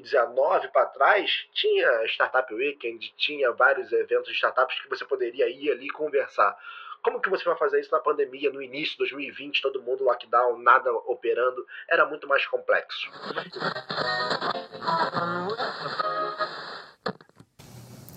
2019 0.00 0.68
para 0.68 0.86
trás, 0.86 1.30
tinha 1.52 2.04
Startup 2.06 2.52
Weekend, 2.52 3.12
tinha 3.16 3.52
vários 3.52 3.92
eventos 3.92 4.28
de 4.28 4.34
startups 4.34 4.80
que 4.80 4.88
você 4.88 5.04
poderia 5.04 5.48
ir 5.48 5.70
ali 5.70 5.88
conversar. 5.90 6.56
Como 7.02 7.20
que 7.20 7.30
você 7.30 7.44
vai 7.44 7.56
fazer 7.56 7.80
isso 7.80 7.92
na 7.92 7.98
pandemia, 7.98 8.50
no 8.50 8.62
início 8.62 8.92
de 8.92 8.98
2020, 8.98 9.62
todo 9.62 9.82
mundo 9.82 10.04
lockdown, 10.04 10.58
nada 10.58 10.92
operando? 10.92 11.66
Era 11.88 12.04
muito 12.04 12.28
mais 12.28 12.44
complexo. 12.46 13.10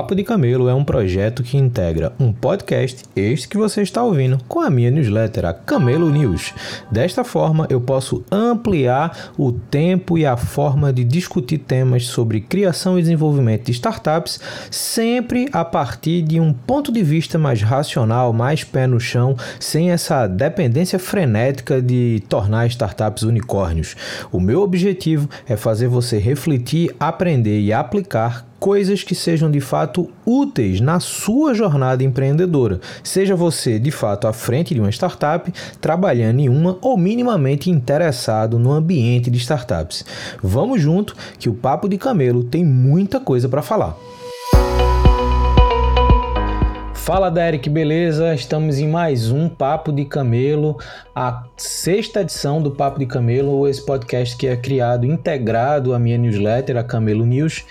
Papo 0.00 0.14
de 0.14 0.24
Camelo 0.24 0.66
é 0.66 0.72
um 0.72 0.82
projeto 0.82 1.42
que 1.42 1.58
integra 1.58 2.14
um 2.18 2.32
podcast, 2.32 3.04
este 3.14 3.46
que 3.46 3.58
você 3.58 3.82
está 3.82 4.02
ouvindo, 4.02 4.38
com 4.48 4.58
a 4.60 4.70
minha 4.70 4.90
newsletter, 4.90 5.44
a 5.44 5.52
Camelo 5.52 6.08
News. 6.08 6.54
Desta 6.90 7.22
forma, 7.22 7.66
eu 7.68 7.82
posso 7.82 8.24
ampliar 8.32 9.30
o 9.36 9.52
tempo 9.52 10.16
e 10.16 10.24
a 10.24 10.38
forma 10.38 10.90
de 10.90 11.04
discutir 11.04 11.58
temas 11.58 12.06
sobre 12.06 12.40
criação 12.40 12.98
e 12.98 13.02
desenvolvimento 13.02 13.66
de 13.66 13.72
startups, 13.72 14.40
sempre 14.70 15.50
a 15.52 15.66
partir 15.66 16.22
de 16.22 16.40
um 16.40 16.50
ponto 16.50 16.90
de 16.90 17.02
vista 17.02 17.36
mais 17.36 17.60
racional, 17.60 18.32
mais 18.32 18.64
pé 18.64 18.86
no 18.86 18.98
chão, 18.98 19.36
sem 19.60 19.90
essa 19.90 20.26
dependência 20.26 20.98
frenética 20.98 21.82
de 21.82 22.22
tornar 22.26 22.66
startups 22.68 23.22
unicórnios. 23.22 23.94
O 24.32 24.40
meu 24.40 24.62
objetivo 24.62 25.28
é 25.46 25.58
fazer 25.58 25.88
você 25.88 26.16
refletir, 26.16 26.96
aprender 26.98 27.60
e 27.60 27.70
aplicar 27.70 28.49
coisas 28.60 29.02
que 29.02 29.14
sejam 29.14 29.50
de 29.50 29.58
fato 29.58 30.10
úteis 30.24 30.82
na 30.82 31.00
sua 31.00 31.54
jornada 31.54 32.04
empreendedora. 32.04 32.78
Seja 33.02 33.34
você 33.34 33.78
de 33.78 33.90
fato 33.90 34.28
à 34.28 34.32
frente 34.34 34.74
de 34.74 34.80
uma 34.80 34.90
startup, 34.90 35.50
trabalhando 35.80 36.40
em 36.40 36.48
uma 36.50 36.76
ou 36.82 36.98
minimamente 36.98 37.70
interessado 37.70 38.58
no 38.58 38.70
ambiente 38.70 39.30
de 39.30 39.38
startups. 39.38 40.04
Vamos 40.42 40.82
junto 40.82 41.16
que 41.38 41.48
o 41.48 41.54
Papo 41.54 41.88
de 41.88 41.96
Camelo 41.96 42.44
tem 42.44 42.62
muita 42.62 43.18
coisa 43.18 43.48
para 43.48 43.62
falar. 43.62 43.96
Fala 46.92 47.30
Derek, 47.30 47.68
beleza? 47.68 48.34
Estamos 48.34 48.78
em 48.78 48.86
mais 48.86 49.32
um 49.32 49.48
Papo 49.48 49.90
de 49.90 50.04
Camelo, 50.04 50.76
a 51.14 51.44
sexta 51.56 52.20
edição 52.20 52.62
do 52.62 52.70
Papo 52.70 52.98
de 52.98 53.06
Camelo, 53.06 53.66
esse 53.66 53.84
podcast 53.84 54.36
que 54.36 54.46
é 54.46 54.54
criado 54.54 55.06
integrado 55.06 55.94
à 55.94 55.98
minha 55.98 56.18
newsletter, 56.18 56.76
a 56.76 56.84
Camelo 56.84 57.24
News. 57.24 57.64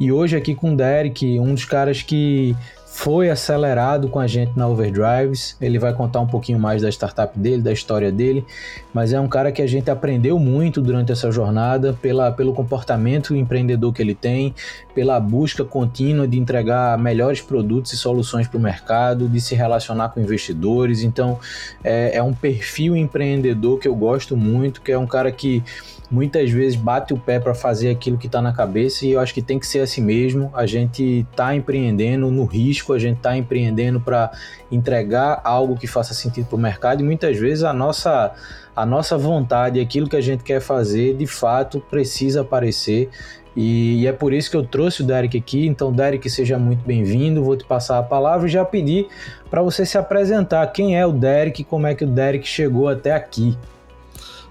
E 0.00 0.10
hoje 0.10 0.34
aqui 0.34 0.54
com 0.54 0.72
o 0.72 0.76
Derek, 0.76 1.38
um 1.38 1.52
dos 1.52 1.66
caras 1.66 2.00
que 2.00 2.56
foi 2.86 3.30
acelerado 3.30 4.08
com 4.08 4.18
a 4.18 4.26
gente 4.26 4.52
na 4.56 4.66
Overdrives. 4.66 5.56
Ele 5.60 5.78
vai 5.78 5.92
contar 5.92 6.20
um 6.20 6.26
pouquinho 6.26 6.58
mais 6.58 6.82
da 6.82 6.88
startup 6.88 7.38
dele, 7.38 7.62
da 7.62 7.72
história 7.72 8.10
dele, 8.10 8.44
mas 8.92 9.12
é 9.12 9.20
um 9.20 9.28
cara 9.28 9.52
que 9.52 9.62
a 9.62 9.66
gente 9.66 9.90
aprendeu 9.90 10.38
muito 10.38 10.82
durante 10.82 11.12
essa 11.12 11.30
jornada 11.30 11.96
pela, 12.02 12.32
pelo 12.32 12.52
comportamento 12.52 13.34
empreendedor 13.34 13.92
que 13.92 14.02
ele 14.02 14.14
tem, 14.14 14.54
pela 14.94 15.20
busca 15.20 15.64
contínua 15.64 16.26
de 16.26 16.38
entregar 16.38 16.98
melhores 16.98 17.40
produtos 17.40 17.92
e 17.92 17.96
soluções 17.96 18.48
para 18.48 18.58
o 18.58 18.60
mercado, 18.60 19.28
de 19.28 19.40
se 19.40 19.54
relacionar 19.54 20.08
com 20.08 20.20
investidores. 20.20 21.02
Então, 21.02 21.38
é, 21.84 22.16
é 22.16 22.22
um 22.22 22.32
perfil 22.32 22.96
empreendedor 22.96 23.78
que 23.78 23.86
eu 23.86 23.94
gosto 23.94 24.36
muito, 24.36 24.82
que 24.82 24.90
é 24.90 24.98
um 24.98 25.06
cara 25.06 25.30
que 25.30 25.62
muitas 26.10 26.50
vezes 26.50 26.76
bate 26.76 27.14
o 27.14 27.18
pé 27.18 27.38
para 27.38 27.54
fazer 27.54 27.90
aquilo 27.90 28.18
que 28.18 28.26
está 28.26 28.42
na 28.42 28.52
cabeça 28.52 29.06
e 29.06 29.12
eu 29.12 29.20
acho 29.20 29.32
que 29.32 29.40
tem 29.40 29.58
que 29.58 29.66
ser 29.66 29.80
assim 29.80 30.00
mesmo. 30.00 30.50
A 30.54 30.66
gente 30.66 31.26
está 31.30 31.54
empreendendo 31.54 32.30
no 32.30 32.44
risco, 32.44 32.92
a 32.92 32.98
gente 32.98 33.18
está 33.18 33.36
empreendendo 33.36 34.00
para 34.00 34.32
entregar 34.72 35.40
algo 35.44 35.76
que 35.76 35.86
faça 35.86 36.12
sentido 36.12 36.46
para 36.46 36.56
o 36.56 36.58
mercado 36.58 37.00
e 37.00 37.04
muitas 37.04 37.38
vezes 37.38 37.62
a 37.62 37.72
nossa 37.72 38.32
a 38.74 38.86
nossa 38.86 39.18
vontade, 39.18 39.78
aquilo 39.78 40.08
que 40.08 40.16
a 40.16 40.20
gente 40.20 40.42
quer 40.42 40.60
fazer, 40.60 41.14
de 41.14 41.26
fato 41.26 41.80
precisa 41.90 42.40
aparecer. 42.40 43.10
E, 43.54 44.02
e 44.02 44.06
é 44.06 44.12
por 44.12 44.32
isso 44.32 44.50
que 44.50 44.56
eu 44.56 44.64
trouxe 44.64 45.02
o 45.02 45.06
Derek 45.06 45.36
aqui. 45.36 45.66
Então, 45.66 45.92
Derek, 45.92 46.30
seja 46.30 46.58
muito 46.58 46.84
bem-vindo. 46.86 47.42
Vou 47.42 47.56
te 47.56 47.64
passar 47.64 47.98
a 47.98 48.02
palavra 48.02 48.46
e 48.46 48.50
já 48.50 48.64
pedir 48.64 49.08
para 49.50 49.60
você 49.60 49.84
se 49.84 49.98
apresentar. 49.98 50.66
Quem 50.68 50.98
é 50.98 51.04
o 51.04 51.12
Derek? 51.12 51.64
Como 51.64 51.86
é 51.86 51.94
que 51.94 52.04
o 52.04 52.06
Derek 52.06 52.46
chegou 52.46 52.88
até 52.88 53.12
aqui? 53.12 53.58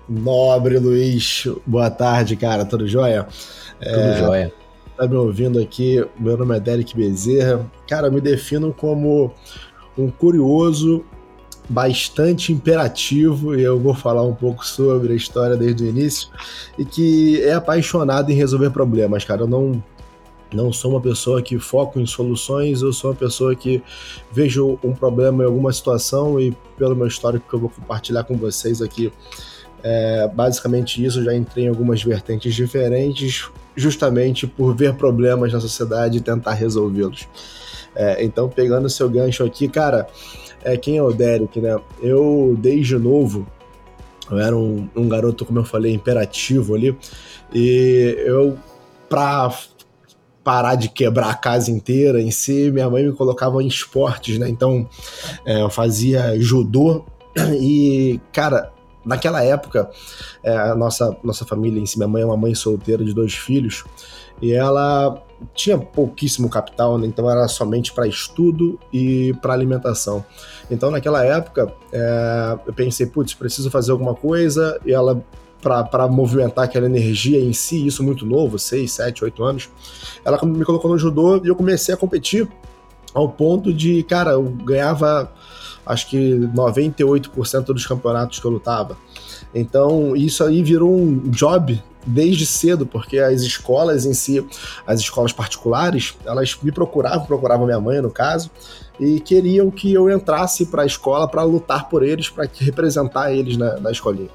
Nobre 0.09 0.79
Luiz, 0.79 1.47
boa 1.67 1.91
tarde, 1.91 2.35
cara, 2.35 2.65
tudo 2.65 2.87
jóia? 2.87 3.27
Tudo 3.79 3.99
é, 3.99 4.19
jóia. 4.19 4.53
Tá 4.97 5.07
me 5.07 5.15
ouvindo 5.15 5.59
aqui? 5.59 6.03
Meu 6.19 6.35
nome 6.35 6.57
é 6.57 6.59
Derek 6.59 6.95
Bezerra. 6.95 7.69
Cara, 7.87 8.09
me 8.09 8.19
defino 8.19 8.73
como 8.73 9.31
um 9.95 10.09
curioso, 10.09 11.05
bastante 11.69 12.51
imperativo, 12.51 13.55
e 13.55 13.61
eu 13.61 13.79
vou 13.79 13.93
falar 13.93 14.23
um 14.23 14.33
pouco 14.33 14.65
sobre 14.65 15.13
a 15.13 15.15
história 15.15 15.55
desde 15.55 15.83
o 15.83 15.87
início, 15.87 16.29
e 16.75 16.83
que 16.83 17.43
é 17.43 17.53
apaixonado 17.53 18.31
em 18.31 18.35
resolver 18.35 18.71
problemas, 18.71 19.23
cara. 19.23 19.41
Eu 19.43 19.47
não 19.47 19.83
não 20.51 20.73
sou 20.73 20.91
uma 20.91 21.01
pessoa 21.01 21.43
que 21.43 21.59
foco 21.59 21.99
em 21.99 22.07
soluções, 22.07 22.81
eu 22.81 22.91
sou 22.91 23.11
uma 23.11 23.15
pessoa 23.15 23.55
que 23.55 23.83
vejo 24.31 24.79
um 24.83 24.93
problema 24.93 25.43
em 25.43 25.45
alguma 25.45 25.71
situação 25.71 26.39
e 26.39 26.57
pelo 26.75 26.95
meu 26.95 27.05
histórico 27.05 27.47
que 27.47 27.53
eu 27.53 27.59
vou 27.59 27.69
compartilhar 27.69 28.23
com 28.23 28.35
vocês 28.35 28.81
aqui, 28.81 29.13
é, 29.83 30.27
basicamente 30.27 31.03
isso, 31.03 31.23
já 31.23 31.33
entrei 31.33 31.65
em 31.65 31.67
algumas 31.67 32.03
vertentes 32.03 32.53
diferentes, 32.53 33.49
justamente 33.75 34.45
por 34.45 34.75
ver 34.75 34.93
problemas 34.95 35.53
na 35.53 35.59
sociedade 35.59 36.17
e 36.17 36.21
tentar 36.21 36.53
resolvê-los. 36.53 37.27
É, 37.95 38.23
então, 38.23 38.49
pegando 38.49 38.85
o 38.85 38.89
seu 38.89 39.09
gancho 39.09 39.43
aqui, 39.43 39.67
cara, 39.67 40.07
é, 40.63 40.77
quem 40.77 40.97
é 40.97 41.03
o 41.03 41.11
Derek, 41.11 41.59
né? 41.59 41.79
Eu, 42.01 42.55
desde 42.59 42.97
novo, 42.97 43.47
eu 44.29 44.39
era 44.39 44.55
um, 44.55 44.87
um 44.95 45.07
garoto, 45.07 45.45
como 45.45 45.59
eu 45.59 45.65
falei, 45.65 45.93
imperativo 45.93 46.75
ali, 46.75 46.95
e 47.53 48.15
eu, 48.25 48.57
pra 49.07 49.51
parar 50.43 50.75
de 50.75 50.89
quebrar 50.89 51.29
a 51.29 51.35
casa 51.35 51.71
inteira 51.71 52.21
em 52.21 52.31
si, 52.31 52.71
minha 52.71 52.89
mãe 52.89 53.03
me 53.03 53.13
colocava 53.13 53.61
em 53.61 53.67
esportes, 53.67 54.37
né? 54.37 54.49
Então, 54.49 54.87
é, 55.45 55.61
eu 55.61 55.69
fazia 55.69 56.39
judô 56.39 57.05
e, 57.59 58.19
cara, 58.31 58.71
naquela 59.09 59.43
época, 59.43 59.89
é, 60.43 60.55
a 60.55 60.75
nossa, 60.75 61.17
nossa 61.23 61.43
família 61.43 61.81
em 61.81 61.85
si, 61.85 61.97
minha 61.97 62.07
mãe 62.07 62.21
é 62.21 62.25
uma 62.25 62.37
mãe 62.37 62.53
solteira 62.53 63.03
de 63.03 63.13
dois 63.13 63.33
filhos, 63.33 63.83
e 64.39 64.53
ela 64.53 65.21
tinha 65.55 65.77
pouquíssimo 65.77 66.49
capital, 66.49 66.97
né? 66.97 67.07
então 67.07 67.29
era 67.29 67.47
somente 67.47 67.91
para 67.91 68.07
estudo 68.07 68.79
e 68.93 69.33
para 69.41 69.53
alimentação. 69.53 70.23
Então, 70.69 70.91
naquela 70.91 71.25
época, 71.25 71.73
é, 71.91 72.59
eu 72.67 72.73
pensei, 72.73 73.07
putz, 73.07 73.33
preciso 73.33 73.71
fazer 73.71 73.91
alguma 73.91 74.13
coisa, 74.13 74.79
e 74.85 74.93
ela 74.93 75.21
para 75.61 76.07
movimentar 76.07 76.63
aquela 76.63 76.85
energia 76.85 77.37
em 77.37 77.51
si, 77.51 77.85
isso 77.85 78.01
muito 78.01 78.25
novo, 78.25 78.57
6, 78.57 78.89
7, 78.89 79.25
8 79.25 79.43
anos, 79.43 79.69
ela 80.23 80.39
me 80.45 80.63
colocou 80.63 80.89
no 80.89 80.97
judô 80.97 81.41
e 81.43 81.49
eu 81.49 81.55
comecei 81.55 81.93
a 81.93 81.97
competir 81.97 82.47
ao 83.13 83.27
ponto 83.27 83.73
de, 83.73 84.01
cara, 84.03 84.31
eu 84.31 84.43
ganhava 84.43 85.29
acho 85.89 86.07
que 86.07 86.35
98% 86.55 87.65
dos 87.65 87.85
campeonatos 87.87 88.39
que 88.39 88.45
eu 88.45 88.51
lutava. 88.51 88.95
Então, 89.53 90.15
isso 90.15 90.43
aí 90.43 90.61
virou 90.61 90.95
um 90.95 91.29
job 91.31 91.81
desde 92.05 92.45
cedo, 92.45 92.85
porque 92.85 93.17
as 93.17 93.41
escolas 93.41 94.05
em 94.05 94.13
si, 94.13 94.45
as 94.85 94.99
escolas 94.99 95.33
particulares, 95.33 96.15
elas 96.23 96.55
me 96.61 96.71
procuravam, 96.71 97.25
procuravam 97.25 97.65
minha 97.65 97.79
mãe 97.79 97.99
no 98.01 98.11
caso, 98.11 98.51
e 98.99 99.19
queriam 99.19 99.71
que 99.71 99.91
eu 99.91 100.09
entrasse 100.09 100.67
para 100.67 100.83
a 100.83 100.85
escola 100.85 101.27
para 101.27 101.41
lutar 101.41 101.89
por 101.89 102.03
eles, 102.03 102.29
para 102.29 102.47
representar 102.59 103.33
eles 103.33 103.57
na, 103.57 103.79
na 103.79 103.91
escolinha. 103.91 104.29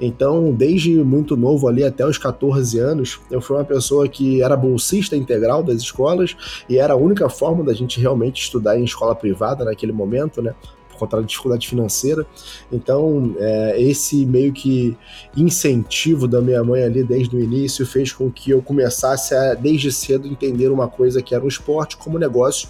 Então, 0.00 0.52
desde 0.52 0.92
muito 1.04 1.36
novo 1.36 1.68
ali 1.68 1.84
até 1.84 2.06
os 2.06 2.18
14 2.18 2.78
anos, 2.78 3.20
eu 3.30 3.40
fui 3.40 3.56
uma 3.56 3.64
pessoa 3.64 4.08
que 4.08 4.42
era 4.42 4.56
bolsista 4.56 5.16
integral 5.16 5.62
das 5.62 5.80
escolas 5.80 6.36
e 6.68 6.78
era 6.78 6.94
a 6.94 6.96
única 6.96 7.28
forma 7.28 7.62
da 7.62 7.72
gente 7.72 8.00
realmente 8.00 8.42
estudar 8.42 8.78
em 8.78 8.84
escola 8.84 9.14
privada 9.14 9.64
naquele 9.64 9.92
momento, 9.92 10.42
né? 10.42 10.54
Conta 11.02 11.16
da 11.16 11.22
dificuldade 11.22 11.68
financeira. 11.68 12.24
Então, 12.70 13.34
é, 13.38 13.80
esse 13.80 14.24
meio 14.24 14.52
que 14.52 14.96
incentivo 15.36 16.28
da 16.28 16.40
minha 16.40 16.62
mãe 16.62 16.82
ali 16.82 17.02
desde 17.02 17.36
o 17.36 17.40
início 17.40 17.84
fez 17.84 18.12
com 18.12 18.30
que 18.30 18.50
eu 18.50 18.62
começasse 18.62 19.34
a, 19.34 19.54
desde 19.54 19.90
cedo, 19.92 20.28
entender 20.28 20.68
uma 20.68 20.88
coisa 20.88 21.20
que 21.20 21.34
era 21.34 21.44
um 21.44 21.48
esporte 21.48 21.96
como 21.96 22.18
negócio 22.18 22.68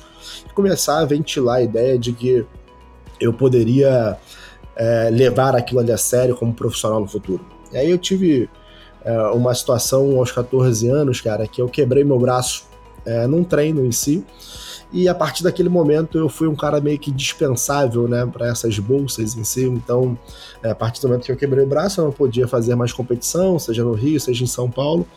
e 0.49 0.53
começar 0.53 0.99
a 0.99 1.05
ventilar 1.05 1.57
a 1.57 1.63
ideia 1.63 1.99
de 1.99 2.13
que 2.13 2.45
eu 3.21 3.33
poderia 3.33 4.19
é, 4.77 5.11
levar 5.11 5.55
aquilo 5.55 5.81
ali 5.81 5.93
a 5.93 5.99
sério 5.99 6.35
como 6.35 6.53
profissional 6.53 7.01
no 7.01 7.07
futuro. 7.07 7.45
E 7.73 7.77
aí 7.77 7.91
eu 7.91 7.99
tive 7.99 8.49
é, 9.05 9.19
uma 9.29 9.55
situação 9.55 10.19
aos 10.19 10.33
14 10.33 10.89
anos, 10.89 11.21
cara, 11.21 11.47
que 11.47 11.61
eu 11.61 11.69
quebrei 11.69 12.05
meu 12.05 12.19
braço 12.19 12.65
é, 13.05 13.27
num 13.27 13.45
treino 13.45 13.85
em 13.85 13.93
si. 13.93 14.25
E 14.93 15.09
a 15.09 15.15
partir 15.15 15.43
daquele 15.43 15.71
momento 15.71 16.19
eu 16.19 16.29
fui 16.29 16.47
um 16.47 16.55
cara 16.55 16.79
meio 16.79 16.99
que 16.99 17.11
dispensável, 17.11 18.07
né, 18.07 18.29
para 18.31 18.49
essas 18.49 18.79
bolsas 18.79 19.35
em 19.35 19.43
si. 19.43 19.65
Então, 19.65 20.19
é, 20.63 20.71
a 20.71 20.75
partir 20.75 21.01
do 21.01 21.09
momento 21.09 21.25
que 21.25 21.33
eu 21.33 21.37
quebrei 21.37 21.65
o 21.65 21.67
braço, 21.67 22.01
eu 22.01 22.05
não 22.05 22.13
podia 22.13 22.47
fazer 22.47 22.75
mais 22.75 22.93
competição, 22.93 23.59
seja 23.59 23.83
no 23.83 23.93
Rio, 23.93 24.21
seja 24.21 24.45
em 24.45 24.47
São 24.47 24.71
Paulo. 24.71 25.09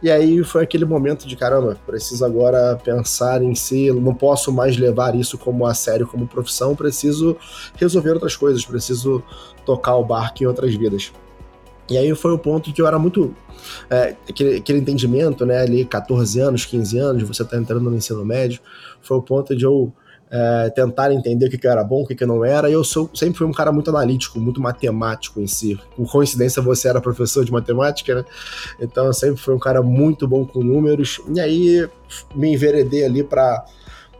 E 0.00 0.08
aí 0.08 0.44
foi 0.44 0.62
aquele 0.62 0.84
momento 0.84 1.26
de 1.26 1.34
caramba, 1.34 1.76
preciso 1.84 2.24
agora 2.24 2.78
pensar 2.82 3.42
em 3.42 3.54
si, 3.56 3.90
não 3.90 4.14
posso 4.14 4.52
mais 4.52 4.76
levar 4.76 5.16
isso 5.16 5.36
como 5.36 5.66
a 5.66 5.74
sério 5.74 6.06
como 6.06 6.28
profissão, 6.28 6.76
preciso 6.76 7.36
resolver 7.76 8.12
outras 8.12 8.36
coisas, 8.36 8.64
preciso 8.64 9.22
tocar 9.66 9.96
o 9.96 10.04
barco 10.04 10.44
em 10.44 10.46
outras 10.46 10.72
vidas. 10.74 11.12
E 11.90 11.98
aí 11.98 12.14
foi 12.14 12.32
o 12.32 12.38
ponto 12.38 12.72
que 12.72 12.80
eu 12.80 12.86
era 12.86 12.98
muito. 12.98 13.34
É, 13.90 14.16
aquele, 14.28 14.56
aquele, 14.56 14.78
entendimento, 14.78 15.44
né? 15.44 15.60
Ali, 15.60 15.84
14 15.84 16.40
anos, 16.40 16.64
15 16.64 16.98
anos, 16.98 17.22
você 17.22 17.44
tá 17.44 17.56
entrando 17.56 17.90
no 17.90 17.96
ensino 17.96 18.24
médio, 18.24 18.60
foi 19.06 19.16
o 19.16 19.22
ponto 19.22 19.56
de 19.56 19.64
eu 19.64 19.92
é, 20.30 20.70
tentar 20.70 21.12
entender 21.12 21.46
o 21.46 21.50
que, 21.50 21.56
que 21.56 21.66
era 21.66 21.84
bom, 21.84 22.02
o 22.02 22.06
que, 22.06 22.14
que 22.14 22.26
não 22.26 22.44
era. 22.44 22.68
E 22.68 22.72
eu 22.72 22.82
sou, 22.82 23.08
sempre 23.14 23.38
fui 23.38 23.46
um 23.46 23.52
cara 23.52 23.70
muito 23.70 23.90
analítico, 23.90 24.40
muito 24.40 24.60
matemático 24.60 25.40
em 25.40 25.46
si. 25.46 25.78
Por 25.96 26.10
coincidência, 26.10 26.60
você 26.60 26.88
era 26.88 27.00
professor 27.00 27.44
de 27.44 27.52
matemática, 27.52 28.16
né? 28.16 28.24
Então 28.80 29.06
eu 29.06 29.12
sempre 29.12 29.36
fui 29.36 29.54
um 29.54 29.58
cara 29.58 29.82
muito 29.82 30.26
bom 30.26 30.44
com 30.44 30.60
números. 30.60 31.20
E 31.32 31.40
aí 31.40 31.88
me 32.34 32.52
enveredei 32.52 33.04
ali 33.04 33.22
para 33.22 33.64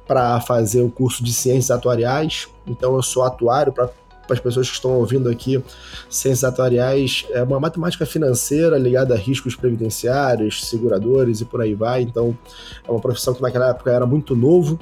para 0.07 0.39
fazer 0.43 0.83
o 0.83 0.91
curso 0.91 1.25
de 1.25 1.33
ciências 1.33 1.71
atuariais. 1.71 2.47
Então 2.67 2.95
eu 2.95 3.03
sou 3.03 3.23
atuário 3.25 3.73
para 3.73 3.89
para 4.27 4.35
as 4.35 4.41
pessoas 4.41 4.69
que 4.69 4.75
estão 4.75 4.93
ouvindo 4.93 5.29
aqui, 5.29 5.63
ciências 6.09 6.45
atuariais 6.45 7.27
é 7.31 7.43
uma 7.43 7.61
matemática 7.61 8.07
financeira 8.07 8.79
ligada 8.79 9.15
a 9.15 9.17
riscos 9.17 9.55
previdenciários, 9.55 10.67
seguradores 10.67 11.41
e 11.41 11.45
por 11.45 11.61
aí 11.61 11.75
vai. 11.75 12.03
Então, 12.03 12.37
é 12.87 12.91
uma 12.91 13.01
profissão 13.01 13.35
que 13.35 13.43
naquela 13.43 13.71
época 13.71 13.91
era 13.91 14.07
muito 14.07 14.35
novo, 14.35 14.79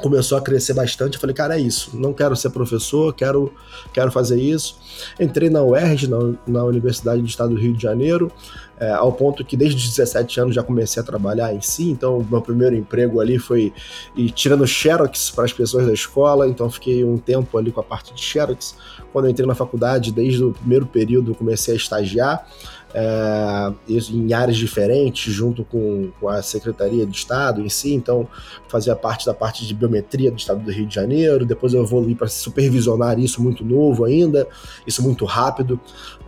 começou 0.00 0.38
a 0.38 0.40
crescer 0.40 0.74
bastante. 0.74 1.14
Eu 1.14 1.20
falei, 1.20 1.34
cara, 1.34 1.56
é 1.56 1.60
isso. 1.60 1.90
Não 1.94 2.12
quero 2.12 2.34
ser 2.36 2.50
professor, 2.50 3.12
quero, 3.14 3.52
quero 3.92 4.10
fazer 4.10 4.40
isso. 4.40 4.78
Entrei 5.18 5.50
na 5.50 5.62
UERJ, 5.62 6.08
na, 6.08 6.18
na 6.46 6.64
Universidade 6.64 7.20
do 7.20 7.28
Estado 7.28 7.50
do 7.50 7.60
Rio 7.60 7.74
de 7.74 7.82
Janeiro, 7.82 8.30
é, 8.78 8.90
ao 8.90 9.12
ponto 9.12 9.44
que 9.44 9.56
desde 9.56 9.76
os 9.76 9.88
17 9.90 10.40
anos 10.40 10.54
já 10.54 10.62
comecei 10.62 11.02
a 11.02 11.04
trabalhar 11.04 11.54
em 11.54 11.60
si. 11.60 11.90
Então, 11.90 12.26
meu 12.30 12.40
primeiro 12.40 12.74
emprego 12.74 13.20
ali 13.20 13.38
foi 13.38 13.72
ir 14.16 14.30
tirando 14.30 14.66
xerox 14.66 15.30
para 15.30 15.44
as 15.44 15.52
pessoas 15.52 15.86
da 15.86 15.92
escola. 15.92 16.48
Então, 16.48 16.70
fiquei 16.70 17.04
um 17.04 17.18
tempo 17.18 17.58
ali 17.58 17.70
com 17.70 17.80
a 17.80 17.84
parte 17.84 18.14
de 18.14 18.20
xerox. 18.20 18.76
Quando 19.12 19.28
entrei 19.28 19.46
na 19.46 19.54
faculdade, 19.54 20.12
desde 20.12 20.42
o 20.44 20.52
primeiro 20.52 20.86
período, 20.86 21.34
comecei 21.34 21.74
a 21.74 21.76
estagiar 21.76 22.46
é, 22.92 23.72
em 23.88 24.32
áreas 24.32 24.56
diferentes, 24.56 25.32
junto 25.32 25.64
com, 25.64 26.10
com, 26.20 26.28
a 26.28 26.42
Secretaria 26.42 27.06
de 27.06 27.16
Estado 27.16 27.60
em 27.60 27.68
si, 27.68 27.94
então 27.94 28.26
fazia 28.68 28.96
parte 28.96 29.24
da 29.24 29.34
parte 29.34 29.66
de 29.66 29.74
biometria 29.74 30.30
do 30.30 30.38
Estado 30.38 30.60
do 30.60 30.70
Rio 30.70 30.86
de 30.86 30.94
Janeiro, 30.94 31.46
depois 31.46 31.72
eu 31.72 31.82
evolui 31.82 32.14
para 32.14 32.26
supervisionar 32.28 33.18
isso 33.18 33.42
muito 33.42 33.64
novo 33.64 34.04
ainda, 34.04 34.46
isso 34.86 35.02
muito 35.02 35.24
rápido. 35.24 35.78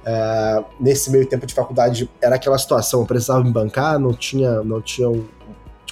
É, 0.04 0.64
nesse 0.80 1.10
meio 1.10 1.26
tempo 1.26 1.46
de 1.46 1.54
faculdade 1.54 2.08
era 2.20 2.36
aquela 2.36 2.58
situação, 2.58 3.00
eu 3.00 3.06
precisava 3.06 3.42
me 3.42 3.50
bancar, 3.50 3.98
não 3.98 4.12
tinha, 4.12 4.62
não 4.62 4.80
tinha 4.80 5.08
um, 5.08 5.24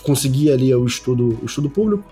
conseguia 0.03 0.55
ali 0.55 0.75
o 0.75 0.87
estudo, 0.87 1.39
o 1.43 1.47
estudo 1.47 1.69
público, 1.69 2.05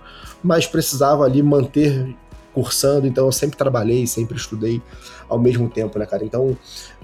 mas 0.42 0.66
precisava 0.66 1.24
ali 1.24 1.42
manter 1.42 2.14
cursando, 2.52 3.06
então 3.06 3.26
eu 3.26 3.32
sempre 3.32 3.56
trabalhei, 3.56 4.06
sempre 4.06 4.36
estudei 4.36 4.82
ao 5.28 5.38
mesmo 5.38 5.68
tempo, 5.68 5.98
né, 5.98 6.06
cara? 6.06 6.24
Então, 6.24 6.56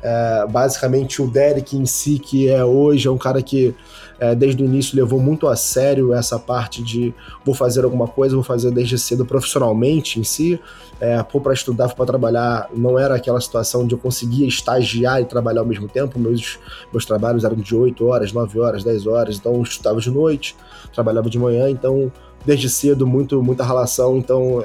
é, 0.02 0.46
basicamente, 0.50 1.20
o 1.20 1.26
Derek 1.26 1.76
em 1.76 1.86
si, 1.86 2.18
que 2.18 2.48
é 2.48 2.64
hoje, 2.64 3.08
é 3.08 3.10
um 3.10 3.18
cara 3.18 3.42
que 3.42 3.74
é, 4.18 4.34
desde 4.34 4.62
o 4.62 4.66
início 4.66 4.96
levou 4.96 5.20
muito 5.20 5.48
a 5.48 5.56
sério 5.56 6.12
essa 6.12 6.38
parte 6.38 6.82
de 6.82 7.12
vou 7.44 7.54
fazer 7.54 7.84
alguma 7.84 8.06
coisa, 8.06 8.34
vou 8.34 8.44
fazer 8.44 8.70
desde 8.70 8.98
cedo 8.98 9.24
profissionalmente 9.24 10.20
em 10.20 10.24
si. 10.24 10.60
É, 11.00 11.22
pô, 11.22 11.40
para 11.40 11.52
estudar, 11.52 11.92
para 11.94 12.06
trabalhar, 12.06 12.70
não 12.74 12.98
era 12.98 13.16
aquela 13.16 13.40
situação 13.40 13.86
de 13.86 13.94
eu 13.94 13.98
conseguia 13.98 14.46
estagiar 14.46 15.20
e 15.20 15.24
trabalhar 15.24 15.60
ao 15.60 15.66
mesmo 15.66 15.88
tempo. 15.88 16.18
Meus, 16.18 16.58
meus 16.92 17.04
trabalhos 17.04 17.44
eram 17.44 17.56
de 17.56 17.74
8 17.74 18.06
horas, 18.06 18.32
9 18.32 18.60
horas, 18.60 18.84
10 18.84 19.06
horas, 19.06 19.36
então 19.36 19.54
eu 19.54 19.62
estudava 19.62 20.00
de 20.00 20.10
noite, 20.10 20.56
trabalhava 20.92 21.28
de 21.28 21.38
manhã, 21.38 21.68
então 21.68 22.12
desde 22.44 22.68
cedo 22.68 23.06
muito 23.06 23.42
muita 23.42 23.64
relação, 23.64 24.18
então 24.18 24.62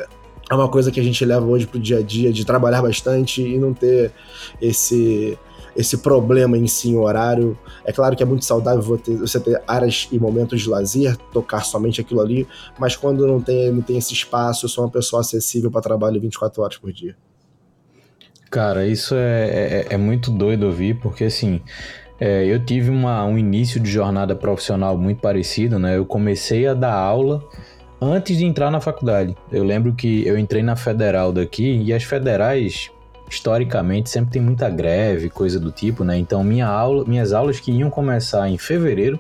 é 0.50 0.54
uma 0.54 0.68
coisa 0.68 0.92
que 0.92 1.00
a 1.00 1.04
gente 1.04 1.24
leva 1.24 1.46
hoje 1.46 1.68
pro 1.68 1.80
dia 1.80 2.00
a 2.00 2.01
dia, 2.01 2.34
de 2.34 2.44
trabalhar 2.46 2.81
bastante 2.81 3.42
e 3.42 3.57
não 3.57 3.74
ter 3.74 4.12
esse 4.62 5.38
esse 5.75 6.00
problema 6.00 6.57
em 6.57 6.68
si 6.68 6.94
horário. 6.96 7.57
É 7.86 7.94
claro 7.94 8.16
que 8.16 8.24
é 8.24 8.25
muito 8.25 8.44
saudável 8.44 9.00
você 9.19 9.40
ter 9.40 9.62
áreas 9.66 10.10
e 10.12 10.19
momentos 10.19 10.62
de 10.62 10.68
lazer, 10.68 11.16
tocar 11.31 11.63
somente 11.63 12.01
aquilo 12.01 12.19
ali, 12.19 12.46
mas 12.78 12.98
quando 12.98 13.25
não 13.25 13.40
tem, 13.40 13.72
não 13.72 13.81
tem 13.81 13.98
esse 13.98 14.13
espaço, 14.13 14.66
eu 14.66 14.69
sou 14.69 14.84
uma 14.84 14.90
pessoa 14.90 15.22
acessível 15.22 15.72
para 15.72 15.80
trabalho 15.80 16.19
24 16.19 16.62
horas 16.62 16.78
por 16.78 16.92
dia. 16.92 17.16
Cara, 18.50 18.86
isso 18.86 19.16
é, 19.16 19.86
é, 19.88 19.88
é 19.92 19.98
muito 19.98 20.31
doido 20.31 20.66
ouvir, 20.66 21.00
porque 21.00 21.24
assim, 21.24 21.62
é, 22.19 22.44
eu 22.45 22.63
tive 22.63 22.90
uma, 22.90 23.24
um 23.24 23.38
início 23.38 23.80
de 23.80 23.90
jornada 23.90 24.36
profissional 24.36 24.98
muito 24.98 25.22
parecido, 25.22 25.80
né? 25.80 25.95
Eu 25.95 26.06
comecei 26.06 26.68
a 26.68 26.74
dar 26.74 26.94
aula 26.94 27.42
antes 28.01 28.38
de 28.38 28.46
entrar 28.46 28.72
na 28.72 28.80
faculdade. 28.80 29.36
Eu 29.51 29.63
lembro 29.63 29.94
que 29.94 30.25
eu 30.25 30.38
entrei 30.38 30.63
na 30.63 30.75
federal 30.75 31.31
daqui 31.31 31.81
e 31.84 31.94
as 31.94 32.04
federais 32.04 32.92
historicamente 33.30 34.10
sempre 34.10 34.31
tem 34.31 34.42
muita 34.42 34.69
greve, 34.69 35.30
coisa 35.30 35.60
do 35.60 35.72
tipo, 35.72 36.04
né? 36.04 36.18
Então 36.18 36.44
minha 36.44 36.68
aula, 36.68 37.06
minhas 37.06 37.31
aulas 37.31 37.60
que 37.60 37.72
iam 37.72 37.90
começar 37.90 38.50
em 38.50 38.57
fevereiro 38.57 39.19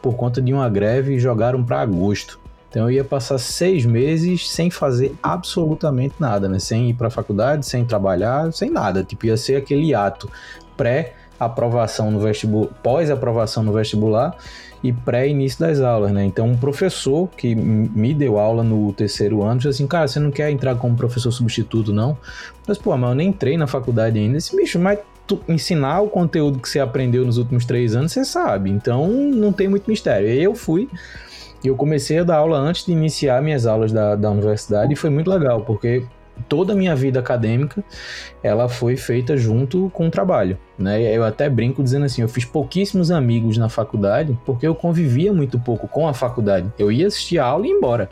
por 0.00 0.14
conta 0.14 0.40
de 0.40 0.52
uma 0.52 0.68
greve 0.68 1.18
jogaram 1.18 1.62
para 1.62 1.80
agosto. 1.80 2.40
Então 2.70 2.84
eu 2.84 2.90
ia 2.92 3.04
passar 3.04 3.36
seis 3.38 3.84
meses 3.84 4.48
sem 4.48 4.70
fazer 4.70 5.14
absolutamente 5.22 6.14
nada, 6.18 6.48
né? 6.48 6.58
Sem 6.58 6.90
ir 6.90 6.94
para 6.94 7.08
a 7.08 7.10
faculdade, 7.10 7.66
sem 7.66 7.84
trabalhar, 7.84 8.52
sem 8.52 8.70
nada. 8.70 9.02
Tipo 9.04 9.26
ia 9.26 9.36
ser 9.36 9.56
aquele 9.56 9.92
ato 9.92 10.30
pré 10.76 11.14
aprovação 11.40 12.10
no 12.10 12.20
vestibular, 12.20 12.68
pós 12.82 13.10
aprovação 13.10 13.62
no 13.62 13.72
vestibular 13.72 14.36
e 14.84 14.92
pré-início 14.92 15.58
das 15.60 15.80
aulas, 15.80 16.12
né? 16.12 16.24
Então, 16.24 16.46
um 16.46 16.56
professor 16.56 17.28
que 17.28 17.54
me 17.54 18.12
deu 18.12 18.38
aula 18.38 18.62
no 18.62 18.92
terceiro 18.92 19.42
ano 19.42 19.56
disse 19.56 19.68
assim: 19.68 19.86
Cara, 19.86 20.06
você 20.06 20.20
não 20.20 20.30
quer 20.30 20.50
entrar 20.50 20.76
como 20.76 20.94
professor 20.94 21.30
substituto, 21.32 21.92
não? 21.92 22.16
Mas, 22.68 22.76
pô, 22.76 22.96
mas 22.96 23.10
eu 23.10 23.16
nem 23.16 23.28
entrei 23.28 23.56
na 23.56 23.66
faculdade 23.66 24.18
ainda. 24.18 24.36
Esse 24.36 24.54
bicho, 24.54 24.78
mas 24.78 24.98
tu 25.26 25.40
ensinar 25.48 26.00
o 26.00 26.08
conteúdo 26.08 26.58
que 26.58 26.68
você 26.68 26.78
aprendeu 26.78 27.24
nos 27.24 27.38
últimos 27.38 27.64
três 27.64 27.96
anos, 27.96 28.12
você 28.12 28.24
sabe. 28.24 28.70
Então, 28.70 29.08
não 29.08 29.52
tem 29.52 29.68
muito 29.68 29.90
mistério. 29.90 30.28
Eu 30.28 30.54
fui. 30.54 30.88
E 31.62 31.68
eu 31.68 31.76
comecei 31.76 32.18
a 32.18 32.24
dar 32.24 32.36
aula 32.36 32.58
antes 32.58 32.86
de 32.86 32.92
iniciar 32.92 33.42
minhas 33.42 33.66
aulas 33.66 33.92
da, 33.92 34.16
da 34.16 34.30
universidade 34.30 34.94
e 34.94 34.96
foi 34.96 35.10
muito 35.10 35.30
legal, 35.30 35.60
porque 35.60 36.04
toda 36.48 36.72
a 36.72 36.76
minha 36.76 36.94
vida 36.94 37.20
acadêmica 37.20 37.84
ela 38.42 38.68
foi 38.68 38.96
feita 38.96 39.36
junto 39.36 39.90
com 39.92 40.08
o 40.08 40.10
trabalho, 40.10 40.58
né? 40.78 41.00
Eu 41.02 41.24
até 41.24 41.48
brinco 41.48 41.82
dizendo 41.82 42.06
assim, 42.06 42.22
eu 42.22 42.28
fiz 42.28 42.44
pouquíssimos 42.44 43.10
amigos 43.10 43.58
na 43.58 43.68
faculdade 43.68 44.38
porque 44.44 44.66
eu 44.66 44.74
convivia 44.74 45.32
muito 45.32 45.58
pouco 45.58 45.86
com 45.86 46.08
a 46.08 46.14
faculdade. 46.14 46.70
Eu 46.78 46.90
ia 46.90 47.06
assistir 47.06 47.38
a 47.38 47.44
aula 47.44 47.66
e 47.66 47.70
ir 47.70 47.72
embora. 47.72 48.08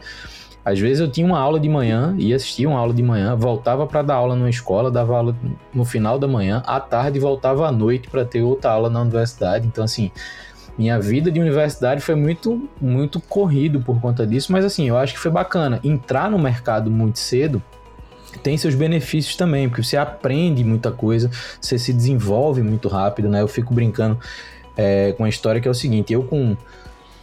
Às 0.64 0.78
vezes 0.78 1.00
eu 1.00 1.11
tinha 1.11 1.26
uma 1.26 1.38
aula 1.38 1.58
de 1.58 1.68
manhã, 1.68 2.14
ia 2.18 2.37
assistir 2.37 2.66
uma 2.66 2.78
aula 2.78 2.92
de 2.92 3.02
manhã, 3.02 3.35
voltava 3.35 3.87
para 3.87 4.02
dar 4.02 4.16
aula 4.16 4.37
numa 4.37 4.50
escola, 4.50 4.90
dava 4.90 5.16
aula 5.16 5.37
no 5.73 5.82
final 5.82 6.18
da 6.18 6.28
manhã, 6.28 6.62
à 6.66 6.78
tarde 6.78 7.18
voltava 7.18 7.66
à 7.66 7.73
noite 7.73 8.11
para 8.11 8.23
ter 8.23 8.42
outra 8.42 8.73
aula 8.73 8.90
na 8.90 9.00
universidade. 9.00 9.66
Então 9.66 9.82
assim, 9.82 10.11
minha 10.76 11.00
vida 11.00 11.30
de 11.30 11.40
universidade 11.40 12.00
foi 12.00 12.14
muito 12.14 12.68
muito 12.80 13.18
corrido 13.18 13.80
por 13.80 14.00
conta 14.00 14.26
disso, 14.26 14.52
mas 14.52 14.64
assim, 14.64 14.88
eu 14.88 14.99
acho 14.99 15.14
que 15.14 15.18
foi 15.18 15.30
bacana 15.30 15.80
entrar 15.82 16.30
no 16.30 16.38
mercado 16.38 16.90
muito 16.90 17.18
cedo 17.18 17.62
tem 18.42 18.56
seus 18.56 18.75
benefícios 18.75 19.37
também, 19.37 19.68
porque 19.68 19.82
você 19.82 19.97
aprende 19.97 20.62
muita 20.64 20.90
coisa, 20.90 21.30
você 21.61 21.78
se 21.78 21.92
desenvolve 21.92 22.62
muito 22.62 22.88
rápido, 22.88 23.28
né? 23.28 23.40
Eu 23.40 23.49
fico 23.49 23.73
brincando 23.73 24.18
é, 24.76 25.12
com 25.12 25.25
a 25.25 25.28
história 25.28 25.61
que 25.61 25.68
é 25.68 25.70
o 25.70 25.75
seguinte: 25.75 26.12
eu 26.12 26.23
com 26.23 26.56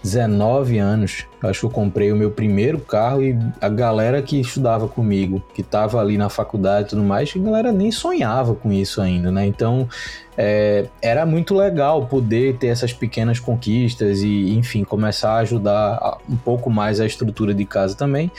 19 0.06 0.78
anos, 0.78 1.26
acho 1.42 1.62
que 1.62 1.66
eu 1.66 1.70
comprei 1.70 2.12
o 2.12 2.16
meu 2.16 2.30
primeiro 2.30 2.78
carro 2.78 3.24
e 3.24 3.36
a 3.60 3.68
galera 3.68 4.22
que 4.22 4.40
estudava 4.40 4.88
comigo, 4.88 5.42
que 5.52 5.62
estava 5.62 6.00
ali 6.00 6.16
na 6.16 6.30
faculdade 6.30 6.88
e 6.88 6.90
tudo 6.92 7.04
mais, 7.04 7.34
a 7.36 7.40
galera 7.40 7.72
nem 7.72 7.92
sonhava 7.92 8.54
com 8.54 8.72
isso 8.72 9.02
ainda, 9.02 9.32
né? 9.32 9.48
Então 9.48 9.90
é, 10.38 10.86
era 11.02 11.26
muito 11.26 11.56
legal 11.56 12.06
poder 12.06 12.58
ter 12.58 12.68
essas 12.68 12.94
pequenas 12.94 13.40
conquistas 13.40 14.22
e, 14.22 14.56
enfim, 14.56 14.84
começar 14.84 15.32
a 15.32 15.38
ajudar 15.38 16.20
um 16.30 16.38
pouco 16.38 16.70
mais 16.70 17.00
a 17.00 17.06
estrutura 17.08 17.52
de 17.52 17.66
casa 17.66 17.96
também 17.96 18.32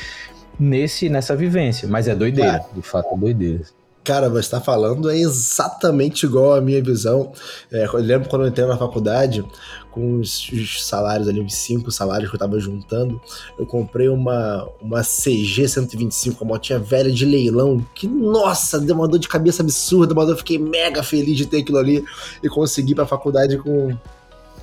nesse 0.58 1.08
nessa 1.08 1.34
vivência. 1.36 1.88
Mas 1.88 2.08
é 2.08 2.14
doideira, 2.14 2.64
de 2.74 2.82
fato 2.82 3.14
é 3.14 3.16
doideira. 3.16 3.62
Cara, 4.06 4.28
você 4.28 4.38
está 4.38 4.60
falando 4.60 5.10
é 5.10 5.18
exatamente 5.18 6.26
igual 6.26 6.54
à 6.54 6.60
minha 6.60 6.80
visão. 6.80 7.32
É, 7.72 7.86
eu 7.86 7.96
lembro 7.96 8.28
quando 8.28 8.42
eu 8.42 8.48
entrei 8.48 8.64
na 8.64 8.76
faculdade, 8.76 9.44
com 9.90 10.20
os, 10.20 10.48
os 10.52 10.86
salários 10.86 11.26
ali, 11.26 11.40
os 11.40 11.54
cinco 11.54 11.90
salários 11.90 12.30
que 12.30 12.36
eu 12.36 12.38
estava 12.38 12.60
juntando, 12.60 13.20
eu 13.58 13.66
comprei 13.66 14.08
uma, 14.08 14.68
uma 14.80 15.00
CG 15.02 15.66
125, 15.66 16.44
uma 16.44 16.54
motinha 16.54 16.78
velha 16.78 17.10
de 17.10 17.24
leilão, 17.24 17.84
que, 17.96 18.06
nossa, 18.06 18.78
deu 18.78 18.94
uma 18.94 19.08
dor 19.08 19.18
de 19.18 19.26
cabeça 19.26 19.62
absurda, 19.62 20.14
mas 20.14 20.28
eu 20.28 20.36
fiquei 20.36 20.56
mega 20.56 21.02
feliz 21.02 21.36
de 21.36 21.46
ter 21.46 21.62
aquilo 21.62 21.78
ali 21.78 22.04
e 22.44 22.48
conseguir 22.48 22.94
para 22.94 23.02
a 23.04 23.08
faculdade 23.08 23.58
com 23.58 23.96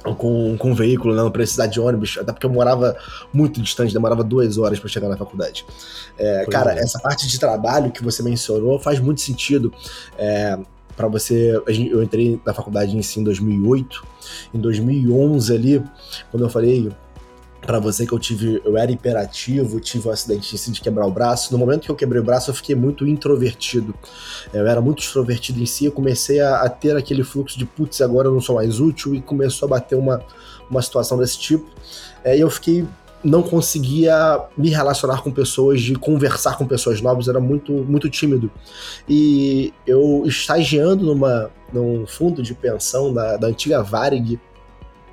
com, 0.04 0.58
com 0.58 0.72
um 0.72 0.76
veículo, 0.76 1.16
não 1.16 1.32
precisar 1.32 1.68
de 1.68 1.80
ônibus, 1.80 2.18
até 2.20 2.32
porque 2.32 2.46
eu 2.46 2.50
morava 2.50 2.96
muito 3.32 3.62
distante, 3.62 3.94
demorava 3.94 4.24
duas 4.24 4.58
horas 4.58 4.80
para 4.80 4.90
chegar 4.90 5.08
na 5.08 5.18
faculdade. 5.18 5.66
É, 6.18 6.46
cara, 6.50 6.74
é. 6.74 6.80
essa 6.80 7.00
parte 7.00 7.28
de 7.28 7.40
trabalho 7.40 7.92
que 7.92 8.04
você 8.04 8.22
mencionou 8.22 8.78
faz 8.80 9.00
muito 9.00 9.22
sentido. 9.22 9.74
É, 10.18 10.58
para 10.96 11.08
você, 11.08 11.60
eu 11.68 12.04
entrei 12.04 12.40
na 12.46 12.54
faculdade 12.54 12.96
em 12.96 13.02
si 13.02 13.20
em 13.20 13.24
2008, 13.24 14.06
em 14.54 14.60
2011 14.60 15.54
ali, 15.54 15.84
quando 16.30 16.44
eu 16.44 16.50
falei 16.50 16.92
para 17.66 17.80
você 17.80 18.06
que 18.06 18.14
eu 18.14 18.20
tive, 18.20 18.62
eu 18.64 18.78
era 18.78 18.92
hiperativo, 18.92 19.80
tive 19.80 20.08
um 20.08 20.12
acidente 20.12 20.56
assim, 20.56 20.72
de 20.72 20.82
quebrar 20.82 21.06
o 21.08 21.12
braço. 21.12 21.52
No 21.52 21.58
momento 21.58 21.84
que 21.84 21.92
eu 21.92 21.96
quebrei 21.96 22.22
o 22.22 22.24
braço, 22.24 22.52
eu 22.52 22.56
fiquei 22.56 22.76
muito 22.76 23.08
introvertido. 23.08 23.94
Eu 24.54 24.68
era 24.68 24.82
muito 24.82 25.02
extrovertido 25.02 25.62
em 25.62 25.66
si, 25.66 25.86
eu 25.86 25.92
comecei 25.92 26.40
a, 26.40 26.62
a 26.62 26.70
ter 26.70 26.96
aquele 26.96 27.24
fluxo 27.24 27.58
de 27.58 27.66
putz, 27.66 28.02
agora 28.02 28.28
eu 28.28 28.34
não 28.34 28.42
sou 28.42 28.56
mais 28.56 28.80
útil 28.80 29.16
e 29.16 29.22
começou 29.22 29.66
a 29.68 29.70
bater 29.70 29.96
uma, 29.96 30.22
uma 30.70 30.82
situação 30.82 31.18
desse 31.18 31.40
tipo. 31.40 31.66
É, 32.24 32.38
e 32.38 32.42
eu 32.42 32.50
fiquei 32.50 32.86
não 33.24 33.42
conseguia 33.42 34.42
me 34.58 34.70
relacionar 34.70 35.22
com 35.22 35.32
pessoas, 35.32 35.82
de 35.82 35.96
conversar 35.96 36.58
com 36.58 36.68
pessoas 36.68 37.00
novas, 37.00 37.30
era 37.30 37.40
muito 37.40 37.72
muito 37.72 38.10
tímido. 38.10 38.52
E 39.08 39.74
eu 39.88 40.24
estagiando 40.26 41.06
numa 41.06 41.50
num 41.72 42.06
fundo 42.06 42.44
de 42.44 42.54
pensão 42.54 43.12
da, 43.12 43.38
da 43.38 43.48
antiga 43.48 43.82
Varig, 43.82 44.40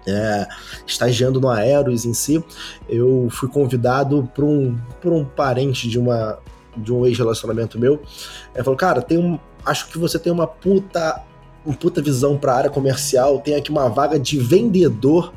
é, 0.07 0.47
estagiando 0.87 1.41
no 1.41 1.49
Aeros 1.49 2.05
em 2.05 2.15
si, 2.15 2.43
eu 2.89 3.29
fui 3.31 3.49
convidado 3.49 4.29
por 4.35 4.45
um, 4.45 4.77
por 5.01 5.13
um 5.13 5.25
parente 5.25 5.89
de 5.89 5.99
uma 5.99 6.39
de 6.77 6.93
um 6.93 7.05
ex-relacionamento 7.05 7.79
meu. 7.79 8.01
Ele 8.55 8.65
falou, 8.65 8.77
cara, 8.77 9.03
tem 9.03 9.19
um, 9.19 9.39
acho 9.65 9.89
que 9.89 9.99
você 9.99 10.19
tem 10.19 10.33
uma 10.33 10.47
puta, 10.47 11.23
uma 11.67 11.75
puta 11.75 12.01
visão 12.01 12.39
para 12.39 12.53
a 12.53 12.57
área 12.57 12.71
comercial, 12.71 13.41
tem 13.41 13.55
aqui 13.57 13.71
uma 13.71 13.89
vaga 13.89 14.19
de 14.19 14.39
vendedor 14.39 15.33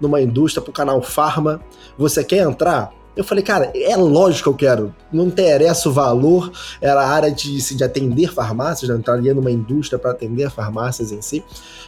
numa 0.00 0.20
indústria 0.20 0.62
para 0.62 0.70
o 0.70 0.72
canal 0.72 1.02
Pharma. 1.02 1.60
Você 1.96 2.24
quer 2.24 2.38
entrar? 2.38 2.92
Eu 3.18 3.24
falei, 3.24 3.42
cara, 3.42 3.72
é 3.74 3.96
lógico 3.96 4.44
que 4.44 4.48
eu 4.64 4.68
quero. 4.68 4.94
Não 5.12 5.26
interessa 5.26 5.88
o 5.88 5.92
valor, 5.92 6.52
era 6.80 7.00
a 7.02 7.08
área 7.08 7.32
de, 7.32 7.58
de 7.74 7.82
atender 7.82 8.32
farmácias, 8.32 8.88
né? 8.88 8.94
eu 8.94 8.98
entraria 9.00 9.34
numa 9.34 9.50
indústria 9.50 9.98
para 9.98 10.12
atender 10.12 10.48
farmácias 10.52 11.10
em 11.10 11.20
si. 11.20 11.42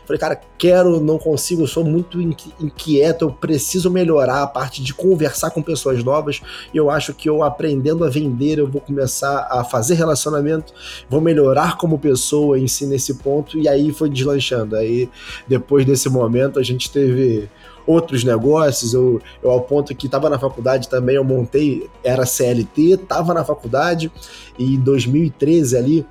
Falei, 0.04 0.18
cara, 0.18 0.40
quero, 0.58 1.00
não 1.00 1.18
consigo, 1.18 1.62
eu 1.62 1.68
sou 1.68 1.84
muito 1.84 2.20
inquieto, 2.20 3.26
eu 3.26 3.30
preciso 3.30 3.88
melhorar 3.92 4.42
a 4.42 4.46
parte 4.48 4.82
de 4.82 4.92
conversar 4.92 5.52
com 5.52 5.62
pessoas 5.62 6.02
novas. 6.02 6.42
E 6.74 6.76
eu 6.76 6.90
acho 6.90 7.14
que 7.14 7.30
eu 7.30 7.44
aprendendo 7.44 8.04
a 8.04 8.10
vender, 8.10 8.58
eu 8.58 8.66
vou 8.66 8.80
começar 8.80 9.46
a 9.52 9.62
fazer 9.62 9.94
relacionamento, 9.94 10.74
vou 11.08 11.20
melhorar 11.20 11.76
como 11.76 11.96
pessoa 11.96 12.58
em 12.58 12.66
si 12.66 12.86
nesse 12.86 13.14
ponto. 13.14 13.56
E 13.56 13.68
aí 13.68 13.92
foi 13.92 14.10
deslanchando. 14.10 14.74
Aí 14.74 15.08
depois 15.46 15.86
desse 15.86 16.08
momento 16.08 16.58
a 16.58 16.62
gente 16.64 16.90
teve 16.90 17.48
outros 17.86 18.24
negócios. 18.24 18.94
Eu, 18.94 19.20
eu 19.42 19.50
ao 19.50 19.60
ponto 19.62 19.94
que 19.94 20.06
estava 20.06 20.28
na 20.28 20.38
faculdade 20.38 20.88
também, 20.88 21.16
eu 21.16 21.24
montei, 21.24 21.88
era 22.02 22.26
CLT, 22.26 22.94
estava 22.94 23.34
na 23.34 23.44
faculdade, 23.44 24.10
e 24.58 24.74
em 24.74 24.80
2013 24.80 25.76
ali, 25.76 26.06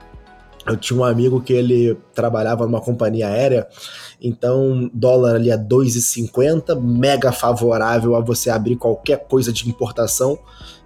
eu 0.69 0.77
tinha 0.77 0.99
um 0.99 1.03
amigo 1.03 1.41
que 1.41 1.53
ele 1.53 1.97
trabalhava 2.13 2.65
numa 2.65 2.81
companhia 2.81 3.27
aérea, 3.27 3.67
então 4.21 4.89
dólar 4.93 5.35
ali 5.35 5.51
a 5.51 5.57
2,50, 5.57 6.79
mega 6.79 7.31
favorável 7.31 8.15
a 8.15 8.19
você 8.19 8.49
abrir 8.49 8.75
qualquer 8.75 9.27
coisa 9.27 9.51
de 9.51 9.67
importação. 9.67 10.37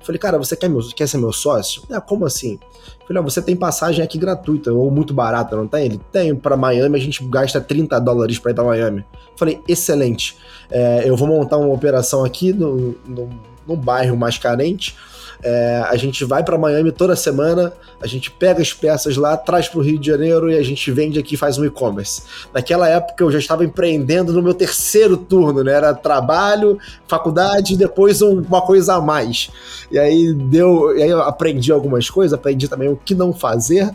Falei, 0.01 0.19
cara, 0.19 0.37
você 0.37 0.55
quer, 0.55 0.69
meu, 0.69 0.81
quer 0.95 1.07
ser 1.07 1.17
meu 1.17 1.31
sócio? 1.31 1.83
Ah, 1.89 2.01
como 2.01 2.25
assim? 2.25 2.59
Falei, 3.07 3.21
ah, 3.21 3.23
você 3.23 3.41
tem 3.41 3.55
passagem 3.55 4.03
aqui 4.03 4.17
gratuita 4.17 4.71
ou 4.73 4.91
muito 4.91 5.13
barata, 5.13 5.55
não 5.55 5.67
tem? 5.67 5.85
Ele 5.85 6.01
tem, 6.11 6.35
para 6.35 6.57
Miami 6.57 6.97
a 6.97 7.01
gente 7.01 7.23
gasta 7.25 7.61
30 7.61 7.99
dólares 7.99 8.37
para 8.37 8.51
ir 8.51 8.53
para 8.53 8.63
Miami. 8.63 9.05
Falei, 9.37 9.61
excelente. 9.67 10.37
É, 10.69 11.03
eu 11.07 11.15
vou 11.15 11.27
montar 11.27 11.57
uma 11.57 11.73
operação 11.73 12.23
aqui 12.23 12.51
no, 12.51 12.95
no, 13.07 13.29
no 13.65 13.77
bairro 13.77 14.17
mais 14.17 14.37
carente 14.37 14.95
é, 15.43 15.83
a 15.89 15.95
gente 15.97 16.23
vai 16.23 16.43
para 16.43 16.57
Miami 16.57 16.91
toda 16.91 17.15
semana, 17.15 17.73
a 18.01 18.07
gente 18.07 18.31
pega 18.31 18.61
as 18.61 18.71
peças 18.71 19.17
lá, 19.17 19.35
traz 19.35 19.67
para 19.67 19.79
o 19.79 19.83
Rio 19.83 19.99
de 19.99 20.07
Janeiro 20.07 20.49
e 20.49 20.57
a 20.57 20.63
gente 20.63 20.89
vende 20.91 21.19
aqui 21.19 21.35
e 21.35 21.37
faz 21.37 21.57
um 21.57 21.65
e-commerce. 21.65 22.23
Naquela 22.53 22.87
época 22.87 23.23
eu 23.23 23.31
já 23.31 23.39
estava 23.39 23.65
empreendendo 23.65 24.31
no 24.31 24.41
meu 24.41 24.53
terceiro 24.53 25.17
turno, 25.17 25.63
né? 25.63 25.73
Era 25.73 25.93
trabalho, 25.93 26.77
faculdade 27.07 27.73
e 27.73 27.77
depois 27.77 28.21
uma 28.21 28.61
coisa 28.61 28.95
a 28.95 29.01
mais. 29.01 29.49
E 29.91 29.99
aí 29.99 30.33
deu, 30.33 30.97
e 30.97 31.03
aí 31.03 31.09
eu 31.09 31.21
aprendi 31.21 31.71
algumas 31.71 32.09
coisas, 32.09 32.33
aprendi 32.33 32.69
também 32.69 32.87
o 32.87 32.95
que 32.95 33.13
não 33.13 33.33
fazer, 33.33 33.93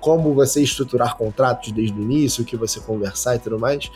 como 0.00 0.34
você 0.34 0.62
estruturar 0.62 1.16
contratos 1.16 1.72
desde 1.72 1.98
o 1.98 2.02
início, 2.02 2.42
o 2.42 2.46
que 2.46 2.56
você 2.56 2.80
conversar 2.80 3.36
e 3.36 3.38
tudo 3.38 3.58
mais. 3.58 3.90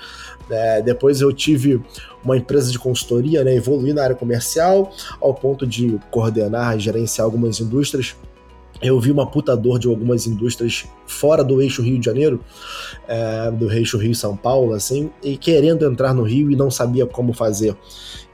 É, 0.48 0.80
depois 0.80 1.20
eu 1.20 1.32
tive 1.32 1.82
uma 2.26 2.36
empresa 2.36 2.70
de 2.70 2.78
consultoria, 2.78 3.44
né, 3.44 3.54
evoluir 3.54 3.94
na 3.94 4.02
área 4.02 4.16
comercial, 4.16 4.92
ao 5.20 5.32
ponto 5.32 5.66
de 5.66 5.98
coordenar, 6.10 6.78
gerenciar 6.78 7.24
algumas 7.24 7.60
indústrias. 7.60 8.16
Eu 8.82 9.00
vi 9.00 9.10
uma 9.10 9.26
puta 9.26 9.56
dor 9.56 9.78
de 9.78 9.88
algumas 9.88 10.26
indústrias 10.26 10.84
fora 11.06 11.42
do 11.42 11.62
eixo 11.62 11.80
Rio 11.80 11.98
de 11.98 12.04
Janeiro, 12.04 12.40
é, 13.08 13.50
do 13.50 13.72
eixo 13.72 13.96
Rio-São 13.96 14.36
Paulo, 14.36 14.74
assim, 14.74 15.10
e 15.22 15.36
querendo 15.38 15.86
entrar 15.86 16.12
no 16.12 16.24
Rio 16.24 16.50
e 16.50 16.56
não 16.56 16.70
sabia 16.70 17.06
como 17.06 17.32
fazer. 17.32 17.74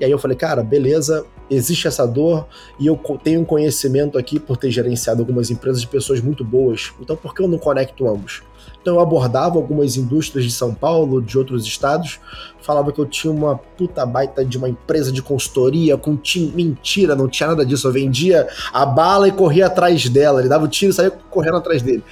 E 0.00 0.04
aí 0.04 0.11
eu 0.11 0.18
falei, 0.18 0.37
cara, 0.37 0.64
beleza, 0.64 1.25
existe 1.49 1.87
essa 1.87 2.06
dor 2.06 2.49
e 2.80 2.88
eu 2.88 2.99
tenho 3.22 3.42
um 3.42 3.44
conhecimento 3.44 4.18
aqui 4.18 4.40
por 4.40 4.56
ter 4.56 4.70
gerenciado 4.70 5.20
algumas 5.20 5.50
empresas 5.50 5.82
de 5.82 5.87
pessoas 5.87 6.20
muito 6.20 6.42
boas, 6.42 6.92
então 7.00 7.14
por 7.14 7.34
que 7.34 7.42
eu 7.42 7.46
não 7.46 7.58
conecto 7.58 8.08
ambos? 8.08 8.42
Então 8.81 8.97
eu 8.97 9.00
abordava 9.00 9.57
algumas 9.57 9.97
indústrias 9.97 10.45
de 10.45 10.50
São 10.50 10.75
Paulo, 10.75 11.23
de 11.23 11.38
outros 11.38 11.64
estados, 11.64 12.19
falava 12.61 12.90
que 12.92 12.99
eu 12.99 13.07
tinha 13.07 13.33
uma 13.33 13.57
puta 13.57 14.04
baita 14.04 14.45
de 14.45 14.59
uma 14.59 14.69
empresa 14.69 15.12
de 15.12 15.23
consultoria 15.23 15.97
com 15.97 16.16
time. 16.16 16.52
Mentira, 16.52 17.14
não 17.14 17.28
tinha 17.28 17.49
nada 17.49 17.64
disso. 17.64 17.87
Eu 17.87 17.92
vendia 17.92 18.49
a 18.73 18.85
bala 18.85 19.28
e 19.28 19.33
corria 19.33 19.66
atrás 19.66 20.09
dela. 20.09 20.40
Ele 20.40 20.49
dava 20.49 20.64
o 20.64 20.69
tiro 20.69 20.90
e 20.90 20.95
saía 20.95 21.11
correndo 21.11 21.59
atrás 21.59 21.81
dele. 21.81 22.02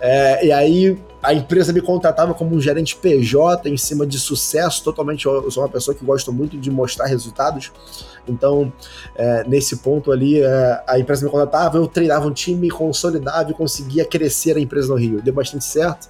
É, 0.00 0.46
e 0.46 0.52
aí 0.52 0.98
a 1.24 1.32
empresa 1.32 1.72
me 1.72 1.80
contratava 1.80 2.34
como 2.34 2.54
um 2.54 2.60
gerente 2.60 2.94
PJ 2.94 3.68
em 3.70 3.78
cima 3.78 4.06
de 4.06 4.18
sucesso, 4.18 4.84
totalmente. 4.84 5.24
Eu 5.24 5.50
sou 5.50 5.62
uma 5.62 5.68
pessoa 5.70 5.94
que 5.94 6.04
gosta 6.04 6.30
muito 6.30 6.58
de 6.58 6.70
mostrar 6.70 7.06
resultados. 7.06 7.72
Então, 8.28 8.70
é, 9.16 9.42
nesse 9.48 9.76
ponto 9.78 10.12
ali, 10.12 10.42
é, 10.42 10.84
a 10.86 10.98
empresa 10.98 11.24
me 11.24 11.30
contratava, 11.30 11.78
eu 11.78 11.86
treinava 11.86 12.26
um 12.26 12.30
time, 12.30 12.68
consolidava 12.70 13.50
e 13.50 13.54
conseguia 13.54 14.04
crescer 14.04 14.56
a 14.58 14.60
empresa 14.60 14.88
no 14.88 14.96
Rio. 14.96 15.22
Deu 15.22 15.32
bastante 15.32 15.64
certo. 15.64 16.08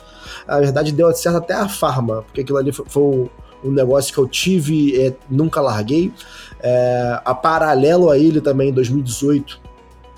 Na 0.48 0.58
verdade, 0.58 0.90
deu 0.90 1.12
certo 1.14 1.36
até 1.36 1.54
a 1.54 1.68
farma, 1.68 2.22
porque 2.22 2.40
aquilo 2.40 2.58
ali 2.58 2.72
foi, 2.72 2.84
foi 2.88 3.30
um 3.62 3.70
negócio 3.70 4.12
que 4.12 4.18
eu 4.18 4.26
tive, 4.26 5.00
é, 5.00 5.14
nunca 5.30 5.60
larguei. 5.60 6.12
É, 6.60 7.20
a 7.24 7.34
paralelo 7.34 8.10
a 8.10 8.18
ele 8.18 8.40
também, 8.40 8.70
em 8.70 8.72
2018, 8.72 9.60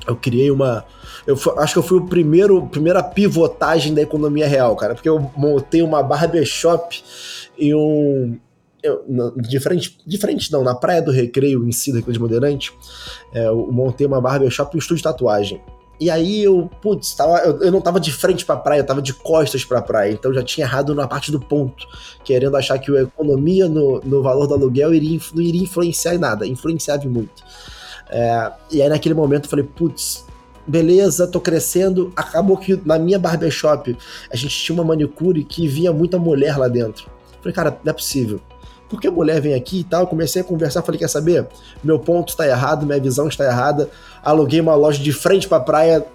eu 0.06 0.16
criei 0.16 0.50
uma 0.50 0.84
eu 1.26 1.36
acho 1.58 1.72
que 1.72 1.78
eu 1.78 1.82
fui 1.82 1.98
o 1.98 2.06
primeiro, 2.06 2.66
primeira 2.68 3.02
pivotagem 3.02 3.92
da 3.92 4.00
economia 4.00 4.46
real, 4.46 4.76
cara, 4.76 4.94
porque 4.94 5.08
eu 5.08 5.30
montei 5.36 5.82
uma 5.82 6.02
barbershop 6.02 7.02
e 7.58 7.74
um. 7.74 8.38
Eu, 8.82 9.02
de, 9.36 9.58
frente, 9.58 9.98
de 10.06 10.18
frente, 10.18 10.52
não, 10.52 10.62
na 10.62 10.74
Praia 10.74 11.02
do 11.02 11.10
Recreio, 11.10 11.66
em 11.66 11.72
si, 11.72 11.92
da 11.92 11.98
de 12.00 12.18
Moderante, 12.20 12.72
é, 13.34 13.48
eu 13.48 13.72
montei 13.72 14.06
uma 14.06 14.20
barbershop 14.20 14.72
e 14.72 14.76
um 14.76 14.78
estúdio 14.78 14.98
de 14.98 15.02
tatuagem. 15.02 15.60
E 15.98 16.08
aí 16.08 16.44
eu, 16.44 16.70
putz, 16.80 17.14
tava, 17.14 17.38
eu, 17.38 17.60
eu, 17.62 17.72
não 17.72 17.80
tava 17.80 17.98
de 17.98 18.12
frente 18.12 18.44
pra 18.44 18.56
praia, 18.56 18.80
eu 18.80 18.86
tava 18.86 19.02
de 19.02 19.12
costas 19.14 19.64
pra 19.64 19.82
praia, 19.82 20.12
então 20.12 20.32
já 20.32 20.42
tinha 20.42 20.64
errado 20.66 20.94
na 20.94 21.08
parte 21.08 21.32
do 21.32 21.40
ponto, 21.40 21.88
querendo 22.22 22.56
achar 22.56 22.78
que 22.78 22.96
a 22.96 23.02
economia 23.02 23.66
no, 23.66 24.00
no 24.04 24.22
valor 24.22 24.46
do 24.46 24.54
aluguel 24.54 24.94
iria, 24.94 25.18
não 25.34 25.42
iria 25.42 25.62
influenciar 25.62 26.14
em 26.14 26.18
nada, 26.18 26.46
influenciava 26.46 27.08
muito. 27.08 27.42
É, 28.10 28.52
e 28.70 28.82
aí 28.82 28.88
naquele 28.88 29.14
momento 29.14 29.44
eu 29.44 29.50
falei, 29.50 29.64
putz, 29.64 30.24
beleza, 30.66 31.26
tô 31.26 31.40
crescendo. 31.40 32.12
Acabou 32.16 32.56
que 32.56 32.80
na 32.84 32.98
minha 32.98 33.18
barbershop 33.18 33.96
a 34.30 34.36
gente 34.36 34.56
tinha 34.56 34.74
uma 34.74 34.84
manicure 34.84 35.44
que 35.44 35.68
vinha 35.68 35.92
muita 35.92 36.18
mulher 36.18 36.56
lá 36.56 36.68
dentro. 36.68 37.08
Falei, 37.40 37.54
cara, 37.54 37.78
não 37.84 37.90
é 37.90 37.92
possível. 37.92 38.40
Por 38.88 39.00
que 39.00 39.10
mulher 39.10 39.40
vem 39.40 39.54
aqui 39.54 39.80
e 39.80 39.84
tal? 39.84 40.06
comecei 40.06 40.42
a 40.42 40.44
conversar, 40.44 40.82
falei, 40.82 40.98
quer 40.98 41.08
saber? 41.08 41.46
Meu 41.82 41.98
ponto 41.98 42.30
está 42.30 42.46
errado, 42.46 42.86
minha 42.86 43.00
visão 43.00 43.26
está 43.28 43.44
errada. 43.44 43.90
Aluguei 44.22 44.60
uma 44.60 44.74
loja 44.74 45.02
de 45.02 45.12
frente 45.12 45.48
para 45.48 45.58
a 45.58 45.60
praia, 45.60 46.06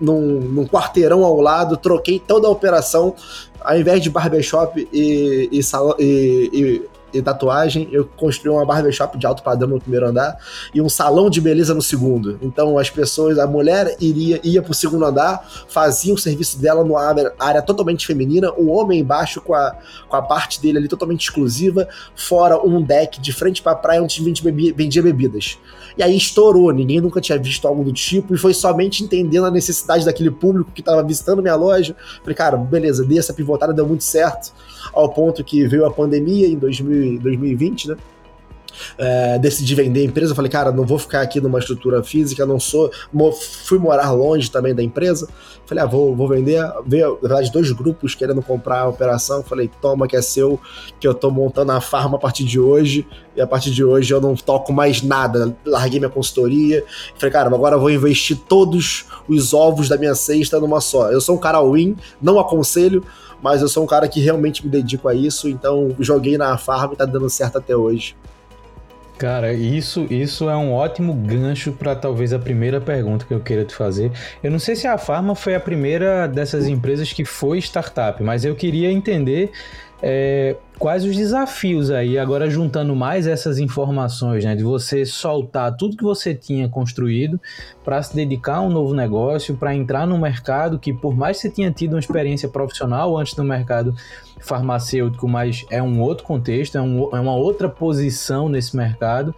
num, 0.00 0.40
num, 0.40 0.66
quarteirão 0.66 1.24
ao 1.24 1.40
lado, 1.40 1.76
troquei 1.76 2.20
toda 2.20 2.46
a 2.46 2.50
operação. 2.50 3.14
Ao 3.60 3.78
invés 3.78 4.00
de 4.00 4.08
barbershop 4.08 4.88
e, 4.92 5.48
e, 5.52 5.60
e, 5.98 6.50
e 6.52 6.82
e 7.12 7.22
tatuagem, 7.22 7.88
eu 7.92 8.04
construí 8.16 8.50
uma 8.50 8.64
barbershop 8.64 9.18
de 9.18 9.26
alto 9.26 9.42
padrão 9.42 9.68
no 9.68 9.80
primeiro 9.80 10.06
andar 10.06 10.38
e 10.74 10.80
um 10.80 10.88
salão 10.88 11.30
de 11.30 11.40
beleza 11.40 11.74
no 11.74 11.82
segundo. 11.82 12.38
Então 12.42 12.78
as 12.78 12.90
pessoas, 12.90 13.38
a 13.38 13.46
mulher 13.46 13.96
iria 14.00 14.40
ia 14.42 14.62
pro 14.62 14.74
segundo 14.74 15.04
andar, 15.04 15.44
fazia 15.68 16.12
o 16.14 16.18
serviço 16.18 16.60
dela 16.60 16.84
numa 16.84 17.02
área, 17.02 17.32
área 17.38 17.62
totalmente 17.62 18.06
feminina, 18.06 18.52
o 18.52 18.68
homem 18.68 19.00
embaixo 19.00 19.40
com 19.40 19.54
a, 19.54 19.76
com 20.08 20.16
a 20.16 20.22
parte 20.22 20.60
dele 20.60 20.78
ali 20.78 20.88
totalmente 20.88 21.22
exclusiva, 21.22 21.88
fora 22.14 22.60
um 22.60 22.82
deck 22.82 23.20
de 23.20 23.32
frente 23.32 23.62
pra 23.62 23.74
praia 23.74 24.02
onde 24.02 24.22
vendia 24.72 25.02
bebidas. 25.02 25.58
E 25.96 26.02
aí 26.02 26.16
estourou, 26.16 26.72
ninguém 26.72 27.00
nunca 27.00 27.20
tinha 27.20 27.38
visto 27.38 27.66
algo 27.66 27.84
do 27.84 27.92
tipo, 27.92 28.34
e 28.34 28.38
foi 28.38 28.54
somente 28.54 29.02
entendendo 29.02 29.46
a 29.46 29.50
necessidade 29.50 30.04
daquele 30.04 30.30
público 30.30 30.70
que 30.72 30.80
estava 30.80 31.02
visitando 31.02 31.42
minha 31.42 31.56
loja. 31.56 31.96
Falei, 32.20 32.34
cara, 32.34 32.56
beleza, 32.56 33.04
dei 33.04 33.18
essa 33.18 33.32
pivotada, 33.32 33.72
deu 33.72 33.86
muito 33.86 34.04
certo, 34.04 34.52
ao 34.92 35.08
ponto 35.08 35.42
que 35.44 35.66
veio 35.66 35.84
a 35.86 35.90
pandemia 35.90 36.46
em 36.46 36.56
2000 36.56 37.20
2020, 37.20 37.88
né? 37.88 37.96
É, 38.98 39.38
decidi 39.38 39.74
vender 39.74 40.00
a 40.00 40.04
empresa. 40.04 40.34
Falei, 40.34 40.50
cara, 40.50 40.72
não 40.72 40.84
vou 40.84 40.98
ficar 40.98 41.22
aqui 41.22 41.40
numa 41.40 41.58
estrutura 41.58 42.02
física, 42.02 42.44
não 42.46 42.58
sou. 42.60 42.90
Fui 43.64 43.78
morar 43.78 44.10
longe 44.10 44.50
também 44.50 44.74
da 44.74 44.82
empresa. 44.82 45.28
Falei, 45.66 45.84
ah, 45.84 45.86
vou, 45.86 46.16
vou 46.16 46.28
vender. 46.28 46.60
Veio, 46.86 47.14
na 47.22 47.28
verdade, 47.28 47.52
dois 47.52 47.70
grupos 47.72 48.14
querendo 48.14 48.42
comprar 48.42 48.80
a 48.80 48.88
operação. 48.88 49.42
Falei, 49.42 49.70
toma 49.80 50.08
que 50.08 50.16
é 50.16 50.22
seu, 50.22 50.58
que 50.98 51.06
eu 51.06 51.14
tô 51.14 51.30
montando 51.30 51.72
a 51.72 51.80
farma 51.80 52.16
a 52.16 52.20
partir 52.20 52.44
de 52.44 52.58
hoje. 52.58 53.06
E 53.36 53.40
a 53.40 53.46
partir 53.46 53.70
de 53.70 53.84
hoje 53.84 54.12
eu 54.12 54.20
não 54.20 54.34
toco 54.34 54.72
mais 54.72 55.02
nada. 55.02 55.56
Larguei 55.64 56.00
minha 56.00 56.10
consultoria. 56.10 56.84
Falei, 57.16 57.32
cara, 57.32 57.48
agora 57.48 57.76
eu 57.76 57.80
vou 57.80 57.90
investir 57.90 58.36
todos 58.36 59.06
os 59.28 59.54
ovos 59.54 59.88
da 59.88 59.96
minha 59.96 60.14
cesta 60.14 60.58
numa 60.58 60.80
só. 60.80 61.10
Eu 61.10 61.20
sou 61.20 61.36
um 61.36 61.38
cara 61.38 61.62
win, 61.62 61.96
não 62.20 62.38
aconselho 62.38 63.04
mas 63.42 63.62
eu 63.62 63.68
sou 63.68 63.84
um 63.84 63.86
cara 63.86 64.06
que 64.08 64.20
realmente 64.20 64.64
me 64.64 64.70
dedico 64.70 65.08
a 65.08 65.14
isso, 65.14 65.48
então 65.48 65.94
joguei 65.98 66.36
na 66.36 66.56
farm 66.58 66.92
e 66.92 66.96
tá 66.96 67.04
dando 67.04 67.28
certo 67.30 67.58
até 67.58 67.74
hoje. 67.74 68.14
Cara, 69.20 69.52
isso, 69.52 70.06
isso 70.08 70.48
é 70.48 70.56
um 70.56 70.72
ótimo 70.72 71.12
gancho 71.12 71.72
para 71.72 71.94
talvez 71.94 72.32
a 72.32 72.38
primeira 72.38 72.80
pergunta 72.80 73.26
que 73.26 73.34
eu 73.34 73.40
queira 73.40 73.66
te 73.66 73.74
fazer. 73.74 74.10
Eu 74.42 74.50
não 74.50 74.58
sei 74.58 74.74
se 74.74 74.86
a 74.86 74.96
Farma 74.96 75.34
foi 75.34 75.54
a 75.54 75.60
primeira 75.60 76.26
dessas 76.26 76.66
empresas 76.66 77.12
que 77.12 77.22
foi 77.22 77.58
startup, 77.58 78.22
mas 78.22 78.46
eu 78.46 78.56
queria 78.56 78.90
entender 78.90 79.52
é, 80.02 80.56
quais 80.78 81.04
os 81.04 81.14
desafios 81.14 81.90
aí, 81.90 82.18
agora 82.18 82.48
juntando 82.48 82.96
mais 82.96 83.26
essas 83.26 83.58
informações, 83.58 84.42
né, 84.42 84.56
de 84.56 84.62
você 84.62 85.04
soltar 85.04 85.76
tudo 85.76 85.98
que 85.98 86.02
você 86.02 86.34
tinha 86.34 86.66
construído 86.70 87.38
para 87.84 88.02
se 88.02 88.16
dedicar 88.16 88.56
a 88.56 88.60
um 88.62 88.70
novo 88.70 88.94
negócio, 88.94 89.54
para 89.54 89.74
entrar 89.74 90.06
no 90.06 90.16
mercado 90.18 90.78
que, 90.78 90.94
por 90.94 91.14
mais 91.14 91.36
que 91.36 91.42
você 91.42 91.50
tinha 91.50 91.70
tido 91.70 91.92
uma 91.92 92.00
experiência 92.00 92.48
profissional 92.48 93.18
antes 93.18 93.34
do 93.34 93.44
mercado 93.44 93.94
farmacêutico, 94.40 95.28
mas 95.28 95.64
é 95.70 95.82
um 95.82 96.00
outro 96.00 96.24
contexto, 96.24 96.76
é, 96.76 96.80
um, 96.80 97.14
é 97.14 97.20
uma 97.20 97.34
outra 97.34 97.68
posição 97.68 98.48
nesse 98.48 98.76
mercado. 98.76 99.34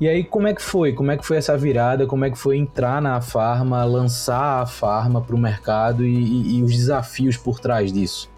E 0.00 0.08
aí, 0.08 0.24
como 0.24 0.48
é 0.48 0.54
que 0.54 0.62
foi? 0.62 0.92
Como 0.92 1.10
é 1.10 1.16
que 1.16 1.24
foi 1.24 1.36
essa 1.36 1.56
virada? 1.56 2.06
Como 2.06 2.24
é 2.24 2.30
que 2.30 2.36
foi 2.36 2.56
entrar 2.56 3.00
na 3.00 3.20
farma, 3.20 3.84
lançar 3.84 4.62
a 4.62 4.66
farma 4.66 5.20
para 5.20 5.34
o 5.34 5.38
mercado 5.38 6.04
e, 6.04 6.14
e, 6.14 6.58
e 6.58 6.62
os 6.62 6.74
desafios 6.74 7.36
por 7.36 7.60
trás 7.60 7.92
disso? 7.92 8.28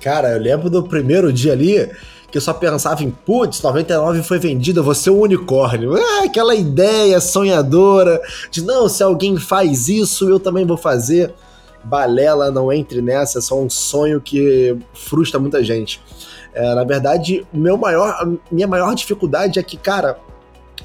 Cara, 0.00 0.30
eu 0.30 0.40
lembro 0.40 0.70
do 0.70 0.82
primeiro 0.84 1.32
dia 1.32 1.52
ali 1.52 1.90
que 2.30 2.38
eu 2.38 2.42
só 2.42 2.52
pensava 2.52 3.02
em, 3.02 3.10
putz, 3.10 3.62
99 3.62 4.22
foi 4.22 4.38
vendida, 4.38 4.82
você 4.82 5.08
é 5.08 5.12
um 5.12 5.20
unicórnio. 5.20 5.96
É, 5.96 6.24
aquela 6.24 6.54
ideia 6.54 7.20
sonhadora 7.20 8.20
de, 8.50 8.62
não, 8.62 8.88
se 8.88 9.02
alguém 9.02 9.36
faz 9.36 9.88
isso, 9.88 10.28
eu 10.28 10.38
também 10.38 10.64
vou 10.66 10.76
fazer. 10.76 11.34
Balela, 11.86 12.50
não 12.50 12.72
entre 12.72 13.00
nessa, 13.00 13.38
é 13.38 13.42
só 13.42 13.60
um 13.60 13.70
sonho 13.70 14.20
que 14.20 14.76
frustra 14.92 15.38
muita 15.38 15.62
gente. 15.62 16.00
É, 16.52 16.74
na 16.74 16.84
verdade, 16.84 17.46
meu 17.52 17.76
maior, 17.76 18.26
minha 18.50 18.66
maior 18.66 18.94
dificuldade 18.94 19.58
é 19.58 19.62
que, 19.62 19.76
cara, 19.76 20.18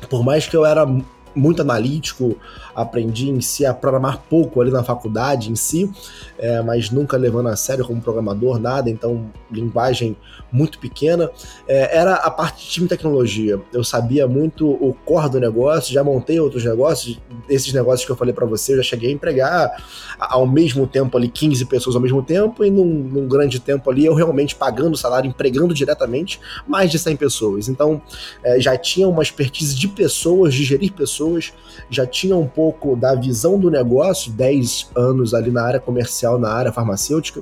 por 0.10 0.24
mais 0.24 0.48
que 0.48 0.56
eu 0.56 0.66
era 0.66 0.86
muito 1.34 1.62
analítico, 1.62 2.38
aprendi 2.76 3.30
em 3.30 3.42
si 3.42 3.66
a 3.66 3.74
programar 3.74 4.24
pouco 4.30 4.62
ali 4.62 4.72
na 4.72 4.84
faculdade 4.84 5.52
em 5.52 5.56
si, 5.56 5.92
é, 6.38 6.62
mas 6.62 6.90
nunca 6.90 7.18
levando 7.18 7.50
a 7.50 7.56
sério 7.56 7.86
como 7.86 8.02
programador, 8.02 8.60
nada, 8.60 8.90
então 8.90 9.30
linguagem 9.52 10.16
muito 10.52 10.80
pequena. 10.80 11.30
É, 11.68 11.98
era 11.98 12.16
a 12.16 12.30
parte 12.30 12.66
de 12.66 12.72
time 12.72 12.88
tecnologia. 12.88 13.60
Eu 13.72 13.84
sabia 13.84 14.28
muito 14.28 14.68
o 14.70 14.94
core 15.06 15.30
do 15.30 15.40
negócio, 15.40 15.94
já 15.94 16.04
montei 16.04 16.40
outros 16.40 16.64
negócios, 16.64 17.20
esses 17.50 17.74
negócios 17.74 18.06
que 18.06 18.12
eu 18.12 18.16
falei 18.16 18.34
para 18.34 18.46
você, 18.46 18.74
eu 18.74 18.78
já 18.78 18.84
cheguei 18.84 19.10
a 19.10 19.14
empregar 19.14 19.84
ao 20.20 20.46
mesmo 20.48 20.86
tempo 20.86 21.18
ali 21.18 21.28
15 21.28 21.66
pessoas 21.66 21.96
ao 21.96 22.02
mesmo 22.02 22.22
tempo, 22.22 22.64
e 22.64 22.70
num, 22.70 22.86
num 22.86 23.28
grande 23.28 23.60
tempo 23.60 23.90
ali 23.90 24.06
eu 24.06 24.14
realmente 24.14 24.56
pagando 24.56 24.96
salário, 24.98 25.28
empregando 25.28 25.74
diretamente 25.74 26.40
mais 26.68 26.92
de 26.92 27.00
100 27.00 27.16
pessoas. 27.16 27.70
Então 27.70 28.02
é, 28.44 28.60
já 28.60 28.78
tinha 28.78 29.08
uma 29.08 29.24
expertise 29.24 29.76
de 29.76 29.88
pessoas, 29.88 30.54
de 30.54 30.64
gerir 30.64 30.94
pessoas, 30.94 31.54
já 31.90 32.06
tinha 32.06 32.36
um 32.36 32.48
pouco 32.48 32.61
pouco 32.62 32.96
da 32.96 33.16
visão 33.16 33.58
do 33.58 33.72
negócio, 33.72 34.32
10 34.32 34.92
anos 34.96 35.34
ali 35.34 35.50
na 35.50 35.64
área 35.64 35.80
comercial, 35.80 36.38
na 36.38 36.54
área 36.54 36.72
farmacêutica, 36.72 37.42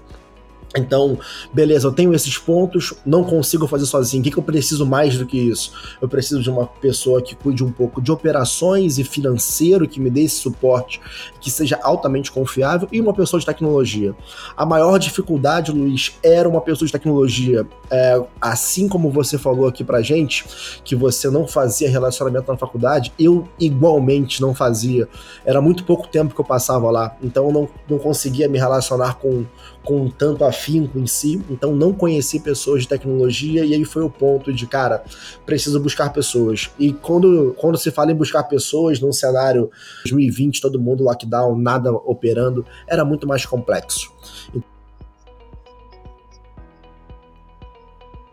então, 0.78 1.18
beleza, 1.52 1.88
eu 1.88 1.92
tenho 1.92 2.14
esses 2.14 2.38
pontos, 2.38 2.94
não 3.04 3.24
consigo 3.24 3.68
fazer 3.68 3.86
sozinho. 3.88 4.22
O 4.22 4.24
que, 4.24 4.32
que 4.32 4.38
eu 4.38 4.44
preciso 4.44 4.86
mais 4.86 5.18
do 5.18 5.26
que 5.26 5.38
isso? 5.38 5.72
Eu 6.00 6.08
preciso 6.08 6.42
de 6.42 6.50
uma 6.50 6.68
pessoa 6.68 7.22
que 7.22 7.36
cuide 7.36 7.64
um 7.64 7.72
pouco 7.72 8.00
de 8.00 8.12
operações 8.12 9.00
e 9.00 9.04
financeiro, 9.04 9.88
que 9.88 10.00
me 10.00 10.10
dê 10.12 10.22
esse 10.22 10.36
suporte, 10.36 11.02
que 11.42 11.50
seja 11.50 11.80
altamente 11.82 12.32
confiável, 12.32 12.88
e 12.92 13.02
uma 13.02 13.14
pessoa 13.14 13.40
de 13.40 13.46
tecnologia. 13.46 14.16
A 14.56 14.66
maior 14.66 15.00
dificuldade, 15.00 15.72
Luiz, 15.72 16.14
era 16.22 16.48
uma 16.48 16.62
pessoa 16.62 16.86
de 16.86 16.92
tecnologia. 16.92 17.66
É, 17.90 18.22
assim 18.40 18.88
como 18.88 19.10
você 19.10 19.40
falou 19.40 19.68
aqui 19.68 19.84
pra 19.84 20.04
gente, 20.04 20.46
que 20.84 20.96
você 20.96 21.30
não 21.32 21.48
fazia 21.48 21.90
relacionamento 21.90 22.52
na 22.52 22.58
faculdade, 22.58 23.12
eu 23.18 23.48
igualmente 23.60 24.40
não 24.40 24.54
fazia. 24.54 25.10
Era 25.44 25.60
muito 25.62 25.84
pouco 25.84 26.08
tempo 26.08 26.36
que 26.36 26.42
eu 26.42 26.46
passava 26.46 26.92
lá, 26.92 27.18
então 27.24 27.48
eu 27.48 27.52
não, 27.52 27.70
não 27.90 27.98
conseguia 27.98 28.48
me 28.48 28.60
relacionar 28.60 29.16
com 29.16 29.46
com 29.84 30.10
tanto 30.10 30.44
afinco 30.44 31.00
em 31.00 31.08
si, 31.08 31.42
então 31.50 31.76
não 31.76 31.94
conheci 31.94 32.40
pessoas 32.40 32.84
de 32.84 32.88
tecnologia 32.88 33.66
e 33.66 33.74
aí 33.74 33.86
foi 33.86 34.04
o 34.04 34.10
ponto 34.10 34.54
de, 34.54 34.68
cara, 34.68 35.04
preciso 35.46 35.80
buscar 35.80 36.12
pessoas. 36.12 36.70
E 36.78 36.94
quando, 36.94 37.56
quando 37.58 37.78
se 37.78 37.90
fala 37.90 38.12
em 38.12 38.16
buscar 38.16 38.44
pessoas 38.44 39.00
num 39.00 39.12
cenário 39.12 39.72
2020, 40.04 40.62
todo 40.62 40.80
mundo 40.80 41.04
lockdown, 41.04 41.58
nada 41.58 41.92
operando, 41.92 42.66
era 42.88 43.04
muito 43.04 43.28
mais 43.28 43.46
complexo. 43.46 44.12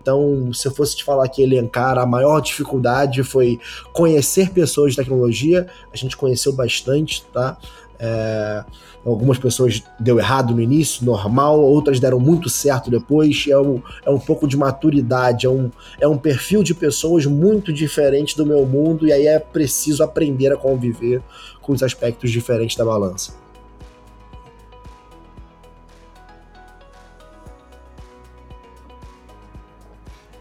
Então, 0.07 0.53
se 0.53 0.69
eu 0.69 0.73
fosse 0.73 0.95
te 0.95 1.03
falar 1.03 1.25
aqui, 1.25 1.43
elencar, 1.43 1.99
a 1.99 2.07
maior 2.07 2.39
dificuldade 2.39 3.25
foi 3.25 3.59
conhecer 3.93 4.51
pessoas 4.51 4.93
de 4.93 4.99
tecnologia. 4.99 5.67
A 5.93 5.97
gente 5.97 6.17
conheceu 6.17 6.53
bastante, 6.53 7.25
tá? 7.33 7.59
É, 7.99 8.65
algumas 9.07 9.38
pessoas 9.38 9.83
deu 9.99 10.19
errado 10.19 10.55
no 10.55 10.61
início, 10.61 11.05
normal, 11.05 11.61
outras 11.61 12.01
deram 12.01 12.19
muito 12.19 12.49
certo 12.51 12.90
depois. 12.90 13.47
É 13.49 13.59
um, 13.59 13.81
é 14.05 14.11
um 14.11 14.19
pouco 14.19 14.49
de 14.49 14.57
maturidade, 14.57 15.47
é 15.47 15.51
um, 15.51 15.71
é 16.01 16.09
um 16.09 16.19
perfil 16.19 16.62
de 16.62 16.75
pessoas 16.75 17.25
muito 17.25 17.73
diferente 17.73 18.37
do 18.37 18.45
meu 18.45 18.66
mundo, 18.66 19.07
e 19.07 19.12
aí 19.12 19.27
é 19.27 19.38
preciso 19.38 20.03
aprender 20.03 20.53
a 20.53 20.57
conviver 20.57 21.23
com 21.62 21.73
os 21.73 21.83
aspectos 21.83 22.31
diferentes 22.31 22.77
da 22.77 22.85
balança. 22.85 23.35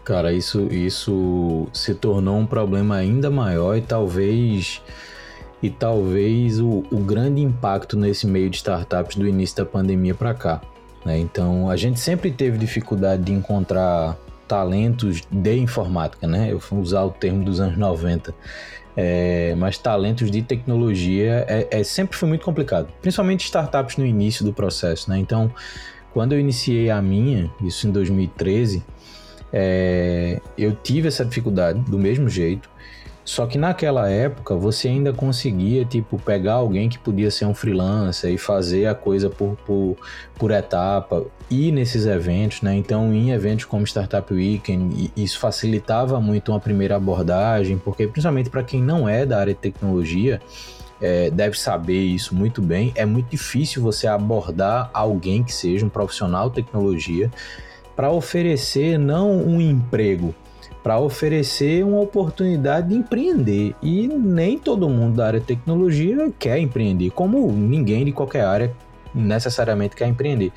Cara, 0.04 0.32
isso, 0.32 0.68
isso 0.72 1.66
se 1.72 1.92
tornou 1.92 2.36
um 2.36 2.46
problema 2.46 2.94
ainda 2.94 3.28
maior 3.28 3.76
e 3.76 3.80
talvez 3.80 4.80
e 5.62 5.70
talvez 5.70 6.60
o, 6.60 6.84
o 6.90 6.98
grande 6.98 7.40
impacto 7.40 7.96
nesse 7.96 8.26
meio 8.26 8.50
de 8.50 8.56
startups 8.56 9.16
do 9.16 9.26
início 9.26 9.56
da 9.56 9.64
pandemia 9.64 10.14
para 10.14 10.34
cá. 10.34 10.60
Né? 11.04 11.18
Então, 11.18 11.70
a 11.70 11.76
gente 11.76 11.98
sempre 12.00 12.30
teve 12.30 12.58
dificuldade 12.58 13.22
de 13.22 13.32
encontrar 13.32 14.16
talentos 14.46 15.22
de 15.30 15.56
informática, 15.58 16.26
né? 16.26 16.52
Eu 16.52 16.58
vou 16.58 16.80
usar 16.80 17.02
o 17.02 17.10
termo 17.10 17.44
dos 17.44 17.60
anos 17.60 17.76
90. 17.76 18.34
É, 18.96 19.54
mas 19.56 19.76
talentos 19.76 20.30
de 20.30 20.40
tecnologia 20.40 21.44
é, 21.48 21.68
é, 21.70 21.84
sempre 21.84 22.16
foi 22.16 22.28
muito 22.28 22.44
complicado, 22.46 22.88
principalmente 23.02 23.44
startups 23.44 23.98
no 23.98 24.06
início 24.06 24.42
do 24.42 24.54
processo, 24.54 25.10
né? 25.10 25.18
Então, 25.18 25.52
quando 26.14 26.32
eu 26.32 26.40
iniciei 26.40 26.88
a 26.88 27.02
minha, 27.02 27.50
isso 27.60 27.86
em 27.86 27.90
2013, 27.90 28.82
é, 29.52 30.40
eu 30.56 30.74
tive 30.74 31.08
essa 31.08 31.24
dificuldade 31.24 31.78
do 31.80 31.98
mesmo 31.98 32.28
jeito. 32.28 32.70
Só 33.26 33.44
que 33.44 33.58
naquela 33.58 34.08
época 34.08 34.54
você 34.54 34.86
ainda 34.86 35.12
conseguia, 35.12 35.84
tipo, 35.84 36.16
pegar 36.16 36.54
alguém 36.54 36.88
que 36.88 36.96
podia 36.96 37.28
ser 37.28 37.44
um 37.44 37.52
freelancer 37.52 38.32
e 38.32 38.38
fazer 38.38 38.86
a 38.86 38.94
coisa 38.94 39.28
por, 39.28 39.56
por, 39.66 39.96
por 40.38 40.52
etapa, 40.52 41.26
ir 41.50 41.72
nesses 41.72 42.06
eventos, 42.06 42.62
né? 42.62 42.76
Então, 42.76 43.12
em 43.12 43.32
eventos 43.32 43.64
como 43.64 43.84
Startup 43.84 44.32
Weekend, 44.32 45.10
isso 45.16 45.40
facilitava 45.40 46.20
muito 46.20 46.52
uma 46.52 46.60
primeira 46.60 46.94
abordagem, 46.94 47.76
porque 47.76 48.06
principalmente 48.06 48.48
para 48.48 48.62
quem 48.62 48.80
não 48.80 49.08
é 49.08 49.26
da 49.26 49.40
área 49.40 49.54
de 49.54 49.58
tecnologia, 49.58 50.40
é, 51.02 51.28
deve 51.28 51.58
saber 51.58 52.00
isso 52.00 52.32
muito 52.32 52.62
bem. 52.62 52.92
É 52.94 53.04
muito 53.04 53.28
difícil 53.28 53.82
você 53.82 54.06
abordar 54.06 54.88
alguém 54.94 55.42
que 55.42 55.52
seja 55.52 55.84
um 55.84 55.88
profissional 55.88 56.48
de 56.48 56.62
tecnologia 56.62 57.28
para 57.96 58.08
oferecer 58.08 58.98
não 58.98 59.36
um 59.36 59.60
emprego, 59.60 60.32
para 60.86 61.00
oferecer 61.00 61.84
uma 61.84 61.98
oportunidade 61.98 62.90
de 62.90 62.94
empreender. 62.94 63.74
E 63.82 64.06
nem 64.06 64.56
todo 64.56 64.88
mundo 64.88 65.16
da 65.16 65.26
área 65.26 65.40
de 65.40 65.46
tecnologia 65.46 66.32
quer 66.38 66.60
empreender, 66.60 67.10
como 67.10 67.50
ninguém 67.50 68.04
de 68.04 68.12
qualquer 68.12 68.44
área 68.44 68.72
necessariamente 69.12 69.96
quer 69.96 70.06
empreender. 70.06 70.52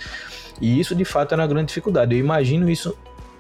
E 0.62 0.80
isso 0.80 0.94
de 0.94 1.04
fato 1.04 1.32
é 1.32 1.36
uma 1.36 1.48
grande 1.48 1.70
dificuldade. 1.70 2.14
Eu 2.14 2.20
imagino 2.20 2.70
isso 2.70 2.96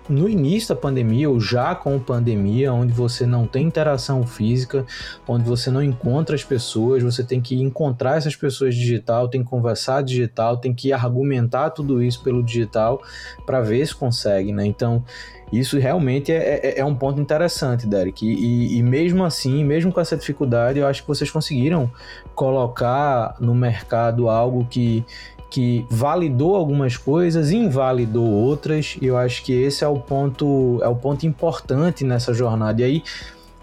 no 0.10 0.28
início 0.28 0.70
da 0.74 0.82
pandemia 0.82 1.30
ou 1.30 1.40
já 1.40 1.76
com 1.76 2.00
pandemia, 2.00 2.74
onde 2.74 2.92
você 2.92 3.28
não 3.28 3.46
tem 3.46 3.68
interação 3.68 4.26
física, 4.26 4.84
onde 5.28 5.48
você 5.48 5.70
não 5.70 5.84
encontra 5.84 6.34
as 6.36 6.44
pessoas, 6.44 7.04
você 7.04 7.24
tem 7.24 7.40
que 7.40 7.62
encontrar 7.62 8.18
essas 8.18 8.36
pessoas 8.36 8.74
digital, 8.74 9.28
tem 9.28 9.44
que 9.44 9.50
conversar 9.50 10.02
digital, 10.02 10.58
tem 10.58 10.74
que 10.74 10.92
argumentar 10.92 11.70
tudo 11.70 12.02
isso 12.02 12.24
pelo 12.24 12.42
digital 12.42 13.00
para 13.46 13.62
ver 13.62 13.86
se 13.86 13.94
consegue, 13.94 14.52
né? 14.52 14.66
Então, 14.66 15.06
isso 15.52 15.80
realmente 15.80 16.32
é, 16.32 16.60
é, 16.64 16.80
é, 16.80 16.86
um 16.86 16.94
ponto 16.94 17.20
interessante, 17.20 17.88
Derek. 17.88 18.26
E, 18.26 18.78
e, 18.78 18.84
mesmo 18.84 19.24
assim, 19.24 19.64
mesmo 19.64 19.92
com 19.92 20.00
essa 20.00 20.16
dificuldade, 20.16 20.80
eu 20.80 20.88
acho 20.88 21.02
que 21.02 21.08
vocês 21.08 21.32
conseguiram 21.32 21.90
colocar 22.36 23.36
no 23.40 23.56
mercado 23.56 24.30
algo 24.30 24.68
que, 24.70 25.04
que 25.50 25.86
validou 25.90 26.56
algumas 26.56 26.98
coisas, 26.98 27.52
invalidou 27.52 28.28
outras. 28.28 28.96
E 29.02 29.08
eu 29.08 29.18
acho 29.18 29.44
que 29.44 29.54
esse 29.54 29.84
é 29.84 29.88
o 29.88 30.00
ponto, 30.00 30.80
é 30.84 30.88
o 30.88 30.96
ponto 30.96 31.26
importante 31.26 32.04
nessa 32.04 32.32
jornada. 32.32 32.82
E 32.82 32.86
aí, 32.86 33.04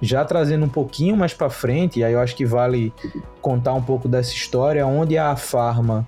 já 0.02 0.24
trazendo 0.24 0.66
um 0.66 0.68
pouquinho 0.68 1.16
mais 1.16 1.32
para 1.32 1.48
frente, 1.48 2.02
aí 2.02 2.12
eu 2.12 2.20
acho 2.20 2.34
que 2.34 2.44
vale 2.44 2.92
contar 3.40 3.74
um 3.74 3.82
pouco 3.82 4.08
dessa 4.08 4.32
história, 4.32 4.84
onde 4.84 5.16
a 5.16 5.36
Farma 5.36 6.06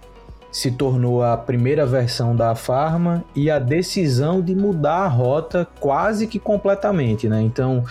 se 0.51 0.71
tornou 0.71 1.23
a 1.23 1.37
primeira 1.37 1.87
versão 1.87 2.35
da 2.35 2.55
Farma 2.55 3.25
e 3.35 3.51
a 3.51 3.59
decisão 3.59 4.41
de 4.41 4.55
mudar 4.55 5.05
a 5.05 5.09
rota 5.09 5.69
quase 5.79 6.27
que 6.27 6.39
completamente, 6.39 7.29
né? 7.29 7.43
Então, 7.43 7.85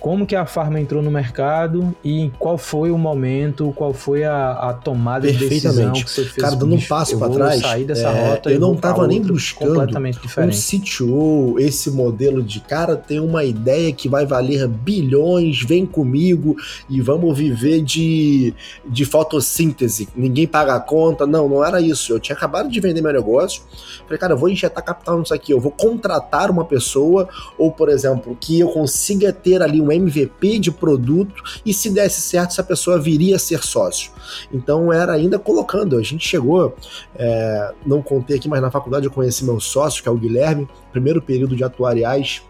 como 0.00 0.26
que 0.26 0.34
a 0.34 0.46
Farma 0.46 0.80
entrou 0.80 1.02
no 1.02 1.10
mercado 1.10 1.94
e 2.02 2.30
qual 2.38 2.56
foi 2.56 2.90
o 2.90 2.96
momento, 2.96 3.72
qual 3.76 3.92
foi 3.92 4.24
a, 4.24 4.52
a 4.52 4.72
tomada 4.72 5.30
de 5.30 5.38
decisão 5.38 5.92
que 5.92 6.10
você 6.10 6.24
fez. 6.24 6.36
Cara, 6.36 6.56
dando 6.56 6.74
um 6.74 6.80
passo 6.80 7.18
para 7.18 7.32
trás, 7.32 7.60
sair 7.60 7.84
dessa 7.84 8.08
é, 8.08 8.30
rota 8.30 8.50
eu 8.50 8.58
não 8.58 8.74
estava 8.74 9.06
nem 9.06 9.20
buscando 9.20 9.74
completamente 9.74 10.18
diferente. 10.18 10.56
um 10.56 10.80
CTO, 10.80 11.58
esse 11.58 11.90
modelo 11.90 12.42
de 12.42 12.60
cara 12.60 12.96
tem 12.96 13.20
uma 13.20 13.44
ideia 13.44 13.92
que 13.92 14.08
vai 14.08 14.24
valer 14.24 14.66
bilhões, 14.66 15.62
vem 15.62 15.84
comigo 15.84 16.56
e 16.88 17.00
vamos 17.00 17.36
viver 17.36 17.82
de, 17.82 18.54
de 18.86 19.04
fotossíntese, 19.04 20.08
ninguém 20.16 20.46
paga 20.46 20.74
a 20.74 20.80
conta. 20.80 21.26
Não, 21.26 21.48
não 21.48 21.64
era 21.64 21.80
isso. 21.80 22.12
Eu 22.12 22.20
tinha 22.20 22.34
acabado 22.34 22.70
de 22.70 22.80
vender 22.80 23.02
meu 23.02 23.12
negócio. 23.12 23.62
Falei, 24.04 24.18
cara, 24.18 24.32
eu 24.32 24.38
vou 24.38 24.48
injetar 24.48 24.82
capital 24.82 25.18
nisso 25.18 25.34
aqui, 25.34 25.52
eu 25.52 25.60
vou 25.60 25.70
contratar 25.70 26.50
uma 26.50 26.64
pessoa, 26.64 27.28
ou, 27.58 27.70
por 27.70 27.88
exemplo, 27.88 28.36
que 28.40 28.60
eu 28.60 28.68
consiga 28.68 29.32
ter 29.32 29.62
ali 29.62 29.80
um 29.80 29.89
MVP 29.92 30.58
de 30.58 30.70
produto 30.70 31.42
e 31.64 31.72
se 31.72 31.90
desse 31.90 32.20
certo, 32.20 32.50
essa 32.50 32.62
pessoa 32.62 32.98
viria 32.98 33.36
a 33.36 33.38
ser 33.38 33.62
sócio. 33.62 34.10
Então 34.52 34.92
era 34.92 35.12
ainda 35.12 35.38
colocando, 35.38 35.96
a 35.96 36.02
gente 36.02 36.26
chegou, 36.26 36.74
é, 37.16 37.74
não 37.84 38.02
contei 38.02 38.36
aqui, 38.36 38.48
mas 38.48 38.60
na 38.60 38.70
faculdade 38.70 39.06
eu 39.06 39.12
conheci 39.12 39.44
meu 39.44 39.60
sócio, 39.60 40.02
que 40.02 40.08
é 40.08 40.12
o 40.12 40.16
Guilherme, 40.16 40.68
primeiro 40.92 41.20
período 41.20 41.56
de 41.56 41.64
atuariais, 41.64 42.42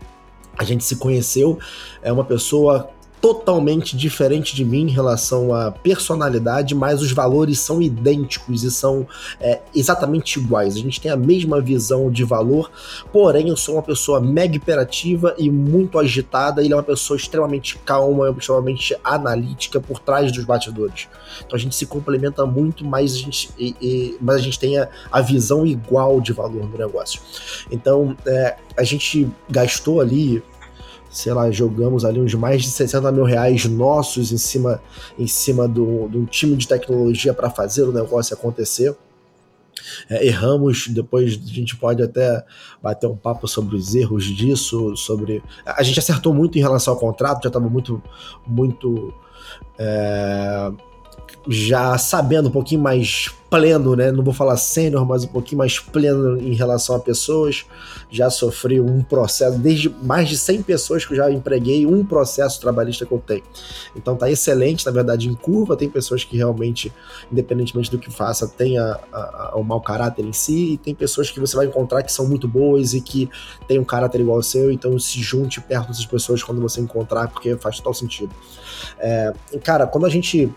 a 0.57 0.65
gente 0.65 0.85
se 0.85 0.97
conheceu, 0.97 1.59
é 2.03 2.13
uma 2.13 2.25
pessoa 2.25 2.91
totalmente 3.21 3.97
diferente 3.97 4.57
de 4.57 4.65
mim 4.65 4.83
em 4.83 4.91
relação 4.91 5.55
à 5.55 5.71
personalidade, 5.71 6.75
mas 6.75 7.03
os 7.03 7.13
valores 7.13 7.59
são 7.59 7.83
idênticos 7.83 8.65
e 8.65 8.71
são 8.71 9.07
é, 9.39 9.61
exatamente 9.75 10.39
iguais. 10.39 10.75
A 10.75 10.79
gente 10.79 11.01
tem 11.01 11.11
a 11.11 11.17
mesma 11.17 11.61
visão 11.61 12.11
de 12.11 12.25
valor, 12.25 12.71
porém 13.13 13.49
eu 13.49 13.57
sou 13.57 13.75
uma 13.75 13.83
pessoa 13.83 14.21
mega 14.21 14.57
imperativa 14.57 15.35
e 15.37 15.51
muito 15.51 15.99
agitada. 15.99 16.65
Ele 16.65 16.73
é 16.73 16.77
uma 16.77 16.83
pessoa 16.83 17.17
extremamente 17.17 17.79
calma, 17.79 18.35
extremamente 18.37 18.97
analítica 19.05 19.81
por 19.81 19.99
trás 19.99 20.33
dos 20.33 20.45
batidores. 20.45 21.09
Então 21.45 21.57
a 21.57 21.61
gente 21.61 21.75
se 21.75 21.85
complementa 21.85 22.47
muito, 22.47 22.85
mas 22.85 23.15
a 23.15 23.19
gente, 23.19 23.51
e, 23.59 23.77
e, 23.81 24.19
mas 24.21 24.37
a 24.37 24.41
gente 24.41 24.59
tem 24.59 24.79
a, 24.79 24.89
a, 25.13 25.21
visão 25.21 25.67
igual 25.67 26.21
de 26.21 26.33
valor 26.33 26.67
no 26.67 26.79
negócio. 26.79 27.21
Então 27.71 28.17
é, 28.27 28.57
a 28.77 28.83
gente 28.83 29.29
gastou 29.49 30.01
ali 30.01 30.43
sei 31.11 31.33
lá, 31.33 31.51
jogamos 31.51 32.05
ali 32.05 32.21
uns 32.21 32.35
mais 32.35 32.63
de 32.63 32.71
60 32.71 33.11
mil 33.11 33.25
reais 33.25 33.65
nossos 33.67 34.31
em 34.33 34.39
cima, 34.39 34.81
em 35.19 35.27
cima 35.27 35.67
do, 35.67 36.05
um 36.05 36.25
time 36.25 36.57
de 36.57 36.69
tecnologia 36.69 37.35
para 37.35 37.51
fazer 37.51 37.83
o 37.83 37.93
negócio 37.93 38.35
acontecer. 38.35 38.97
É, 40.09 40.27
erramos, 40.27 40.89
depois 40.89 41.33
a 41.33 41.53
gente 41.53 41.77
pode 41.77 42.03
até 42.03 42.45
bater 42.83 43.07
um 43.07 43.17
papo 43.17 43.49
sobre 43.49 43.77
os 43.77 43.95
erros 43.95 44.25
disso, 44.25 44.95
sobre. 44.97 45.43
A 45.65 45.83
gente 45.83 45.99
acertou 45.99 46.33
muito 46.33 46.59
em 46.59 46.61
relação 46.61 46.95
ao 46.95 47.01
contrato, 47.01 47.43
já 47.43 47.49
estava 47.49 47.69
muito, 47.69 48.03
muito. 48.47 49.13
É, 49.79 50.71
já 51.49 51.97
sabendo 51.97 52.49
um 52.49 52.53
pouquinho 52.53 52.81
mais 52.81 53.31
pleno, 53.51 53.97
né? 53.97 54.13
Não 54.13 54.23
vou 54.23 54.33
falar 54.33 54.57
sênior, 54.57 55.05
mas 55.05 55.25
um 55.25 55.29
pouquinho 55.29 55.59
mais 55.59 55.79
pleno 55.79 56.41
em 56.41 56.55
relação 56.55 56.95
a 56.95 57.01
pessoas. 57.01 57.67
Já 58.09 58.31
sofri 58.31 58.81
um 58.81 59.03
processo, 59.03 59.59
desde 59.59 59.89
mais 59.89 60.29
de 60.29 60.39
100 60.39 60.63
pessoas 60.63 61.05
que 61.05 61.13
eu 61.13 61.17
já 61.17 61.31
empreguei, 61.31 61.85
um 61.85 62.05
processo 62.05 62.61
trabalhista 62.61 63.05
que 63.05 63.13
eu 63.13 63.19
tenho. 63.19 63.43
Então 63.97 64.15
tá 64.15 64.31
excelente, 64.31 64.87
na 64.87 64.93
verdade, 64.93 65.29
em 65.29 65.35
curva. 65.35 65.77
Tem 65.77 65.89
pessoas 65.89 66.23
que 66.23 66.37
realmente, 66.37 66.93
independentemente 67.31 67.91
do 67.91 67.99
que 67.99 68.11
faça, 68.11 68.47
tem 68.47 68.79
a, 68.79 69.01
a, 69.13 69.51
a, 69.53 69.57
o 69.57 69.65
mau 69.65 69.81
caráter 69.81 70.25
em 70.25 70.33
si, 70.33 70.75
e 70.75 70.79
tem 70.79 70.95
pessoas 70.95 71.31
que 71.31 71.41
você 71.41 71.57
vai 71.57 71.67
encontrar 71.67 72.03
que 72.05 72.13
são 72.13 72.29
muito 72.29 72.47
boas 72.47 72.95
e 72.95 73.01
que 73.01 73.29
têm 73.67 73.79
um 73.79 73.85
caráter 73.85 74.21
igual 74.21 74.37
ao 74.37 74.43
seu. 74.43 74.71
Então 74.71 74.97
se 74.99 75.21
junte 75.21 75.61
perto 75.61 75.89
dessas 75.89 76.07
pessoas 76.07 76.43
quando 76.43 76.61
você 76.61 76.81
encontrar, 76.81 77.29
porque 77.29 77.57
faz 77.57 77.79
total 77.79 77.95
sentido. 77.95 78.33
É, 78.99 79.33
cara, 79.63 79.87
quando 79.87 80.07
a 80.07 80.11
gente 80.11 80.53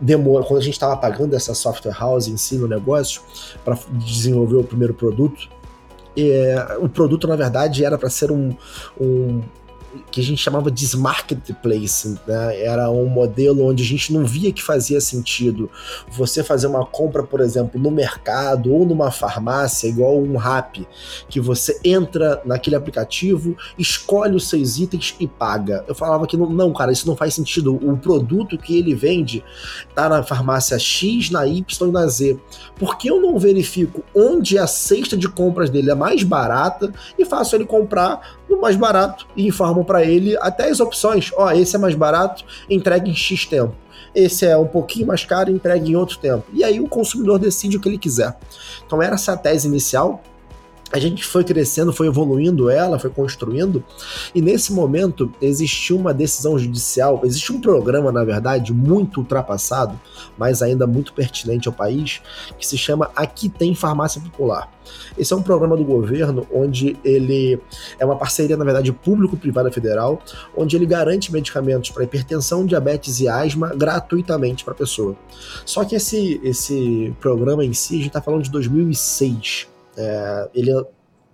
demora, 0.00 0.44
quando 0.44 0.60
a 0.60 0.62
gente 0.62 0.74
estava 0.74 0.96
pagando 0.96 1.34
essa 1.34 1.54
software 1.54 1.94
house 1.98 2.28
em 2.28 2.36
si 2.36 2.56
no 2.56 2.66
negócio 2.66 3.22
para 3.64 3.78
desenvolver 3.90 4.56
o 4.56 4.64
primeiro 4.64 4.94
produto, 4.94 5.48
é, 6.16 6.76
o 6.80 6.88
produto 6.88 7.28
na 7.28 7.36
verdade 7.36 7.84
era 7.84 7.96
para 7.96 8.10
ser 8.10 8.32
um, 8.32 8.54
um 9.00 9.42
que 10.10 10.20
a 10.20 10.24
gente 10.24 10.42
chamava 10.42 10.70
de 10.70 10.96
marketplace, 10.96 12.18
né? 12.26 12.62
Era 12.62 12.90
um 12.90 13.06
modelo 13.06 13.66
onde 13.66 13.82
a 13.82 13.86
gente 13.86 14.12
não 14.12 14.24
via 14.24 14.52
que 14.52 14.62
fazia 14.62 15.00
sentido 15.00 15.70
você 16.08 16.44
fazer 16.44 16.66
uma 16.66 16.84
compra, 16.84 17.22
por 17.22 17.40
exemplo, 17.40 17.80
no 17.80 17.90
mercado 17.90 18.72
ou 18.72 18.84
numa 18.84 19.10
farmácia, 19.10 19.88
igual 19.88 20.18
um 20.18 20.36
Rap, 20.36 20.86
que 21.28 21.40
você 21.40 21.78
entra 21.84 22.40
naquele 22.44 22.76
aplicativo, 22.76 23.56
escolhe 23.78 24.36
os 24.36 24.48
seus 24.48 24.78
itens 24.78 25.14
e 25.18 25.26
paga. 25.26 25.84
Eu 25.88 25.94
falava 25.94 26.26
que 26.26 26.36
não, 26.36 26.72
cara, 26.72 26.92
isso 26.92 27.06
não 27.06 27.16
faz 27.16 27.34
sentido. 27.34 27.74
O 27.74 27.96
produto 27.96 28.58
que 28.58 28.76
ele 28.76 28.94
vende 28.94 29.44
tá 29.94 30.08
na 30.08 30.22
farmácia 30.22 30.78
X, 30.78 31.30
na 31.30 31.46
Y 31.46 31.88
e 31.88 31.92
na 31.92 32.06
Z. 32.06 32.38
Por 32.76 32.96
que 32.96 33.08
eu 33.08 33.20
não 33.20 33.38
verifico 33.38 34.02
onde 34.14 34.58
a 34.58 34.66
cesta 34.66 35.16
de 35.16 35.28
compras 35.28 35.70
dele 35.70 35.90
é 35.90 35.94
mais 35.94 36.22
barata 36.22 36.92
e 37.18 37.24
faço 37.24 37.56
ele 37.56 37.64
comprar 37.64 38.38
no 38.48 38.60
mais 38.60 38.76
barato 38.76 39.26
e 39.36 39.50
informam 39.78 39.84
para 39.84 40.04
ele 40.04 40.36
até 40.40 40.68
as 40.68 40.80
opções. 40.80 41.30
Ó, 41.36 41.46
oh, 41.46 41.50
esse 41.50 41.76
é 41.76 41.78
mais 41.78 41.94
barato, 41.94 42.44
entregue 42.68 43.10
em 43.10 43.14
X 43.14 43.46
tempo. 43.46 43.74
Esse 44.14 44.46
é 44.46 44.56
um 44.56 44.66
pouquinho 44.66 45.06
mais 45.06 45.24
caro, 45.24 45.50
entregue 45.50 45.92
em 45.92 45.96
outro 45.96 46.18
tempo. 46.18 46.44
E 46.52 46.64
aí 46.64 46.80
o 46.80 46.88
consumidor 46.88 47.38
decide 47.38 47.76
o 47.76 47.80
que 47.80 47.88
ele 47.88 47.98
quiser. 47.98 48.36
Então 48.86 49.02
era 49.02 49.14
essa 49.14 49.32
a 49.32 49.36
tese 49.36 49.68
inicial 49.68 50.22
a 50.92 50.98
gente 50.98 51.24
foi 51.24 51.44
crescendo, 51.44 51.92
foi 51.92 52.06
evoluindo 52.06 52.70
ela, 52.70 52.98
foi 52.98 53.10
construindo, 53.10 53.84
e 54.34 54.40
nesse 54.40 54.72
momento 54.72 55.30
existiu 55.40 55.96
uma 55.96 56.14
decisão 56.14 56.58
judicial, 56.58 57.20
existe 57.24 57.52
um 57.52 57.60
programa, 57.60 58.10
na 58.10 58.24
verdade, 58.24 58.72
muito 58.72 59.20
ultrapassado, 59.20 59.98
mas 60.36 60.62
ainda 60.62 60.86
muito 60.86 61.12
pertinente 61.12 61.68
ao 61.68 61.74
país, 61.74 62.22
que 62.58 62.66
se 62.66 62.78
chama 62.78 63.10
Aqui 63.14 63.48
Tem 63.48 63.74
Farmácia 63.74 64.20
Popular. 64.20 64.70
Esse 65.18 65.34
é 65.34 65.36
um 65.36 65.42
programa 65.42 65.76
do 65.76 65.84
governo 65.84 66.46
onde 66.50 66.96
ele 67.04 67.60
é 67.98 68.04
uma 68.04 68.16
parceria, 68.16 68.56
na 68.56 68.64
verdade, 68.64 68.90
público-privada 68.90 69.70
federal, 69.70 70.22
onde 70.56 70.76
ele 70.76 70.86
garante 70.86 71.30
medicamentos 71.30 71.90
para 71.90 72.04
hipertensão, 72.04 72.64
diabetes 72.64 73.20
e 73.20 73.28
asma 73.28 73.68
gratuitamente 73.74 74.64
para 74.64 74.72
a 74.72 74.76
pessoa. 74.76 75.14
Só 75.66 75.84
que 75.84 75.94
esse, 75.94 76.40
esse 76.42 77.14
programa 77.20 77.62
em 77.62 77.74
si, 77.74 77.94
a 77.94 77.98
gente 77.98 78.06
está 78.08 78.22
falando 78.22 78.44
de 78.44 78.50
2006 78.50 79.68
é, 79.98 80.48
ele 80.54 80.72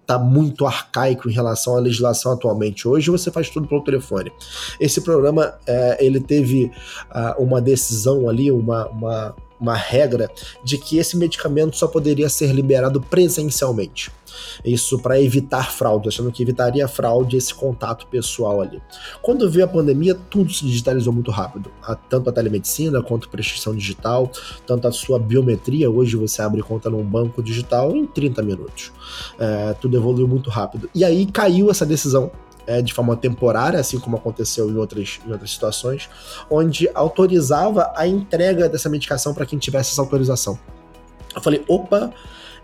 está 0.04 0.18
muito 0.18 0.66
arcaico 0.66 1.28
em 1.28 1.32
relação 1.32 1.76
à 1.76 1.80
legislação 1.80 2.32
atualmente. 2.32 2.86
Hoje 2.86 3.10
você 3.10 3.30
faz 3.30 3.48
tudo 3.50 3.66
pelo 3.66 3.82
telefone. 3.82 4.30
Esse 4.78 5.00
programa 5.00 5.54
é, 5.66 6.04
ele 6.04 6.20
teve 6.20 6.70
uh, 7.10 7.42
uma 7.42 7.60
decisão 7.60 8.28
ali, 8.28 8.50
uma, 8.50 8.86
uma, 8.88 9.34
uma 9.64 9.74
regra 9.74 10.30
de 10.62 10.78
que 10.78 10.98
esse 10.98 11.16
medicamento 11.16 11.76
só 11.76 11.88
poderia 11.88 12.28
ser 12.28 12.52
liberado 12.52 13.00
presencialmente. 13.00 14.12
Isso 14.64 14.98
para 14.98 15.20
evitar 15.20 15.72
fraude, 15.72 16.08
achando 16.08 16.30
que 16.30 16.42
evitaria 16.42 16.86
fraude 16.86 17.36
esse 17.36 17.54
contato 17.54 18.06
pessoal 18.06 18.60
ali. 18.60 18.82
Quando 19.22 19.50
veio 19.50 19.64
a 19.64 19.68
pandemia, 19.68 20.14
tudo 20.14 20.52
se 20.52 20.64
digitalizou 20.64 21.12
muito 21.12 21.30
rápido. 21.30 21.70
Tanto 22.08 22.30
a 22.30 22.32
telemedicina 22.32 23.02
quanto 23.02 23.28
a 23.28 23.30
prescrição 23.30 23.74
digital, 23.74 24.30
tanto 24.66 24.88
a 24.88 24.92
sua 24.92 25.18
biometria. 25.18 25.90
Hoje 25.90 26.16
você 26.16 26.42
abre 26.42 26.62
conta 26.62 26.90
num 26.90 27.04
banco 27.04 27.42
digital 27.42 27.94
em 27.94 28.06
30 28.06 28.42
minutos. 28.42 28.92
É, 29.38 29.74
tudo 29.74 29.96
evoluiu 29.96 30.28
muito 30.28 30.50
rápido. 30.50 30.90
E 30.94 31.04
aí 31.04 31.26
caiu 31.26 31.70
essa 31.70 31.86
decisão 31.86 32.30
é, 32.66 32.82
de 32.82 32.92
forma 32.92 33.16
temporária, 33.16 33.78
assim 33.78 33.98
como 33.98 34.16
aconteceu 34.16 34.70
em 34.70 34.76
outras, 34.76 35.20
em 35.26 35.32
outras 35.32 35.50
situações, 35.50 36.08
onde 36.50 36.88
autorizava 36.94 37.92
a 37.96 38.06
entrega 38.06 38.68
dessa 38.68 38.88
medicação 38.88 39.34
para 39.34 39.46
quem 39.46 39.58
tivesse 39.58 39.92
essa 39.92 40.02
autorização. 40.02 40.58
Eu 41.34 41.42
falei, 41.42 41.64
opa, 41.68 42.12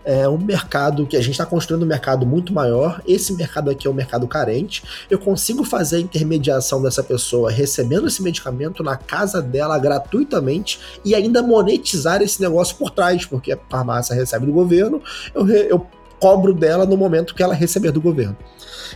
é 0.03 0.27
um 0.27 0.37
mercado 0.37 1.05
que 1.05 1.15
a 1.15 1.21
gente 1.21 1.31
está 1.31 1.45
construindo 1.45 1.83
um 1.83 1.87
mercado 1.87 2.25
muito 2.25 2.53
maior. 2.53 3.01
Esse 3.07 3.33
mercado 3.33 3.69
aqui 3.69 3.87
é 3.87 3.89
um 3.89 3.93
mercado 3.93 4.27
carente. 4.27 4.83
Eu 5.09 5.19
consigo 5.19 5.63
fazer 5.63 5.97
a 5.97 5.99
intermediação 5.99 6.81
dessa 6.81 7.03
pessoa 7.03 7.51
recebendo 7.51 8.07
esse 8.07 8.21
medicamento 8.21 8.83
na 8.83 8.97
casa 8.97 9.41
dela 9.41 9.77
gratuitamente 9.77 10.79
e 11.05 11.13
ainda 11.13 11.43
monetizar 11.43 12.21
esse 12.21 12.41
negócio 12.41 12.75
por 12.77 12.89
trás, 12.89 13.25
porque 13.25 13.51
a 13.51 13.59
farmácia 13.69 14.15
recebe 14.15 14.45
do 14.45 14.53
governo, 14.53 15.01
eu, 15.35 15.47
eu 15.47 15.87
cobro 16.21 16.53
dela 16.53 16.85
no 16.85 16.95
momento 16.95 17.33
que 17.33 17.41
ela 17.41 17.55
receber 17.55 17.91
do 17.91 17.99
governo. 17.99 18.37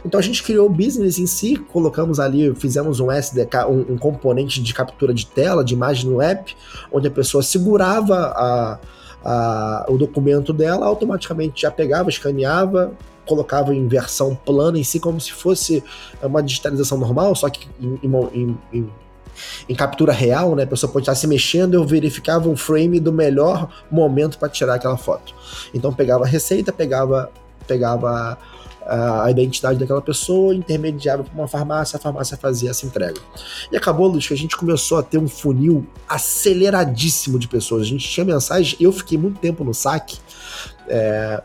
Então 0.06 0.20
a 0.20 0.24
gente 0.24 0.44
criou 0.44 0.68
o 0.68 0.70
business 0.70 1.18
em 1.18 1.26
si, 1.26 1.58
colocamos 1.58 2.20
ali, 2.20 2.54
fizemos 2.56 3.00
um 3.00 3.12
SDK, 3.12 3.66
um, 3.68 3.94
um 3.94 3.98
componente 3.98 4.62
de 4.62 4.74
captura 4.74 5.14
de 5.14 5.26
tela, 5.26 5.64
de 5.64 5.74
imagem 5.74 6.10
no 6.10 6.22
app, 6.22 6.56
onde 6.92 7.08
a 7.08 7.12
pessoa 7.12 7.42
segurava 7.42 8.16
a, 8.16 8.80
a, 9.24 9.86
o 9.90 9.98
documento 9.98 10.54
dela, 10.54 10.86
automaticamente 10.86 11.64
já 11.64 11.72
pegava, 11.72 12.10
escaneava, 12.10 12.94
colocava 13.26 13.74
em 13.74 13.88
versão 13.88 14.36
plana 14.36 14.78
em 14.78 14.84
si, 14.84 15.00
como 15.00 15.20
se 15.20 15.32
fosse 15.32 15.84
uma 16.22 16.44
digitalização 16.44 17.00
normal, 17.00 17.34
só 17.36 17.50
que 17.50 17.68
em, 17.82 18.00
em, 18.04 18.58
em, 18.72 18.90
em 19.68 19.76
captura 19.76 20.12
real, 20.12 20.56
né? 20.56 20.64
A 20.64 20.68
pessoa 20.68 20.92
pode 20.92 21.04
estar 21.04 21.16
se 21.16 21.28
mexendo, 21.28 21.74
eu 21.74 21.86
verificava 21.86 22.50
um 22.50 22.56
frame 22.56 23.00
do 23.00 23.12
melhor 23.12 23.70
momento 23.90 24.38
para 24.38 24.50
tirar 24.50 24.76
aquela 24.76 24.98
foto. 24.98 25.34
Então 25.74 25.94
pegava 25.94 26.24
a 26.24 26.28
receita, 26.28 26.72
pegava, 26.72 27.32
pegava 27.68 28.38
a 28.88 29.32
identidade 29.32 29.80
daquela 29.80 30.02
pessoa, 30.02 30.54
intermediava 30.54 31.24
para 31.24 31.34
uma 31.34 31.48
farmácia, 31.48 31.98
a 31.98 32.00
farmácia 32.00 32.38
fazia 32.38 32.70
essa 32.70 32.86
entrega. 32.86 33.20
E 33.72 33.76
acabou, 33.76 34.08
Luiz, 34.08 34.28
que 34.28 34.34
a 34.34 34.38
gente 34.38 34.56
começou 34.56 35.00
a 35.00 35.04
ter 35.04 35.18
um 35.18 35.28
funil 35.28 35.88
aceleradíssimo 36.08 37.40
de 37.40 37.48
pessoas. 37.48 37.82
A 37.82 37.86
gente 37.86 38.08
tinha 38.08 38.24
mensagem, 38.24 38.78
eu 38.80 38.92
fiquei 38.92 39.18
muito 39.18 39.40
tempo 39.40 39.64
no 39.64 39.74
saque. 39.74 40.20
É, 40.88 41.42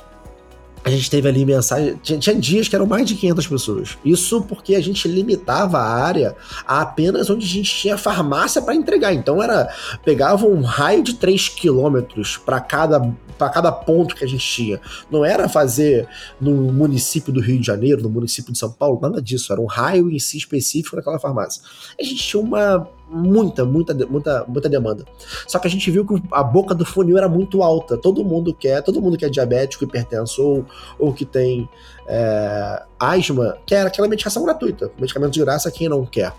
a 0.83 0.91
gente 0.91 1.11
teve 1.11 1.29
ali 1.29 1.45
mensagem. 1.45 1.99
Tinha, 2.03 2.19
tinha, 2.19 2.35
dias 2.35 2.69
que 2.69 2.75
eram 2.75 2.87
mais 2.87 3.07
de 3.07 3.15
500 3.15 3.47
pessoas. 3.47 3.99
Isso 4.05 4.43
porque 4.43 4.75
a 4.75 4.81
gente 4.81 5.07
limitava 5.07 5.79
a 5.79 6.03
área 6.03 6.35
a 6.67 6.81
apenas 6.81 7.29
onde 7.29 7.45
a 7.45 7.49
gente 7.49 7.71
tinha 7.75 7.99
farmácia 7.99 8.63
para 8.63 8.75
entregar. 8.75 9.13
Então 9.13 9.43
era. 9.43 9.69
Pegava 10.05 10.47
um 10.47 10.63
raio 10.63 11.03
de 11.03 11.15
3 11.15 11.51
quilômetros 11.51 12.39
para 12.39 12.61
cada, 12.61 13.01
cada 13.39 13.71
ponto 13.71 14.15
que 14.15 14.25
a 14.25 14.29
gente 14.29 14.47
tinha. 14.47 14.81
Não 15.11 15.25
era 15.25 15.49
fazer 15.49 16.09
no 16.41 16.73
município 16.73 17.33
do 17.33 17.41
Rio 17.41 17.61
de 17.61 17.67
Janeiro, 17.67 18.03
no 18.03 18.11
município 18.11 18.53
de 18.53 18.59
São 18.59 18.71
Paulo, 18.71 18.99
nada 19.03 19.21
disso. 19.21 19.53
Era 19.53 19.61
um 19.61 19.67
raio 19.67 20.11
em 20.11 20.19
si 20.19 20.39
específico 20.39 20.97
naquela 20.97 21.19
farmácia. 21.19 21.63
A 21.99 22.03
gente 22.03 22.17
tinha 22.17 22.43
uma 22.43 22.89
muita, 23.11 23.65
muita, 23.65 23.93
muita, 24.07 24.45
muita 24.47 24.69
demanda. 24.69 25.05
Só 25.47 25.59
que 25.59 25.67
a 25.67 25.71
gente 25.71 25.91
viu 25.91 26.07
que 26.07 26.23
a 26.31 26.43
boca 26.43 26.75
do 26.75 26.85
funil 26.85 27.19
era 27.19 27.29
muito 27.29 27.63
alta. 27.63 27.97
Todo 27.97 28.25
mundo 28.25 28.55
quer, 28.55 28.83
todo 28.83 29.01
mundo 29.01 29.19
que 29.19 29.25
é 29.25 29.29
diabético, 29.29 29.85
hipertenso 29.85 30.43
ou, 30.43 30.67
ou 30.99 31.13
que 31.13 31.25
tem 31.25 31.69
é, 32.07 32.83
asma, 32.99 33.59
quer 33.67 33.85
aquela 33.85 34.07
medicação 34.07 34.45
gratuita. 34.45 34.93
Medicamento 34.99 35.33
de 35.33 35.41
graça, 35.41 35.71
quem 35.71 35.89
não 35.89 36.07
quer. 36.07 36.33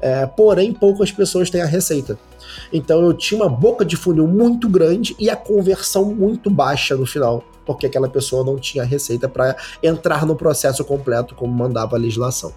É, 0.00 0.26
porém, 0.26 0.72
poucas 0.72 1.12
pessoas 1.12 1.48
têm 1.48 1.62
a 1.62 1.66
receita. 1.66 2.18
Então 2.72 3.02
eu 3.02 3.14
tinha 3.14 3.40
uma 3.40 3.48
boca 3.48 3.84
de 3.84 3.96
funil 3.96 4.26
muito 4.26 4.68
grande 4.68 5.14
e 5.18 5.30
a 5.30 5.36
conversão 5.36 6.06
muito 6.06 6.50
baixa 6.50 6.96
no 6.96 7.06
final 7.06 7.44
porque 7.64 7.86
aquela 7.86 8.08
pessoa 8.08 8.44
não 8.44 8.56
tinha 8.56 8.84
receita 8.84 9.28
para 9.28 9.56
entrar 9.82 10.24
no 10.24 10.36
processo 10.36 10.84
completo 10.84 11.34
como 11.34 11.52
mandava 11.52 11.96
a 11.96 11.98
legislação. 11.98 12.52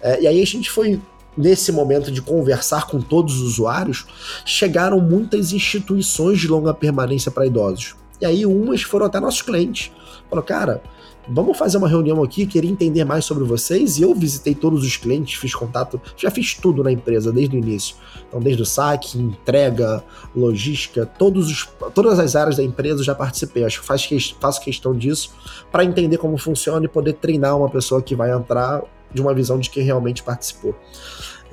É, 0.00 0.22
e 0.22 0.28
aí 0.28 0.40
a 0.40 0.46
gente 0.46 0.70
foi 0.70 1.00
nesse 1.36 1.72
momento 1.72 2.10
de 2.10 2.22
conversar 2.22 2.86
com 2.86 3.00
todos 3.00 3.36
os 3.36 3.42
usuários, 3.42 4.06
chegaram 4.44 5.00
muitas 5.00 5.52
instituições 5.52 6.38
de 6.38 6.48
longa 6.48 6.72
permanência 6.72 7.30
para 7.30 7.46
idosos. 7.46 7.96
E 8.20 8.26
aí 8.26 8.46
umas 8.46 8.82
foram 8.82 9.06
até 9.06 9.18
nossos 9.20 9.42
clientes. 9.42 9.90
Falou, 10.30 10.44
cara, 10.44 10.82
vamos 11.28 11.56
fazer 11.56 11.76
uma 11.78 11.88
reunião 11.88 12.22
aqui, 12.22 12.46
queria 12.46 12.70
entender 12.70 13.04
mais 13.04 13.24
sobre 13.24 13.44
vocês. 13.44 13.98
E 13.98 14.02
eu 14.02 14.14
visitei 14.14 14.54
todos 14.54 14.84
os 14.84 14.96
clientes, 14.96 15.38
fiz 15.38 15.54
contato, 15.54 16.00
já 16.16 16.30
fiz 16.30 16.54
tudo 16.54 16.82
na 16.82 16.92
empresa 16.92 17.32
desde 17.32 17.56
o 17.56 17.58
início. 17.58 17.96
Então, 18.28 18.40
desde 18.40 18.62
o 18.62 18.66
saque, 18.66 19.18
entrega, 19.18 20.02
logística, 20.34 21.06
todos 21.06 21.50
os, 21.50 21.68
todas 21.94 22.18
as 22.18 22.36
áreas 22.36 22.56
da 22.56 22.62
empresa 22.62 23.00
eu 23.00 23.04
já 23.04 23.14
participei. 23.14 23.64
Acho 23.64 23.80
que 23.80 23.86
faz, 23.86 24.34
faço 24.40 24.60
questão 24.60 24.94
disso 24.94 25.30
para 25.70 25.84
entender 25.84 26.18
como 26.18 26.36
funciona 26.36 26.84
e 26.84 26.88
poder 26.88 27.14
treinar 27.14 27.56
uma 27.56 27.68
pessoa 27.68 28.02
que 28.02 28.14
vai 28.14 28.30
entrar 28.30 28.82
de 29.14 29.22
uma 29.22 29.32
visão 29.32 29.58
de 29.58 29.70
quem 29.70 29.84
realmente 29.84 30.22
participou. 30.22 30.74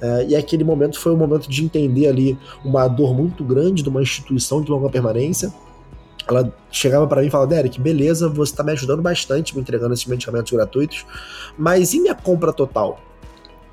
É, 0.02 0.26
e 0.30 0.36
aquele 0.36 0.64
momento 0.64 1.00
foi 1.00 1.14
o 1.14 1.18
momento 1.18 1.48
de 1.48 1.64
entender 1.64 2.08
ali 2.08 2.38
uma 2.66 2.88
dor 2.88 3.14
muito 3.14 3.44
grande 3.44 3.84
de 3.84 3.90
uma 3.90 4.02
instituição 4.02 4.62
de 4.62 4.72
longa 4.72 4.90
permanência. 4.90 5.54
Ela 6.28 6.52
chegava 6.72 7.06
para 7.06 7.22
mim 7.22 7.28
e 7.28 7.30
falava: 7.30 7.50
Derek, 7.50 7.80
beleza, 7.80 8.28
você 8.28 8.52
está 8.52 8.64
me 8.64 8.72
ajudando 8.72 9.02
bastante 9.02 9.56
me 9.56 9.62
entregando 9.62 9.94
esses 9.94 10.06
medicamentos 10.06 10.52
gratuitos, 10.52 11.06
mas 11.58 11.94
e 11.94 12.00
minha 12.00 12.16
compra 12.16 12.52
total? 12.52 13.00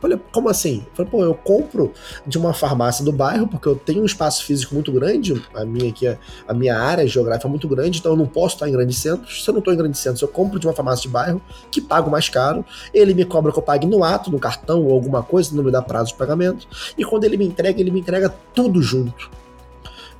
Falei, 0.01 0.19
como 0.33 0.49
assim? 0.49 0.87
Falei, 0.95 1.11
pô, 1.11 1.23
eu 1.25 1.35
compro 1.35 1.93
de 2.27 2.39
uma 2.39 2.53
farmácia 2.55 3.05
do 3.05 3.13
bairro, 3.13 3.49
porque 3.49 3.67
eu 3.67 3.75
tenho 3.75 4.03
um 4.03 4.05
espaço 4.05 4.45
físico 4.45 4.75
muito 4.75 4.93
grande, 4.93 5.43
a 5.55 5.65
minha 5.65 5.91
aqui, 5.91 6.07
a 6.47 6.55
minha 6.55 6.79
área 6.79 7.07
geográfica 7.07 7.49
é 7.49 7.51
muito 7.51 7.67
grande, 7.67 7.99
então 7.99 8.13
eu 8.13 8.17
não 8.17 8.27
posso 8.27 8.55
estar 8.57 8.69
em 8.69 8.73
grandes 8.73 8.99
centros. 8.99 9.43
Se 9.43 9.51
eu 9.51 9.53
não 9.53 9.59
estou 9.59 9.75
em 9.75 9.77
grandes 9.77 10.01
centros, 10.01 10.23
eu 10.23 10.29
compro 10.29 10.59
de 10.59 10.67
uma 10.67 10.73
farmácia 10.73 11.03
de 11.03 11.09
bairro, 11.09 11.43
que 11.71 11.81
pago 11.81 12.11
mais 12.11 12.29
caro, 12.29 12.65
ele 12.95 13.13
me 13.15 13.25
cobra 13.25 13.53
que 13.53 13.59
eu 13.59 13.63
pague 13.63 13.87
no 13.87 14.05
ato, 14.05 14.31
no 14.31 14.39
cartão 14.39 14.85
ou 14.85 14.93
alguma 14.93 15.23
coisa, 15.23 15.55
não 15.55 15.65
me 15.65 15.71
dá 15.71 15.83
prazo 15.83 16.13
de 16.13 16.19
pagamento, 16.19 16.67
e 16.97 17.05
quando 17.05 17.25
ele 17.25 17.37
me 17.37 17.47
entrega, 17.47 17.81
ele 17.81 17.91
me 17.91 18.01
entrega 18.01 18.33
tudo 18.55 18.81
junto 18.81 19.31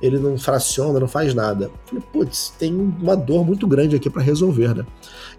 ele 0.01 0.17
não 0.19 0.37
fraciona, 0.37 0.99
não 0.99 1.07
faz 1.07 1.33
nada. 1.33 1.69
Falei, 1.85 2.03
putz, 2.11 2.53
tem 2.57 2.73
uma 2.73 3.15
dor 3.15 3.45
muito 3.45 3.67
grande 3.67 3.95
aqui 3.95 4.09
para 4.09 4.21
resolver, 4.21 4.75
né? 4.75 4.85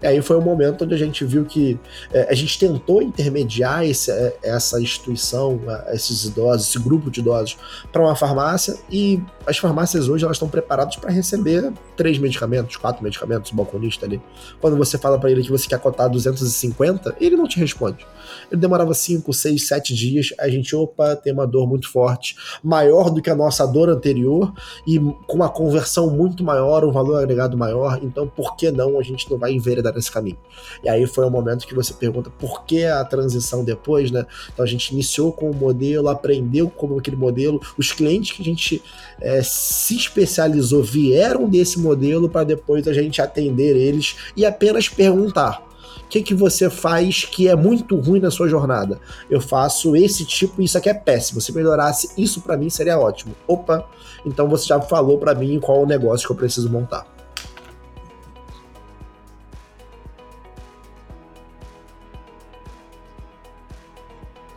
E 0.01 0.07
aí 0.07 0.21
foi 0.21 0.35
o 0.35 0.39
um 0.39 0.43
momento 0.43 0.83
onde 0.83 0.93
a 0.93 0.97
gente 0.97 1.23
viu 1.23 1.45
que 1.45 1.79
é, 2.11 2.27
a 2.29 2.33
gente 2.33 2.57
tentou 2.57 3.01
intermediar 3.01 3.85
esse, 3.85 4.11
é, 4.11 4.37
essa 4.43 4.81
instituição, 4.81 5.59
esses 5.93 6.25
idosos, 6.25 6.69
esse 6.69 6.79
grupo 6.79 7.09
de 7.09 7.19
idosos, 7.19 7.57
para 7.91 8.01
uma 8.01 8.15
farmácia 8.15 8.77
e 8.89 9.21
as 9.45 9.57
farmácias 9.57 10.07
hoje 10.07 10.23
elas 10.23 10.35
estão 10.35 10.49
preparadas 10.49 10.95
para 10.95 11.11
receber 11.11 11.71
três 11.95 12.17
medicamentos, 12.17 12.75
quatro 12.77 13.03
medicamentos, 13.03 13.51
o 13.51 13.55
balconista 13.55 14.05
ali. 14.05 14.21
Quando 14.59 14.77
você 14.77 14.97
fala 14.97 15.19
para 15.19 15.31
ele 15.31 15.43
que 15.43 15.51
você 15.51 15.67
quer 15.67 15.79
cotar 15.79 16.09
250, 16.09 17.15
ele 17.19 17.35
não 17.35 17.47
te 17.47 17.59
responde. 17.59 18.05
Ele 18.51 18.61
demorava 18.61 18.93
5, 18.93 19.31
6, 19.33 19.67
7 19.67 19.95
dias. 19.95 20.33
A 20.39 20.47
gente, 20.49 20.75
opa, 20.75 21.15
tem 21.15 21.33
uma 21.33 21.47
dor 21.47 21.67
muito 21.67 21.89
forte, 21.89 22.35
maior 22.63 23.09
do 23.09 23.21
que 23.21 23.29
a 23.29 23.35
nossa 23.35 23.65
dor 23.65 23.89
anterior 23.89 24.50
e 24.85 24.99
com 24.99 25.35
uma 25.35 25.49
conversão 25.49 26.09
muito 26.09 26.43
maior, 26.43 26.83
um 26.83 26.91
valor 26.91 27.21
agregado 27.21 27.57
maior. 27.57 27.99
Então, 28.01 28.27
por 28.27 28.55
que 28.55 28.71
não 28.71 28.99
a 28.99 29.03
gente 29.03 29.29
não 29.29 29.37
vai 29.37 29.51
enveredar 29.51 29.93
nesse 29.93 30.11
caminho? 30.11 30.37
E 30.83 30.89
aí 30.89 31.05
foi 31.05 31.25
o 31.25 31.29
momento 31.29 31.67
que 31.67 31.75
você 31.75 31.93
pergunta 31.93 32.29
por 32.29 32.63
que 32.63 32.85
a 32.85 33.03
transição 33.03 33.63
depois, 33.63 34.11
né? 34.11 34.25
Então 34.53 34.63
a 34.63 34.67
gente 34.67 34.91
iniciou 34.91 35.31
com 35.31 35.49
o 35.49 35.55
modelo, 35.55 36.09
aprendeu 36.09 36.69
como 36.69 36.97
aquele 36.97 37.15
modelo, 37.15 37.61
os 37.77 37.91
clientes 37.91 38.31
que 38.31 38.41
a 38.41 38.45
gente 38.45 38.81
é, 39.19 39.41
se 39.43 39.95
especializou 39.95 40.83
vieram 40.83 41.49
desse 41.49 41.79
modelo 41.79 42.29
para 42.29 42.43
depois 42.43 42.87
a 42.87 42.93
gente 42.93 43.21
atender 43.21 43.75
eles 43.75 44.15
e 44.35 44.45
apenas 44.45 44.87
perguntar 44.89 45.70
que, 46.11 46.21
que 46.21 46.33
você 46.35 46.69
faz 46.69 47.23
que 47.23 47.47
é 47.47 47.55
muito 47.55 47.95
ruim 47.95 48.19
na 48.19 48.29
sua 48.29 48.47
jornada? 48.49 48.99
Eu 49.29 49.39
faço 49.39 49.95
esse 49.95 50.25
tipo, 50.25 50.61
isso 50.61 50.77
aqui 50.77 50.89
é 50.89 50.93
péssimo. 50.93 51.39
Se 51.39 51.53
melhorasse 51.53 52.11
isso 52.17 52.41
para 52.41 52.57
mim 52.57 52.69
seria 52.69 52.99
ótimo. 52.99 53.33
Opa, 53.47 53.87
então 54.25 54.49
você 54.49 54.67
já 54.67 54.81
falou 54.81 55.17
para 55.17 55.33
mim 55.33 55.57
qual 55.61 55.81
o 55.81 55.85
negócio 55.85 56.27
que 56.27 56.33
eu 56.33 56.35
preciso 56.35 56.69
montar. 56.69 57.07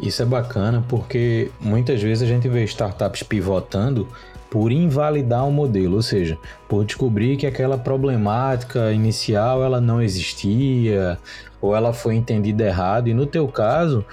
Isso 0.01 0.21
é 0.21 0.27
bacana 0.27 0.85
porque 0.89 1.53
muitas 1.61 2.03
vezes 2.03 2.25
a 2.25 2.27
gente 2.27 2.49
vê 2.49 2.65
startups 2.65 3.23
pivotando 3.23 4.09
por 4.55 4.71
invalidar 4.71 5.45
o 5.49 5.51
modelo, 5.51 5.97
ou 5.97 6.03
seja, 6.03 6.39
por 6.69 6.85
descobrir 6.85 7.37
que 7.37 7.45
aquela 7.45 7.77
problemática 7.77 8.93
inicial 8.93 9.65
ela 9.65 9.81
não 9.81 10.01
existia 10.01 11.19
ou 11.61 11.75
ela 11.75 11.93
foi 11.93 12.15
entendida 12.15 12.65
errado. 12.65 13.09
E 13.09 13.15
no 13.15 13.27
teu 13.27 13.49
caso, 13.49 14.05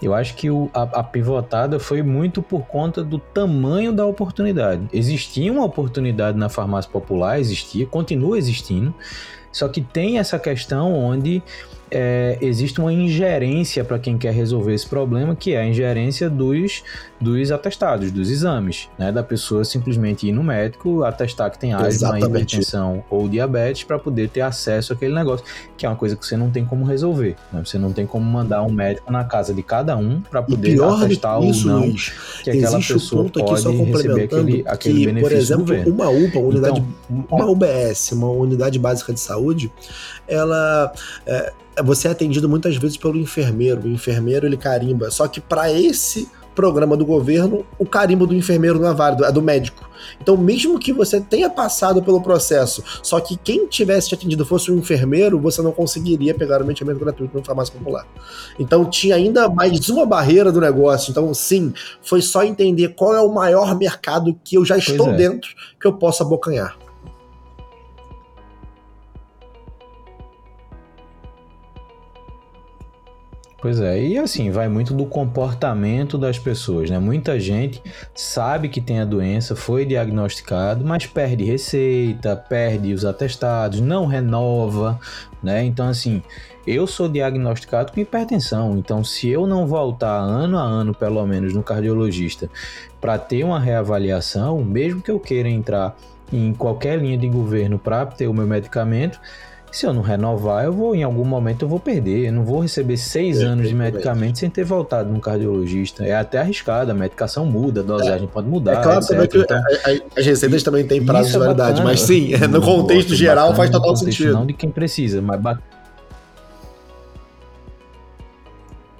eu 0.00 0.14
acho 0.14 0.36
que 0.36 0.48
o, 0.48 0.70
a, 0.72 0.84
a, 0.84 1.02
pivotada 1.02 1.78
foi 1.78 2.02
muito 2.02 2.40
por 2.40 2.62
conta 2.62 3.04
do 3.04 3.18
tamanho 3.18 3.92
da 3.92 4.06
oportunidade. 4.06 4.88
Existia 4.90 5.52
uma 5.52 5.66
oportunidade 5.66 6.38
na 6.38 6.48
farmácia 6.48 6.90
popular, 6.90 7.38
existia, 7.38 7.84
continua 7.84 8.38
existindo, 8.38 8.94
só 9.52 9.68
que 9.68 9.82
tem 9.82 10.18
essa 10.18 10.38
questão 10.38 10.94
onde 10.94 11.42
é, 11.90 12.38
existe 12.40 12.80
uma 12.80 12.92
ingerência 12.92 13.84
para 13.84 13.98
quem 13.98 14.16
quer 14.16 14.32
resolver 14.32 14.74
esse 14.74 14.86
problema, 14.86 15.34
que 15.34 15.54
é 15.54 15.60
a 15.60 15.66
ingerência 15.66 16.30
dos, 16.30 16.82
dos 17.20 17.50
atestados, 17.50 18.10
dos 18.10 18.30
exames, 18.30 18.88
né? 18.98 19.10
Da 19.10 19.22
pessoa 19.22 19.64
simplesmente 19.64 20.26
ir 20.26 20.32
no 20.32 20.42
médico, 20.42 21.02
atestar 21.02 21.50
que 21.50 21.58
tem 21.58 21.72
asma, 21.72 22.18
hipertensão 22.18 23.04
ou 23.10 23.28
diabetes 23.28 23.84
para 23.84 23.98
poder 23.98 24.28
ter 24.28 24.40
acesso 24.40 24.92
àquele 24.92 25.14
negócio, 25.14 25.44
que 25.76 25.84
é 25.84 25.88
uma 25.88 25.96
coisa 25.96 26.14
que 26.16 26.24
você 26.24 26.36
não 26.36 26.50
tem 26.50 26.64
como 26.64 26.84
resolver. 26.84 27.36
Né? 27.52 27.62
Você 27.64 27.78
não 27.78 27.92
tem 27.92 28.06
como 28.06 28.24
mandar 28.24 28.62
um 28.62 28.70
médico 28.70 29.10
na 29.10 29.24
casa 29.24 29.52
de 29.52 29.62
cada 29.62 29.96
um 29.96 30.20
para 30.20 30.42
poder 30.42 30.80
atestar 30.82 31.38
ou 31.38 31.52
não 31.64 31.80
Luiz, 31.80 32.12
que 32.42 32.50
aquela 32.50 32.78
pessoa 32.78 33.24
um 33.24 33.28
pode 33.28 33.68
receber 33.68 34.24
aquele, 34.24 34.64
aquele 34.66 34.98
que, 34.98 35.06
benefício 35.06 35.56
por 35.56 35.72
exemplo, 35.76 35.92
uma 35.92 36.08
UPA, 36.08 36.38
uma 36.38 36.48
unidade, 36.48 36.84
então, 37.10 37.26
uma 37.30 37.46
UBS, 37.46 38.12
uma 38.12 38.30
unidade 38.30 38.78
básica 38.78 39.12
de 39.12 39.20
saúde, 39.20 39.70
ela 40.30 40.92
é, 41.26 41.52
você 41.82 42.08
é 42.08 42.10
atendido 42.10 42.48
muitas 42.48 42.76
vezes 42.76 42.96
pelo 42.96 43.16
enfermeiro. 43.16 43.82
O 43.82 43.88
enfermeiro 43.88 44.46
ele 44.46 44.56
carimba. 44.56 45.10
Só 45.10 45.26
que 45.26 45.40
para 45.40 45.72
esse 45.72 46.28
programa 46.54 46.96
do 46.96 47.06
governo, 47.06 47.64
o 47.78 47.86
carimbo 47.86 48.26
do 48.26 48.34
enfermeiro 48.34 48.78
não 48.78 48.88
é 48.88 48.94
válido, 48.94 49.24
é 49.24 49.32
do 49.32 49.40
médico. 49.40 49.88
Então, 50.20 50.36
mesmo 50.36 50.78
que 50.78 50.92
você 50.92 51.20
tenha 51.20 51.48
passado 51.48 52.02
pelo 52.02 52.20
processo, 52.20 52.82
só 53.02 53.20
que 53.20 53.36
quem 53.36 53.66
tivesse 53.66 54.08
te 54.08 54.14
atendido 54.14 54.44
fosse 54.44 54.70
um 54.70 54.78
enfermeiro, 54.78 55.38
você 55.38 55.62
não 55.62 55.72
conseguiria 55.72 56.34
pegar 56.34 56.60
o 56.60 56.66
medicamento 56.66 56.98
gratuito 56.98 57.36
no 57.36 57.44
farmácia 57.44 57.72
popular. 57.72 58.06
Então, 58.58 58.84
tinha 58.84 59.14
ainda 59.14 59.48
mais 59.48 59.88
uma 59.88 60.04
barreira 60.04 60.50
do 60.50 60.60
negócio. 60.60 61.10
Então, 61.10 61.32
sim, 61.32 61.72
foi 62.02 62.20
só 62.20 62.42
entender 62.42 62.88
qual 62.90 63.14
é 63.14 63.20
o 63.20 63.32
maior 63.32 63.76
mercado 63.76 64.38
que 64.42 64.56
eu 64.56 64.64
já 64.64 64.76
estou 64.76 65.10
é. 65.10 65.16
dentro 65.16 65.50
que 65.80 65.86
eu 65.86 65.92
possa 65.92 66.24
abocanhar. 66.24 66.76
Pois 73.60 73.78
é, 73.78 74.02
e 74.02 74.16
assim, 74.16 74.50
vai 74.50 74.70
muito 74.70 74.94
do 74.94 75.04
comportamento 75.04 76.16
das 76.16 76.38
pessoas, 76.38 76.88
né? 76.88 76.98
Muita 76.98 77.38
gente 77.38 77.82
sabe 78.14 78.70
que 78.70 78.80
tem 78.80 79.00
a 79.00 79.04
doença, 79.04 79.54
foi 79.54 79.84
diagnosticado, 79.84 80.82
mas 80.82 81.06
perde 81.06 81.44
receita, 81.44 82.34
perde 82.34 82.94
os 82.94 83.04
atestados, 83.04 83.78
não 83.78 84.06
renova, 84.06 84.98
né? 85.42 85.62
Então, 85.62 85.86
assim, 85.86 86.22
eu 86.66 86.86
sou 86.86 87.06
diagnosticado 87.06 87.92
com 87.92 88.00
hipertensão, 88.00 88.78
então 88.78 89.04
se 89.04 89.28
eu 89.28 89.46
não 89.46 89.66
voltar 89.66 90.16
ano 90.16 90.56
a 90.56 90.62
ano, 90.62 90.94
pelo 90.94 91.26
menos, 91.26 91.52
no 91.52 91.62
cardiologista, 91.62 92.48
para 92.98 93.18
ter 93.18 93.44
uma 93.44 93.60
reavaliação, 93.60 94.64
mesmo 94.64 95.02
que 95.02 95.10
eu 95.10 95.20
queira 95.20 95.50
entrar 95.50 95.94
em 96.32 96.54
qualquer 96.54 96.98
linha 96.98 97.18
de 97.18 97.28
governo 97.28 97.78
para 97.78 98.06
ter 98.06 98.26
o 98.26 98.32
meu 98.32 98.46
medicamento, 98.46 99.20
se 99.72 99.86
eu 99.86 99.92
não 99.92 100.02
renovar, 100.02 100.64
eu 100.64 100.72
vou, 100.72 100.94
em 100.94 101.02
algum 101.02 101.24
momento, 101.24 101.64
eu 101.64 101.68
vou 101.68 101.78
perder. 101.78 102.26
Eu 102.26 102.32
não 102.32 102.44
vou 102.44 102.60
receber 102.60 102.96
seis 102.96 103.40
é, 103.40 103.44
anos 103.44 103.68
de 103.68 103.74
medicamento 103.74 104.38
sem 104.38 104.50
ter 104.50 104.64
voltado 104.64 105.10
no 105.10 105.20
cardiologista. 105.20 106.04
É 106.04 106.14
até 106.14 106.38
arriscado, 106.38 106.90
a 106.90 106.94
medicação 106.94 107.46
muda, 107.46 107.80
a 107.80 107.84
dosagem 107.84 108.26
é. 108.26 108.30
pode 108.30 108.48
mudar. 108.48 108.72
É 108.72 108.82
claro 108.82 109.06
também 109.06 109.28
que 109.28 109.38
então, 109.38 109.62
as 110.16 110.26
receitas 110.26 110.62
também 110.62 110.86
têm 110.86 111.04
prazo 111.04 111.30
de 111.30 111.36
é 111.36 111.38
validade, 111.38 111.82
mas 111.82 112.00
sim, 112.00 112.32
no 112.50 112.60
contexto 112.60 113.14
geral 113.14 113.54
faz 113.54 113.70
total 113.70 113.94
sentido. 113.96 114.32
Não 114.32 114.46
de 114.46 114.54
quem 114.54 114.70
precisa, 114.70 115.22
mas. 115.22 115.40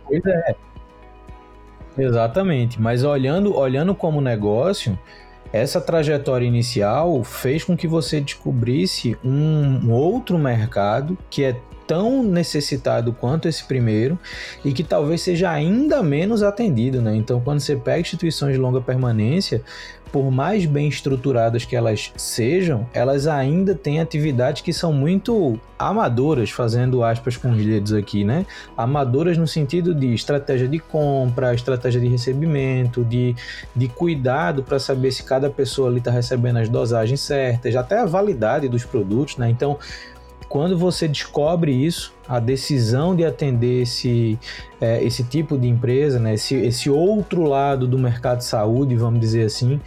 Pois 0.04 0.24
é. 0.24 0.54
Exatamente, 1.98 2.80
mas 2.80 3.02
olhando, 3.02 3.54
olhando 3.54 3.94
como 3.94 4.20
negócio, 4.20 4.98
essa 5.52 5.80
trajetória 5.80 6.46
inicial 6.46 7.22
fez 7.24 7.64
com 7.64 7.76
que 7.76 7.88
você 7.88 8.20
descobrisse 8.20 9.16
um 9.24 9.90
outro 9.90 10.38
mercado 10.38 11.18
que 11.28 11.44
é 11.44 11.56
tão 11.90 12.22
necessitado 12.22 13.12
quanto 13.12 13.48
esse 13.48 13.64
primeiro 13.64 14.16
e 14.64 14.72
que 14.72 14.84
talvez 14.84 15.22
seja 15.22 15.50
ainda 15.50 16.00
menos 16.04 16.40
atendido, 16.40 17.02
né? 17.02 17.16
Então, 17.16 17.40
quando 17.40 17.58
você 17.58 17.74
pega 17.74 18.00
instituições 18.00 18.52
de 18.52 18.60
longa 18.60 18.80
permanência, 18.80 19.60
por 20.12 20.30
mais 20.30 20.66
bem 20.66 20.88
estruturadas 20.88 21.64
que 21.64 21.76
elas 21.76 22.12
sejam, 22.16 22.86
elas 22.92 23.26
ainda 23.26 23.74
têm 23.74 24.00
atividades 24.00 24.62
que 24.62 24.72
são 24.72 24.92
muito 24.92 25.58
amadoras, 25.78 26.50
fazendo 26.50 27.02
aspas 27.02 27.36
com 27.36 27.50
os 27.52 27.64
dedos 27.64 27.92
aqui, 27.92 28.24
né? 28.24 28.44
Amadoras 28.76 29.38
no 29.38 29.46
sentido 29.46 29.94
de 29.94 30.12
estratégia 30.12 30.68
de 30.68 30.78
compra, 30.78 31.54
estratégia 31.54 32.00
de 32.00 32.08
recebimento, 32.08 33.04
de, 33.04 33.34
de 33.74 33.88
cuidado 33.88 34.62
para 34.62 34.78
saber 34.78 35.12
se 35.12 35.22
cada 35.22 35.48
pessoa 35.48 35.88
ali 35.88 35.98
está 35.98 36.10
recebendo 36.10 36.58
as 36.58 36.68
dosagens 36.68 37.20
certas, 37.20 37.74
até 37.76 37.98
a 37.98 38.06
validade 38.06 38.68
dos 38.68 38.84
produtos, 38.84 39.36
né? 39.36 39.48
Então, 39.48 39.78
quando 40.48 40.76
você 40.76 41.06
descobre 41.06 41.72
isso, 41.72 42.12
a 42.30 42.38
decisão 42.38 43.16
de 43.16 43.24
atender 43.24 43.82
esse, 43.82 44.38
é, 44.80 45.02
esse 45.02 45.24
tipo 45.24 45.58
de 45.58 45.66
empresa, 45.66 46.20
né, 46.20 46.34
esse, 46.34 46.54
esse 46.54 46.88
outro 46.88 47.42
lado 47.42 47.88
do 47.88 47.98
mercado 47.98 48.38
de 48.38 48.44
saúde, 48.44 48.94
vamos 48.94 49.18
dizer 49.18 49.46
assim, 49.46 49.80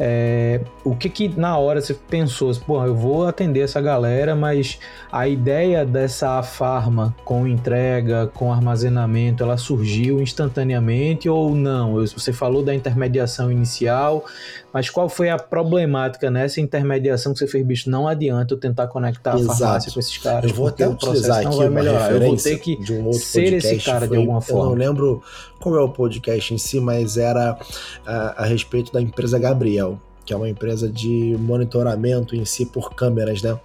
é, 0.00 0.60
o 0.84 0.94
que 0.94 1.08
que 1.08 1.28
na 1.28 1.58
hora 1.58 1.80
você 1.80 1.92
pensou, 1.92 2.54
pô, 2.64 2.84
eu 2.84 2.94
vou 2.94 3.26
atender 3.26 3.60
essa 3.60 3.80
galera, 3.80 4.36
mas 4.36 4.78
a 5.10 5.26
ideia 5.26 5.84
dessa 5.84 6.40
farma 6.40 7.14
com 7.24 7.48
entrega, 7.48 8.28
com 8.28 8.52
armazenamento, 8.52 9.42
ela 9.42 9.56
surgiu 9.56 10.22
instantaneamente 10.22 11.28
ou 11.28 11.52
não? 11.52 11.94
Você 11.94 12.32
falou 12.32 12.62
da 12.62 12.72
intermediação 12.72 13.50
inicial, 13.50 14.24
mas 14.72 14.88
qual 14.88 15.08
foi 15.08 15.30
a 15.30 15.36
problemática 15.36 16.30
nessa 16.30 16.60
intermediação 16.60 17.32
que 17.32 17.40
você 17.40 17.48
fez, 17.48 17.66
bicho? 17.66 17.90
Não 17.90 18.06
adianta 18.06 18.54
eu 18.54 18.58
tentar 18.58 18.86
conectar 18.86 19.34
a 19.34 19.38
farmácia 19.38 19.90
com 19.92 19.98
esses 19.98 20.16
caras, 20.18 20.48
eu 20.48 20.56
vou 20.56 20.68
até 20.68 20.86
o 20.86 20.94
processo 20.94 21.42
não 21.42 21.60
Eu 21.90 22.20
vou 22.20 22.36
ter 22.36 22.58
que 22.58 22.78
um 22.92 23.12
ser 23.12 23.52
esse 23.54 23.78
cara 23.78 24.06
foi, 24.06 24.08
de 24.08 24.16
alguma 24.16 24.40
forma. 24.40 24.64
Eu 24.64 24.70
não 24.70 24.74
lembro 24.74 25.22
qual 25.60 25.76
é 25.76 25.80
o 25.80 25.88
podcast 25.88 26.54
em 26.54 26.58
si, 26.58 26.80
mas 26.80 27.16
era 27.16 27.58
a, 28.06 28.42
a 28.42 28.46
respeito 28.46 28.92
da 28.92 29.00
empresa 29.00 29.38
Gabriel 29.38 30.00
que 30.24 30.34
é 30.34 30.36
uma 30.36 30.48
empresa 30.48 30.90
de 30.90 31.34
monitoramento 31.38 32.36
em 32.36 32.44
si 32.44 32.66
por 32.66 32.94
câmeras, 32.94 33.40
né? 33.40 33.58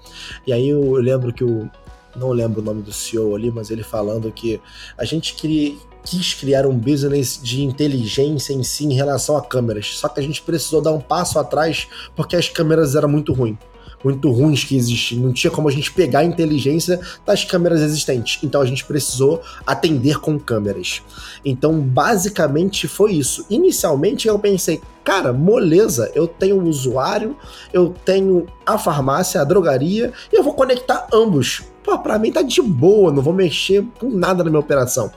E 0.48 0.54
aí 0.54 0.70
eu 0.70 0.94
lembro 0.94 1.34
que 1.34 1.44
o. 1.44 1.70
Não 2.16 2.30
lembro 2.30 2.62
o 2.62 2.64
nome 2.64 2.82
do 2.82 2.94
CEO 2.94 3.36
ali, 3.36 3.52
mas 3.52 3.70
ele 3.70 3.84
falando 3.84 4.32
que 4.32 4.62
a 4.98 5.04
gente 5.04 5.34
queria, 5.34 5.76
quis 6.06 6.34
criar 6.34 6.66
um 6.66 6.78
business 6.78 7.38
de 7.42 7.64
inteligência 7.64 8.54
em 8.54 8.64
si 8.64 8.86
em 8.86 8.94
relação 8.94 9.36
a 9.36 9.42
câmeras. 9.42 9.98
Só 9.98 10.08
que 10.08 10.22
a 10.22 10.24
gente 10.24 10.42
precisou 10.42 10.80
dar 10.80 10.92
um 10.92 11.02
passo 11.02 11.38
atrás 11.38 11.88
porque 12.16 12.38
as 12.38 12.48
câmeras 12.48 12.96
eram 12.96 13.10
muito 13.10 13.34
ruins 13.34 13.58
muito 14.04 14.30
ruins 14.32 14.64
que 14.64 14.76
existiam. 14.76 15.22
Não 15.22 15.34
tinha 15.34 15.52
como 15.52 15.68
a 15.68 15.72
gente 15.72 15.92
pegar 15.92 16.20
a 16.20 16.26
inteligência 16.26 17.00
das 17.26 17.44
câmeras 17.44 17.82
existentes. 17.82 18.40
Então 18.44 18.62
a 18.62 18.66
gente 18.66 18.86
precisou 18.86 19.42
atender 19.66 20.20
com 20.20 20.38
câmeras. 20.40 21.02
Então, 21.46 21.80
basicamente 21.80 22.88
foi 22.88 23.14
isso. 23.14 23.46
Inicialmente 23.50 24.28
eu 24.28 24.38
pensei, 24.38 24.82
cara, 25.04 25.32
moleza, 25.32 26.12
eu 26.16 26.28
tenho 26.28 26.58
o 26.58 26.68
usuário, 26.68 27.36
eu 27.72 27.94
tenho 28.06 28.48
a 28.66 28.78
farmácia, 28.78 29.42
a 29.42 29.44
drogaria, 29.44 30.12
e 30.32 30.36
eu 30.36 30.44
vou 30.44 30.54
conectar 30.54 31.08
ambos. 31.14 31.64
Pô, 31.84 31.98
pra 32.00 32.18
mim 32.18 32.32
tá 32.32 32.42
de 32.42 32.62
boa, 32.62 33.12
não 33.12 33.22
vou 33.22 33.34
mexer 33.34 33.86
com 34.00 34.10
nada 34.10 34.44
na 34.44 34.50
minha 34.50 34.60
operação. 34.60 35.12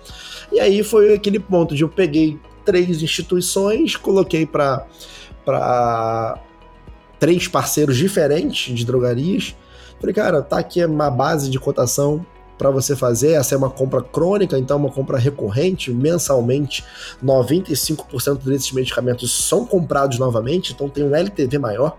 E 0.53 0.59
aí 0.59 0.83
foi 0.83 1.15
aquele 1.15 1.39
ponto 1.39 1.75
de 1.75 1.83
eu 1.83 1.89
peguei 1.89 2.39
três 2.65 3.03
instituições, 3.03 3.97
coloquei 3.97 4.45
para 4.45 4.87
para 5.45 6.41
três 7.19 7.49
parceiros 7.49 7.97
diferentes 7.97 8.75
de 8.75 8.85
drogarias. 8.85 9.55
Falei, 9.99 10.15
cara, 10.15 10.43
tá 10.43 10.59
aqui 10.59 10.85
uma 10.85 11.11
base 11.11 11.51
de 11.51 11.59
cotação 11.59 12.25
para 12.59 12.71
você 12.71 12.97
fazer. 12.97 13.33
Essa 13.33 13.55
é 13.55 13.59
uma 13.59 13.71
compra 13.71 14.03
crônica, 14.03 14.59
então 14.59 14.77
uma 14.77 14.91
compra 14.91 15.19
recorrente, 15.19 15.91
mensalmente. 15.91 16.85
95% 17.25 18.39
desses 18.45 18.73
medicamentos 18.73 19.33
são 19.33 19.65
comprados 19.65 20.19
novamente, 20.19 20.73
então 20.73 20.89
tem 20.89 21.05
um 21.05 21.15
LTV 21.15 21.59
maior. 21.59 21.97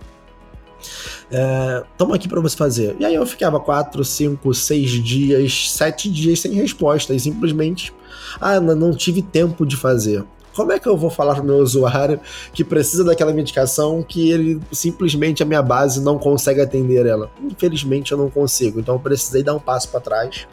É, 1.31 1.83
aqui 2.13 2.27
para 2.27 2.39
você 2.39 2.55
fazer. 2.55 2.95
E 2.99 3.05
aí 3.05 3.15
eu 3.15 3.25
ficava 3.25 3.59
4, 3.59 4.03
5, 4.03 4.53
6 4.53 4.91
dias, 5.03 5.71
7 5.71 6.09
dias 6.09 6.39
sem 6.39 6.53
resposta 6.53 7.13
e 7.13 7.19
simplesmente, 7.19 7.93
ah, 8.39 8.59
não 8.59 8.95
tive 8.95 9.21
tempo 9.21 9.65
de 9.65 9.75
fazer. 9.75 10.23
Como 10.57 10.71
é 10.71 10.79
que 10.79 10.89
eu 10.89 10.97
vou 10.97 11.11
falar 11.11 11.35
para 11.35 11.43
o 11.43 11.45
meu 11.45 11.57
usuário 11.57 12.19
que 12.51 12.63
precisa 12.63 13.03
daquela 13.03 13.31
medicação 13.31 14.01
que 14.01 14.31
ele 14.31 14.59
simplesmente 14.71 15.43
a 15.43 15.45
minha 15.45 15.61
base 15.61 16.01
não 16.01 16.17
consegue 16.17 16.59
atender 16.59 17.05
ela? 17.05 17.29
Infelizmente 17.39 18.11
eu 18.11 18.17
não 18.17 18.27
consigo. 18.27 18.79
Então 18.79 18.95
eu 18.95 18.99
precisei 18.99 19.43
dar 19.43 19.53
um 19.53 19.59
passo 19.59 19.87
para 19.89 19.99
trás 19.99 20.47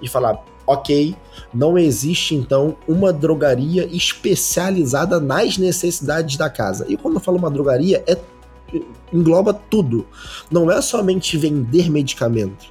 e 0.00 0.06
falar: 0.06 0.40
ok, 0.64 1.16
não 1.52 1.76
existe 1.76 2.36
então 2.36 2.76
uma 2.86 3.12
drogaria 3.12 3.86
especializada 3.86 5.18
nas 5.18 5.58
necessidades 5.58 6.36
da 6.36 6.48
casa. 6.48 6.86
E 6.88 6.96
quando 6.96 7.14
eu 7.14 7.20
falo 7.20 7.36
uma 7.36 7.50
drogaria, 7.50 8.04
é 8.06 8.16
engloba 9.12 9.52
tudo. 9.52 10.06
Não 10.48 10.70
é 10.70 10.80
somente 10.80 11.36
vender 11.36 11.90
medicamento 11.90 12.66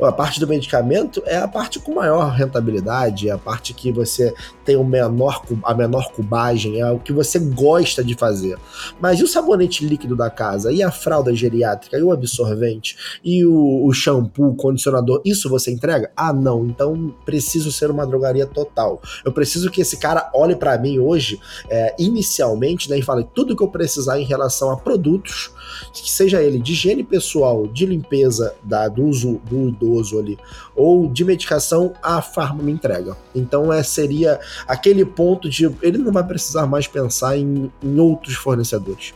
A 0.00 0.12
parte 0.12 0.40
do 0.40 0.46
medicamento 0.46 1.22
é 1.26 1.36
a 1.36 1.48
parte 1.48 1.78
com 1.78 1.94
maior 1.94 2.30
rentabilidade, 2.30 3.28
é 3.28 3.32
a 3.32 3.38
parte 3.38 3.72
que 3.72 3.92
você 3.92 4.34
tem 4.64 4.76
o 4.76 4.84
menor, 4.84 5.42
a 5.64 5.74
menor 5.74 6.10
cubagem, 6.12 6.80
é 6.80 6.90
o 6.90 6.98
que 6.98 7.12
você 7.12 7.38
gosta 7.38 8.02
de 8.02 8.14
fazer. 8.14 8.58
Mas 9.00 9.20
e 9.20 9.24
o 9.24 9.28
sabonete 9.28 9.86
líquido 9.86 10.16
da 10.16 10.30
casa? 10.30 10.72
E 10.72 10.82
a 10.82 10.90
fralda 10.90 11.34
geriátrica? 11.34 11.98
E 11.98 12.02
o 12.02 12.12
absorvente? 12.12 12.96
E 13.22 13.44
o, 13.44 13.86
o 13.86 13.92
shampoo, 13.92 14.50
o 14.50 14.54
condicionador? 14.54 15.20
Isso 15.24 15.48
você 15.48 15.70
entrega? 15.70 16.10
Ah, 16.16 16.32
não. 16.32 16.66
Então 16.66 17.14
preciso 17.24 17.70
ser 17.70 17.90
uma 17.90 18.06
drogaria 18.06 18.46
total. 18.46 19.00
Eu 19.24 19.32
preciso 19.32 19.70
que 19.70 19.80
esse 19.80 19.96
cara 19.98 20.30
olhe 20.34 20.56
para 20.56 20.78
mim 20.78 20.98
hoje, 20.98 21.40
é, 21.68 21.94
inicialmente, 21.98 22.88
né, 22.88 22.98
e 22.98 23.02
fale 23.02 23.26
tudo 23.34 23.56
que 23.56 23.62
eu 23.62 23.68
precisar 23.68 24.18
em 24.18 24.24
relação 24.24 24.70
a 24.70 24.76
produtos, 24.76 25.50
que 25.92 26.10
seja 26.10 26.42
ele 26.42 26.58
de 26.58 26.72
higiene 26.72 27.02
pessoal, 27.02 27.66
de 27.66 27.86
limpeza 27.86 28.54
da, 28.62 28.88
do 28.88 29.04
uso 29.04 29.40
do 29.48 29.72
idoso 29.74 30.18
ali, 30.18 30.38
ou 30.74 31.08
de 31.08 31.24
medicação, 31.24 31.92
a 32.02 32.22
farma 32.22 32.62
me 32.62 32.72
entrega. 32.72 33.16
Então 33.34 33.72
é, 33.72 33.82
seria 33.82 34.40
aquele 34.66 35.04
ponto 35.04 35.48
de 35.48 35.70
ele 35.82 35.98
não 35.98 36.12
vai 36.12 36.24
precisar 36.24 36.66
mais 36.66 36.86
pensar 36.86 37.36
em, 37.36 37.70
em 37.82 37.98
outros 37.98 38.34
fornecedores. 38.34 39.14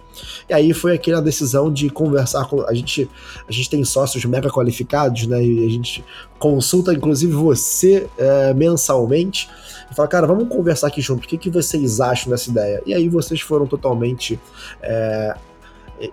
E 0.49 0.55
aí 0.55 0.73
foi 0.73 0.95
aquela 0.95 1.21
decisão 1.21 1.73
de 1.73 1.89
conversar 1.91 2.47
com. 2.47 2.63
A 2.63 2.75
gente, 2.75 3.09
a 3.49 3.53
gente 3.53 3.71
tem 3.71 3.85
sócios 3.85 4.25
mega 4.25 4.49
qualificados, 4.51 5.27
né? 5.27 5.43
E 5.43 5.67
a 5.67 5.71
gente 5.71 6.05
consulta, 6.39 6.93
inclusive, 6.93 7.33
você 7.33 8.09
é, 8.17 8.55
mensalmente. 8.55 9.49
E 9.91 9.95
fala, 9.95 10.09
cara, 10.09 10.27
vamos 10.27 10.49
conversar 10.49 10.89
aqui 10.89 11.01
junto. 11.01 11.25
O 11.25 11.29
que, 11.29 11.39
que 11.39 11.51
vocês 11.51 12.01
acham 12.01 12.31
dessa 12.31 12.51
ideia? 12.51 12.83
E 12.85 12.95
aí 12.95 13.09
vocês 13.09 13.41
foram 13.41 13.67
totalmente 13.67 14.39
é, 14.83 15.35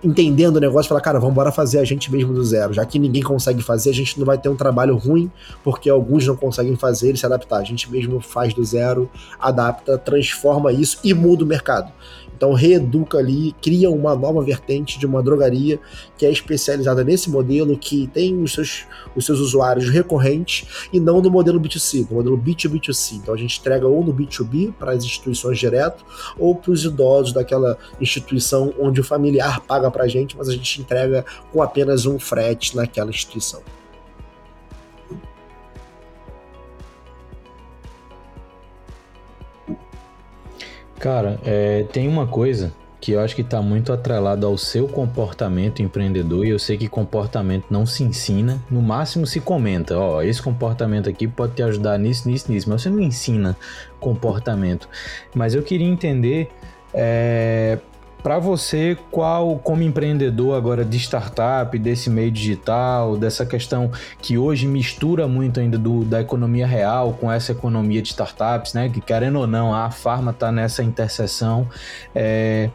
entendendo 0.02 0.56
o 0.56 0.60
negócio, 0.60 0.88
falar, 0.88 1.00
cara, 1.00 1.18
vamos 1.18 1.32
embora 1.32 1.52
fazer 1.52 1.78
a 1.78 1.84
gente 1.84 2.10
mesmo 2.10 2.32
do 2.32 2.44
zero. 2.44 2.72
Já 2.72 2.84
que 2.84 2.98
ninguém 2.98 3.22
consegue 3.22 3.62
fazer, 3.62 3.90
a 3.90 3.94
gente 3.94 4.18
não 4.18 4.26
vai 4.26 4.38
ter 4.38 4.48
um 4.48 4.56
trabalho 4.56 4.96
ruim, 4.96 5.30
porque 5.62 5.88
alguns 5.88 6.26
não 6.26 6.36
conseguem 6.36 6.76
fazer 6.76 7.14
e 7.14 7.16
se 7.16 7.26
adaptar. 7.26 7.58
A 7.58 7.64
gente 7.64 7.90
mesmo 7.90 8.20
faz 8.20 8.52
do 8.52 8.64
zero, 8.64 9.08
adapta, 9.38 9.96
transforma 9.98 10.72
isso 10.72 10.98
e 11.04 11.14
muda 11.14 11.44
o 11.44 11.46
mercado. 11.46 11.92
Então 12.36 12.52
reeduca 12.52 13.18
ali, 13.18 13.54
cria 13.62 13.90
uma 13.90 14.14
nova 14.14 14.42
vertente 14.42 14.98
de 14.98 15.06
uma 15.06 15.22
drogaria 15.22 15.80
que 16.18 16.26
é 16.26 16.30
especializada 16.30 17.02
nesse 17.02 17.30
modelo, 17.30 17.76
que 17.78 18.06
tem 18.08 18.42
os 18.42 18.52
seus, 18.52 18.84
os 19.14 19.24
seus 19.24 19.40
usuários 19.40 19.88
recorrentes 19.88 20.88
e 20.92 21.00
não 21.00 21.22
no 21.22 21.30
modelo 21.30 21.58
B2C, 21.58 22.06
no 22.10 22.16
modelo 22.16 22.38
B2B2C. 22.38 23.14
Então 23.14 23.34
a 23.34 23.38
gente 23.38 23.58
entrega 23.58 23.88
ou 23.88 24.04
no 24.04 24.12
B2B 24.12 24.72
para 24.78 24.92
as 24.92 25.04
instituições 25.04 25.58
direto 25.58 26.04
ou 26.38 26.54
para 26.54 26.70
os 26.70 26.84
idosos 26.84 27.32
daquela 27.32 27.78
instituição 28.00 28.74
onde 28.78 29.00
o 29.00 29.04
familiar 29.04 29.60
paga 29.60 29.90
para 29.90 30.04
a 30.04 30.08
gente, 30.08 30.36
mas 30.36 30.48
a 30.48 30.52
gente 30.52 30.80
entrega 30.80 31.24
com 31.52 31.62
apenas 31.62 32.04
um 32.04 32.18
frete 32.18 32.76
naquela 32.76 33.10
instituição. 33.10 33.62
Cara, 40.98 41.38
é, 41.44 41.84
tem 41.92 42.08
uma 42.08 42.26
coisa 42.26 42.72
que 43.00 43.12
eu 43.12 43.20
acho 43.20 43.36
que 43.36 43.42
está 43.42 43.60
muito 43.60 43.92
atrelado 43.92 44.46
ao 44.46 44.56
seu 44.56 44.88
comportamento 44.88 45.82
empreendedor 45.82 46.44
e 46.44 46.50
eu 46.50 46.58
sei 46.58 46.76
que 46.76 46.88
comportamento 46.88 47.66
não 47.70 47.84
se 47.86 48.02
ensina, 48.02 48.60
no 48.70 48.82
máximo 48.82 49.26
se 49.26 49.38
comenta, 49.38 49.96
ó, 49.96 50.22
esse 50.22 50.42
comportamento 50.42 51.08
aqui 51.08 51.28
pode 51.28 51.54
te 51.54 51.62
ajudar 51.62 51.98
nisso, 51.98 52.28
nisso, 52.28 52.50
nisso, 52.50 52.68
mas 52.68 52.82
você 52.82 52.90
não 52.90 53.00
ensina 53.00 53.56
comportamento. 54.00 54.88
Mas 55.34 55.54
eu 55.54 55.62
queria 55.62 55.86
entender 55.86 56.50
é, 56.92 57.78
para 58.26 58.40
você, 58.40 58.98
qual, 59.08 59.56
como 59.60 59.84
empreendedor 59.84 60.56
agora 60.56 60.84
de 60.84 60.96
startup, 60.96 61.78
desse 61.78 62.10
meio 62.10 62.28
digital, 62.28 63.16
dessa 63.16 63.46
questão 63.46 63.88
que 64.20 64.36
hoje 64.36 64.66
mistura 64.66 65.28
muito 65.28 65.60
ainda 65.60 65.78
do, 65.78 66.04
da 66.04 66.20
economia 66.22 66.66
real 66.66 67.12
com 67.20 67.30
essa 67.30 67.52
economia 67.52 68.02
de 68.02 68.08
startups, 68.08 68.74
né? 68.74 68.88
Que 68.88 69.00
querendo 69.00 69.38
ou 69.38 69.46
não, 69.46 69.72
a 69.72 69.92
Farma 69.92 70.32
está 70.32 70.50
nessa 70.50 70.82
interseção. 70.82 71.68
É, 72.12 72.68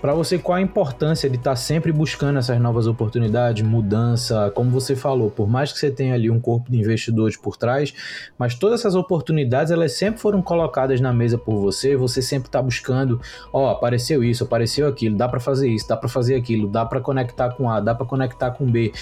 para 0.00 0.14
você, 0.14 0.38
qual 0.38 0.56
a 0.56 0.60
importância 0.60 1.28
de 1.28 1.36
estar 1.36 1.50
tá 1.50 1.56
sempre 1.56 1.90
buscando 1.92 2.38
essas 2.38 2.60
novas 2.60 2.86
oportunidades, 2.86 3.66
mudança, 3.66 4.50
como 4.54 4.70
você 4.70 4.94
falou, 4.94 5.30
por 5.30 5.48
mais 5.48 5.72
que 5.72 5.78
você 5.78 5.90
tenha 5.90 6.14
ali 6.14 6.30
um 6.30 6.40
corpo 6.40 6.70
de 6.70 6.78
investidores 6.78 7.36
por 7.36 7.56
trás, 7.56 7.94
mas 8.38 8.54
todas 8.54 8.80
essas 8.80 8.94
oportunidades, 8.94 9.72
elas 9.72 9.92
sempre 9.92 10.20
foram 10.20 10.42
colocadas 10.42 11.00
na 11.00 11.12
mesa 11.12 11.38
por 11.38 11.60
você, 11.60 11.96
você 11.96 12.20
sempre 12.20 12.48
está 12.48 12.60
buscando, 12.60 13.20
ó, 13.52 13.64
oh, 13.64 13.68
apareceu 13.70 14.22
isso, 14.22 14.44
apareceu 14.44 14.86
aquilo, 14.86 15.16
dá 15.16 15.28
para 15.28 15.40
fazer 15.40 15.68
isso, 15.68 15.88
dá 15.88 15.96
para 15.96 16.08
fazer 16.08 16.34
aquilo, 16.34 16.68
dá 16.68 16.84
para 16.84 17.00
conectar 17.00 17.50
com 17.50 17.70
A, 17.70 17.80
dá 17.80 17.94
para 17.94 18.06
conectar 18.06 18.50
com 18.50 18.66
B. 18.66 18.92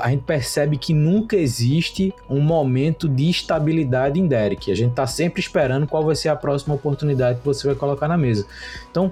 A 0.00 0.10
gente 0.10 0.24
percebe 0.24 0.76
que 0.76 0.92
nunca 0.92 1.34
existe 1.34 2.12
um 2.28 2.40
momento 2.40 3.08
de 3.08 3.30
estabilidade 3.30 4.20
em 4.20 4.26
Derek. 4.26 4.70
A 4.70 4.76
gente 4.76 4.90
está 4.90 5.06
sempre 5.06 5.40
esperando 5.40 5.86
qual 5.86 6.04
vai 6.04 6.14
ser 6.14 6.28
a 6.28 6.36
próxima 6.36 6.74
oportunidade 6.74 7.38
que 7.38 7.44
você 7.44 7.66
vai 7.66 7.74
colocar 7.74 8.06
na 8.06 8.18
mesa. 8.18 8.46
Então, 8.90 9.10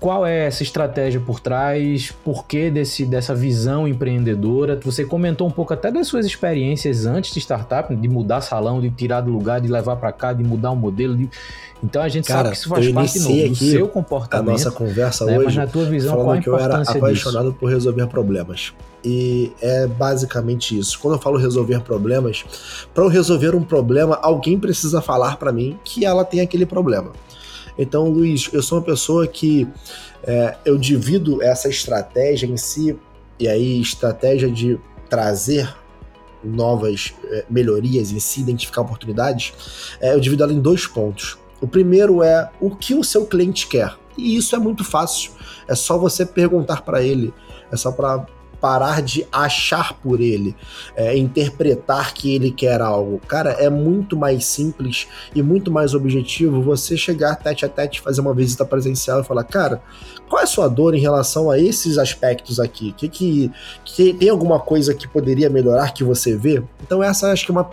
qual 0.00 0.26
é 0.26 0.46
essa 0.46 0.62
estratégia 0.62 1.20
por 1.20 1.38
trás? 1.38 2.10
Por 2.24 2.46
que 2.46 2.70
desse, 2.70 3.04
dessa 3.04 3.34
visão 3.34 3.86
empreendedora? 3.86 4.80
Você 4.82 5.04
comentou 5.04 5.46
um 5.46 5.50
pouco 5.50 5.74
até 5.74 5.92
das 5.92 6.08
suas 6.08 6.24
experiências 6.24 7.04
antes 7.04 7.34
de 7.34 7.38
startup, 7.38 7.94
de 7.94 8.08
mudar 8.08 8.40
salão, 8.40 8.80
de 8.80 8.90
tirar 8.90 9.20
do 9.20 9.30
lugar, 9.30 9.60
de 9.60 9.68
levar 9.68 9.96
para 9.96 10.10
cá, 10.10 10.32
de 10.32 10.42
mudar 10.42 10.70
o 10.70 10.76
modelo. 10.76 11.14
De... 11.14 11.28
Então 11.84 12.00
a 12.00 12.08
gente 12.08 12.26
Cara, 12.26 12.38
sabe 12.38 12.50
que 12.50 12.58
isso 12.58 12.68
faz 12.68 12.92
parte 12.92 13.18
novo, 13.20 13.48
do 13.50 13.54
seu 13.56 13.88
comportamento. 13.88 14.48
A 14.48 14.52
nossa 14.52 14.70
conversa 14.70 15.26
né? 15.26 15.36
hoje, 15.36 15.44
mas 15.44 15.56
na 15.56 15.66
tua 15.66 15.84
visão, 15.84 16.12
falando 16.12 16.24
qual 16.24 16.38
a 16.38 16.40
que 16.40 16.48
eu 16.48 16.58
era 16.58 16.80
apaixonado 16.80 17.48
disso? 17.48 17.58
por 17.60 17.70
resolver 17.70 18.06
problemas. 18.06 18.72
E 19.04 19.52
é 19.60 19.86
basicamente 19.86 20.78
isso. 20.78 20.98
Quando 20.98 21.14
eu 21.14 21.20
falo 21.20 21.36
resolver 21.36 21.80
problemas, 21.80 22.44
para 22.94 23.04
eu 23.04 23.08
resolver 23.08 23.54
um 23.54 23.62
problema, 23.62 24.18
alguém 24.22 24.58
precisa 24.58 25.02
falar 25.02 25.36
para 25.36 25.52
mim 25.52 25.78
que 25.84 26.06
ela 26.06 26.24
tem 26.24 26.40
aquele 26.40 26.64
problema. 26.64 27.12
Então, 27.80 28.10
Luiz, 28.10 28.50
eu 28.52 28.62
sou 28.62 28.76
uma 28.76 28.84
pessoa 28.84 29.26
que 29.26 29.66
é, 30.22 30.54
eu 30.66 30.76
divido 30.76 31.42
essa 31.42 31.66
estratégia 31.66 32.46
em 32.46 32.56
si, 32.58 32.94
e 33.38 33.48
aí 33.48 33.80
estratégia 33.80 34.50
de 34.50 34.78
trazer 35.08 35.74
novas 36.44 37.14
é, 37.24 37.46
melhorias 37.48 38.12
em 38.12 38.20
si, 38.20 38.42
identificar 38.42 38.82
oportunidades, 38.82 39.54
é, 39.98 40.12
eu 40.12 40.20
divido 40.20 40.42
ela 40.42 40.52
em 40.52 40.60
dois 40.60 40.86
pontos. 40.86 41.38
O 41.58 41.66
primeiro 41.66 42.22
é 42.22 42.50
o 42.60 42.68
que 42.76 42.94
o 42.94 43.02
seu 43.02 43.24
cliente 43.24 43.66
quer. 43.66 43.96
E 44.14 44.36
isso 44.36 44.54
é 44.54 44.58
muito 44.58 44.84
fácil. 44.84 45.32
É 45.66 45.74
só 45.74 45.96
você 45.96 46.26
perguntar 46.26 46.82
para 46.82 47.02
ele. 47.02 47.32
É 47.72 47.76
só 47.76 47.90
para 47.90 48.26
parar 48.60 49.02
de 49.02 49.26
achar 49.32 49.94
por 49.94 50.20
ele, 50.20 50.54
é, 50.94 51.16
interpretar 51.16 52.12
que 52.12 52.34
ele 52.34 52.50
quer 52.50 52.80
algo. 52.80 53.20
Cara, 53.26 53.52
é 53.52 53.70
muito 53.70 54.16
mais 54.16 54.44
simples 54.44 55.08
e 55.34 55.42
muito 55.42 55.70
mais 55.70 55.94
objetivo 55.94 56.62
você 56.62 56.96
chegar 56.96 57.36
tete 57.36 57.64
a 57.64 57.68
tete, 57.68 58.00
fazer 58.00 58.20
uma 58.20 58.34
visita 58.34 58.64
presencial 58.64 59.20
e 59.20 59.24
falar, 59.24 59.44
cara, 59.44 59.82
qual 60.28 60.40
é 60.40 60.44
a 60.44 60.46
sua 60.46 60.68
dor 60.68 60.94
em 60.94 61.00
relação 61.00 61.50
a 61.50 61.58
esses 61.58 61.98
aspectos 61.98 62.60
aqui? 62.60 62.92
Que, 62.92 63.08
que, 63.08 63.50
que 63.84 64.12
tem 64.14 64.28
alguma 64.28 64.60
coisa 64.60 64.94
que 64.94 65.08
poderia 65.08 65.50
melhorar 65.50 65.92
que 65.92 66.04
você 66.04 66.36
vê? 66.36 66.62
Então 66.82 67.02
essa 67.02 67.32
acho 67.32 67.44
que 67.44 67.50
é 67.50 67.54
uma 67.54 67.70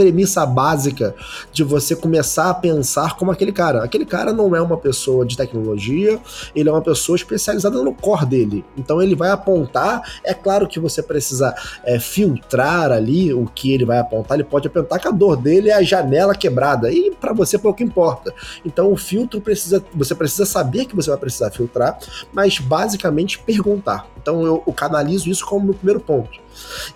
premissa 0.00 0.46
básica 0.46 1.14
de 1.52 1.62
você 1.62 1.94
começar 1.94 2.48
a 2.48 2.54
pensar 2.54 3.18
como 3.18 3.30
aquele 3.30 3.52
cara. 3.52 3.84
Aquele 3.84 4.06
cara 4.06 4.32
não 4.32 4.56
é 4.56 4.62
uma 4.62 4.78
pessoa 4.78 5.26
de 5.26 5.36
tecnologia, 5.36 6.18
ele 6.54 6.70
é 6.70 6.72
uma 6.72 6.80
pessoa 6.80 7.16
especializada 7.16 7.82
no 7.82 7.92
core 7.92 8.24
dele. 8.24 8.64
Então 8.78 9.02
ele 9.02 9.14
vai 9.14 9.30
apontar. 9.30 10.00
É 10.24 10.32
claro 10.32 10.66
que 10.66 10.80
você 10.80 11.02
precisa 11.02 11.54
é, 11.84 11.98
filtrar 11.98 12.90
ali 12.90 13.34
o 13.34 13.44
que 13.44 13.74
ele 13.74 13.84
vai 13.84 13.98
apontar. 13.98 14.38
Ele 14.38 14.48
pode 14.48 14.68
apontar 14.68 14.98
que 14.98 15.06
a 15.06 15.10
dor 15.10 15.36
dele 15.36 15.68
é 15.68 15.74
a 15.74 15.82
janela 15.82 16.34
quebrada 16.34 16.90
e 16.90 17.14
para 17.20 17.34
você 17.34 17.58
pouco 17.58 17.82
importa. 17.82 18.32
Então 18.64 18.90
o 18.90 18.96
filtro 18.96 19.38
precisa, 19.38 19.84
você 19.94 20.14
precisa 20.14 20.46
saber 20.46 20.86
que 20.86 20.96
você 20.96 21.10
vai 21.10 21.18
precisar 21.18 21.50
filtrar, 21.50 21.98
mas 22.32 22.58
basicamente 22.58 23.38
perguntar. 23.38 24.06
Então 24.16 24.46
eu, 24.46 24.62
eu 24.66 24.72
canalizo 24.72 25.28
isso 25.28 25.44
como 25.44 25.66
meu 25.66 25.74
primeiro 25.74 26.00
ponto. 26.00 26.40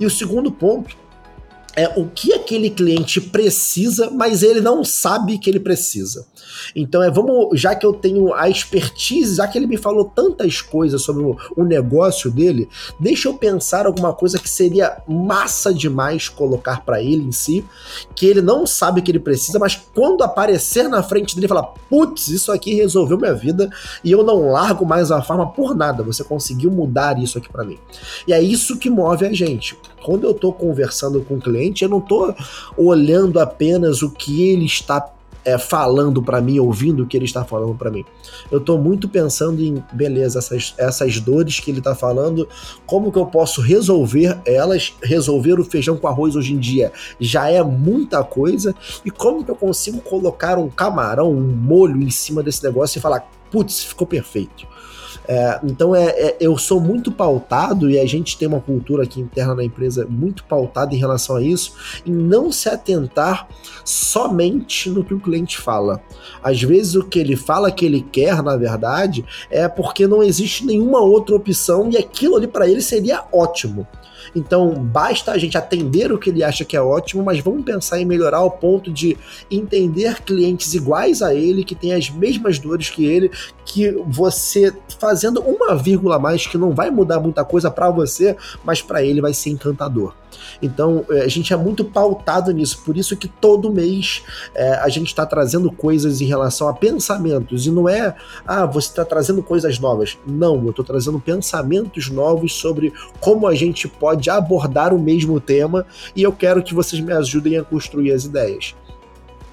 E 0.01 0.07
o 0.07 0.11
segundo 0.11 0.51
ponto 0.51 1.04
é 1.77 1.93
o 1.97 2.07
que 2.09 2.33
aquele 2.33 2.71
cliente 2.71 3.21
precisa, 3.21 4.11
mas 4.11 4.43
ele 4.43 4.61
não 4.61 4.85
sabe 4.85 5.39
que 5.39 5.51
ele 5.51 5.61
precisa. 5.61 6.27
Então 6.75 7.03
é 7.03 7.11
vamos, 7.11 7.61
já 7.61 7.75
que 7.75 7.85
eu 7.85 7.93
tenho 7.93 8.33
a 8.33 8.49
expertise, 8.49 9.37
já 9.37 9.49
que 9.49 9.59
ele 9.59 9.67
me 9.67 9.77
falou 9.77 10.05
tantas 10.05 10.61
coisas 10.61 11.03
sobre 11.03 11.25
o, 11.25 11.37
o 11.57 11.65
negócio 11.65 12.31
dele, 12.31 12.69
deixa 12.99 13.29
eu 13.29 13.35
pensar 13.35 13.87
alguma 13.87 14.13
coisa 14.13 14.39
que 14.39 14.49
seria 14.49 15.03
massa 15.09 15.73
demais 15.73 16.29
colocar 16.29 16.85
para 16.85 17.03
ele 17.03 17.25
em 17.25 17.33
si, 17.33 17.65
que 18.15 18.27
ele 18.27 18.41
não 18.41 18.67
sabe 18.67 19.03
que 19.03 19.11
ele 19.11 19.19
precisa, 19.19 19.59
mas 19.59 19.81
quando 19.95 20.23
aparecer 20.23 20.89
na 20.89 21.03
frente 21.03 21.35
dele 21.35 21.49
falar, 21.49 21.65
putz, 21.89 22.29
isso 22.29 22.53
aqui 22.53 22.75
resolveu 22.75 23.19
minha 23.19 23.35
vida 23.35 23.71
e 24.03 24.11
eu 24.11 24.23
não 24.23 24.51
largo 24.51 24.87
mais 24.87 25.11
a 25.11 25.23
farma 25.23 25.51
por 25.51 25.75
nada. 25.75 26.03
Você 26.03 26.23
conseguiu 26.23 26.71
mudar 26.71 27.19
isso 27.19 27.39
aqui 27.39 27.49
para 27.49 27.65
mim. 27.65 27.79
E 28.27 28.33
é 28.33 28.41
isso 28.41 28.79
que 28.79 28.91
move 28.91 29.27
a 29.27 29.33
gente. 29.33 29.77
Quando 30.05 30.25
eu 30.25 30.35
tô 30.35 30.53
conversando 30.53 31.23
com 31.23 31.37
o 31.37 31.41
cliente, 31.41 31.83
eu 31.83 31.89
não 31.89 32.01
tô 32.01 32.35
olhando 32.77 33.41
apenas 33.41 34.03
o 34.03 34.11
que 34.11 34.51
ele 34.51 34.67
está 34.67 35.15
é, 35.45 35.59
falando 35.59 36.23
para 36.23 36.41
mim, 36.41 36.59
ouvindo 36.59 37.03
o 37.03 37.07
que 37.07 37.17
ele 37.17 37.25
está 37.25 37.45
falando 37.45 37.75
para 37.75 37.91
mim. 37.91 38.05
Eu 38.51 38.59
estou 38.59 38.79
muito 38.79 39.09
pensando 39.09 39.63
em, 39.63 39.83
beleza, 39.93 40.39
essas, 40.39 40.75
essas 40.79 41.21
dores 41.21 41.61
que 41.61 41.71
ele 41.71 41.79
está 41.79 41.95
falando, 41.95 42.49
como 42.87 43.13
que 43.13 43.19
eu 43.19 43.27
posso 43.27 43.61
resolver 43.61 44.39
elas? 44.45 44.95
Resolver 45.03 45.61
o 45.61 45.65
feijão 45.65 45.97
com 45.97 46.09
arroz 46.09 46.35
hoje 46.37 46.53
em 46.53 46.59
dia 46.59 46.93
já 47.21 47.51
é 47.51 47.63
muita 47.63 48.23
coisa, 48.25 48.75
e 49.05 49.11
como 49.11 49.45
que 49.45 49.51
eu 49.51 49.57
consigo 49.57 50.01
colocar 50.01 50.59
um 50.59 50.69
camarão, 50.69 51.31
um 51.31 51.41
molho 51.41 52.03
em 52.03 52.11
cima 52.11 52.43
desse 52.43 52.63
negócio 52.63 52.99
e 52.99 53.01
falar, 53.01 53.29
putz, 53.51 53.85
ficou 53.85 54.07
perfeito. 54.07 54.74
É, 55.27 55.59
então 55.65 55.95
é, 55.95 56.07
é, 56.11 56.37
eu 56.39 56.57
sou 56.59 56.81
muito 56.81 57.11
pautado 57.11 57.91
e 57.91 57.99
a 57.99 58.07
gente 58.07 58.37
tem 58.37 58.47
uma 58.47 58.61
cultura 58.61 59.05
aqui 59.05 59.21
interna 59.21 59.55
na 59.55 59.65
empresa 59.65 60.07
muito 60.09 60.45
pautada 60.45 60.95
em 60.95 60.99
relação 60.99 61.37
a 61.37 61.43
isso, 61.43 61.75
em 62.07 62.13
não 62.13 62.53
se 62.53 62.69
atentar 62.69 63.49
somente 63.85 64.91
no 64.91 65.03
que 65.03 65.15
o 65.15 65.21
cliente 65.21 65.59
fala. 65.59 66.03
Às 66.43 66.63
vezes 66.63 66.95
o 66.95 67.05
que 67.05 67.19
ele 67.19 67.37
fala 67.37 67.71
que 67.71 67.87
ele 67.87 68.03
quer, 68.03 68.43
na 68.43 68.57
verdade, 68.57 69.25
é 69.51 69.67
porque 69.67 70.07
não 70.07 70.23
existe 70.23 70.65
nenhuma 70.67 71.01
outra 71.01 71.35
opção 71.35 71.91
e 71.91 71.97
aquilo 71.97 72.37
ali 72.37 72.47
para 72.47 72.69
ele 72.69 72.83
seria 72.83 73.25
ótimo. 73.33 73.87
Então, 74.35 74.73
basta 74.75 75.33
a 75.33 75.39
gente 75.39 75.57
atender 75.57 76.13
o 76.13 76.19
que 76.19 76.31
ele 76.31 76.43
acha 76.43 76.65
que 76.65 76.77
é 76.77 76.81
ótimo, 76.81 77.23
mas 77.25 77.41
vamos 77.41 77.65
pensar 77.65 78.01
em 78.01 78.05
melhorar 78.05 78.39
ao 78.39 78.51
ponto 78.51 78.93
de 78.93 79.17
entender 79.51 80.23
clientes 80.23 80.75
iguais 80.75 81.23
a 81.23 81.35
ele, 81.35 81.65
que 81.65 81.75
têm 81.75 81.93
as 81.93 82.11
mesmas 82.11 82.59
dores 82.59 82.91
que 82.91 83.05
ele, 83.05 83.31
que 83.65 83.91
você 84.07 84.73
fazendo 84.99 85.41
uma 85.41 85.75
vírgula 85.75 86.17
a 86.17 86.19
mais 86.19 86.47
que 86.47 86.59
não 86.59 86.73
vai 86.73 86.91
mudar 86.91 87.21
muita 87.21 87.45
coisa 87.45 87.71
para 87.71 87.91
você, 87.91 88.37
mas 88.63 88.83
para 88.83 89.03
ele 89.03 89.21
vai 89.21 89.35
ser 89.35 89.51
encantador. 89.51 90.15
Então 90.61 91.05
é, 91.11 91.23
a 91.23 91.29
gente 91.29 91.53
é 91.53 91.57
muito 91.57 91.85
pautado 91.85 92.53
nisso, 92.53 92.83
por 92.85 92.97
isso 92.97 93.17
que 93.17 93.29
todo 93.29 93.73
mês 93.73 94.23
é, 94.55 94.75
a 94.75 94.89
gente 94.89 95.09
está 95.09 95.25
trazendo 95.25 95.71
coisas 95.71 96.21
em 96.21 96.27
relação 96.27 96.69
a 96.69 96.75
pensamentos, 96.75 97.67
e 97.67 97.71
não 97.71 97.89
é, 97.89 98.15
ah, 98.47 98.67
você 98.67 98.89
está 98.89 99.05
trazendo 99.05 99.43
coisas 99.43 99.79
novas. 99.79 100.19
Não, 100.27 100.63
eu 100.65 100.71
estou 100.71 100.85
trazendo 100.85 101.19
pensamentos 101.21 102.11
novos 102.11 102.55
sobre 102.55 102.93
como 103.21 103.47
a 103.47 103.55
gente 103.55 103.89
pode 103.89 104.14
abordar 104.37 104.93
o 104.93 104.99
mesmo 104.99 105.41
tema, 105.41 105.87
e 106.15 106.23
eu 106.23 106.33
quero 106.33 106.63
que 106.63 106.75
vocês 106.75 107.01
me 107.01 107.13
ajudem 107.13 107.57
a 107.57 107.65
construir 107.65 108.13
as 108.13 108.25
ideias. 108.25 108.75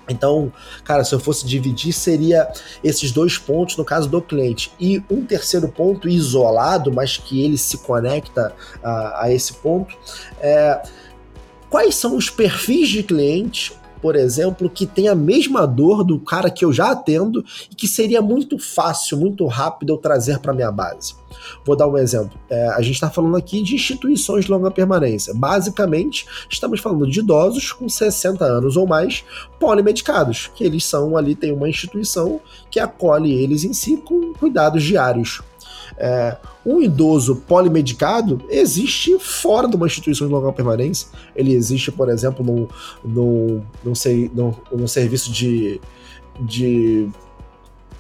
Então, 0.09 0.51
cara, 0.83 1.03
se 1.03 1.13
eu 1.13 1.19
fosse 1.19 1.45
dividir, 1.45 1.93
seria 1.93 2.51
esses 2.83 3.11
dois 3.11 3.37
pontos 3.37 3.77
no 3.77 3.85
caso 3.85 4.09
do 4.09 4.21
cliente. 4.21 4.71
E 4.79 5.01
um 5.09 5.25
terceiro 5.25 5.67
ponto 5.69 6.09
isolado, 6.09 6.91
mas 6.91 7.17
que 7.17 7.43
ele 7.43 7.57
se 7.57 7.77
conecta 7.77 8.53
a, 8.83 9.25
a 9.25 9.31
esse 9.31 9.53
ponto, 9.53 9.95
é 10.39 10.81
quais 11.69 11.95
são 11.95 12.17
os 12.17 12.29
perfis 12.29 12.89
de 12.89 13.03
clientes 13.03 13.73
por 14.01 14.15
exemplo, 14.15 14.69
que 14.69 14.85
tem 14.85 15.07
a 15.07 15.15
mesma 15.15 15.65
dor 15.65 16.03
do 16.03 16.19
cara 16.19 16.49
que 16.49 16.65
eu 16.65 16.73
já 16.73 16.91
atendo 16.91 17.43
e 17.69 17.75
que 17.75 17.87
seria 17.87 18.21
muito 18.21 18.57
fácil, 18.57 19.17
muito 19.17 19.45
rápido 19.45 19.93
eu 19.93 19.97
trazer 19.97 20.39
para 20.39 20.53
minha 20.53 20.71
base. 20.71 21.15
Vou 21.65 21.75
dar 21.75 21.87
um 21.87 21.97
exemplo. 21.97 22.39
É, 22.49 22.67
a 22.69 22.81
gente 22.81 22.95
está 22.95 23.09
falando 23.09 23.37
aqui 23.37 23.61
de 23.61 23.75
instituições 23.75 24.45
de 24.45 24.51
longa 24.51 24.71
permanência. 24.71 25.33
Basicamente, 25.33 26.25
estamos 26.49 26.79
falando 26.79 27.09
de 27.09 27.19
idosos 27.19 27.71
com 27.71 27.87
60 27.87 28.43
anos 28.43 28.75
ou 28.75 28.87
mais 28.87 29.23
polimedicados, 29.59 30.49
que 30.55 30.63
eles 30.63 30.83
são 30.83 31.15
ali, 31.15 31.35
tem 31.35 31.51
uma 31.51 31.69
instituição 31.69 32.41
que 32.69 32.79
acolhe 32.79 33.33
eles 33.33 33.63
em 33.63 33.73
si 33.73 33.97
com 33.97 34.33
cuidados 34.33 34.83
diários. 34.83 35.41
É, 35.97 36.37
um 36.65 36.81
idoso 36.81 37.35
polimedicado 37.47 38.41
existe 38.49 39.17
fora 39.19 39.67
de 39.67 39.75
uma 39.75 39.87
instituição 39.87 40.27
de 40.27 40.33
longa 40.33 40.51
permanência. 40.51 41.07
Ele 41.35 41.53
existe, 41.53 41.91
por 41.91 42.09
exemplo, 42.09 42.45
num, 42.45 42.67
num, 43.03 43.63
num, 43.83 43.93
num, 44.33 44.53
num 44.71 44.87
serviço 44.87 45.31
de, 45.31 45.79
de 46.39 47.09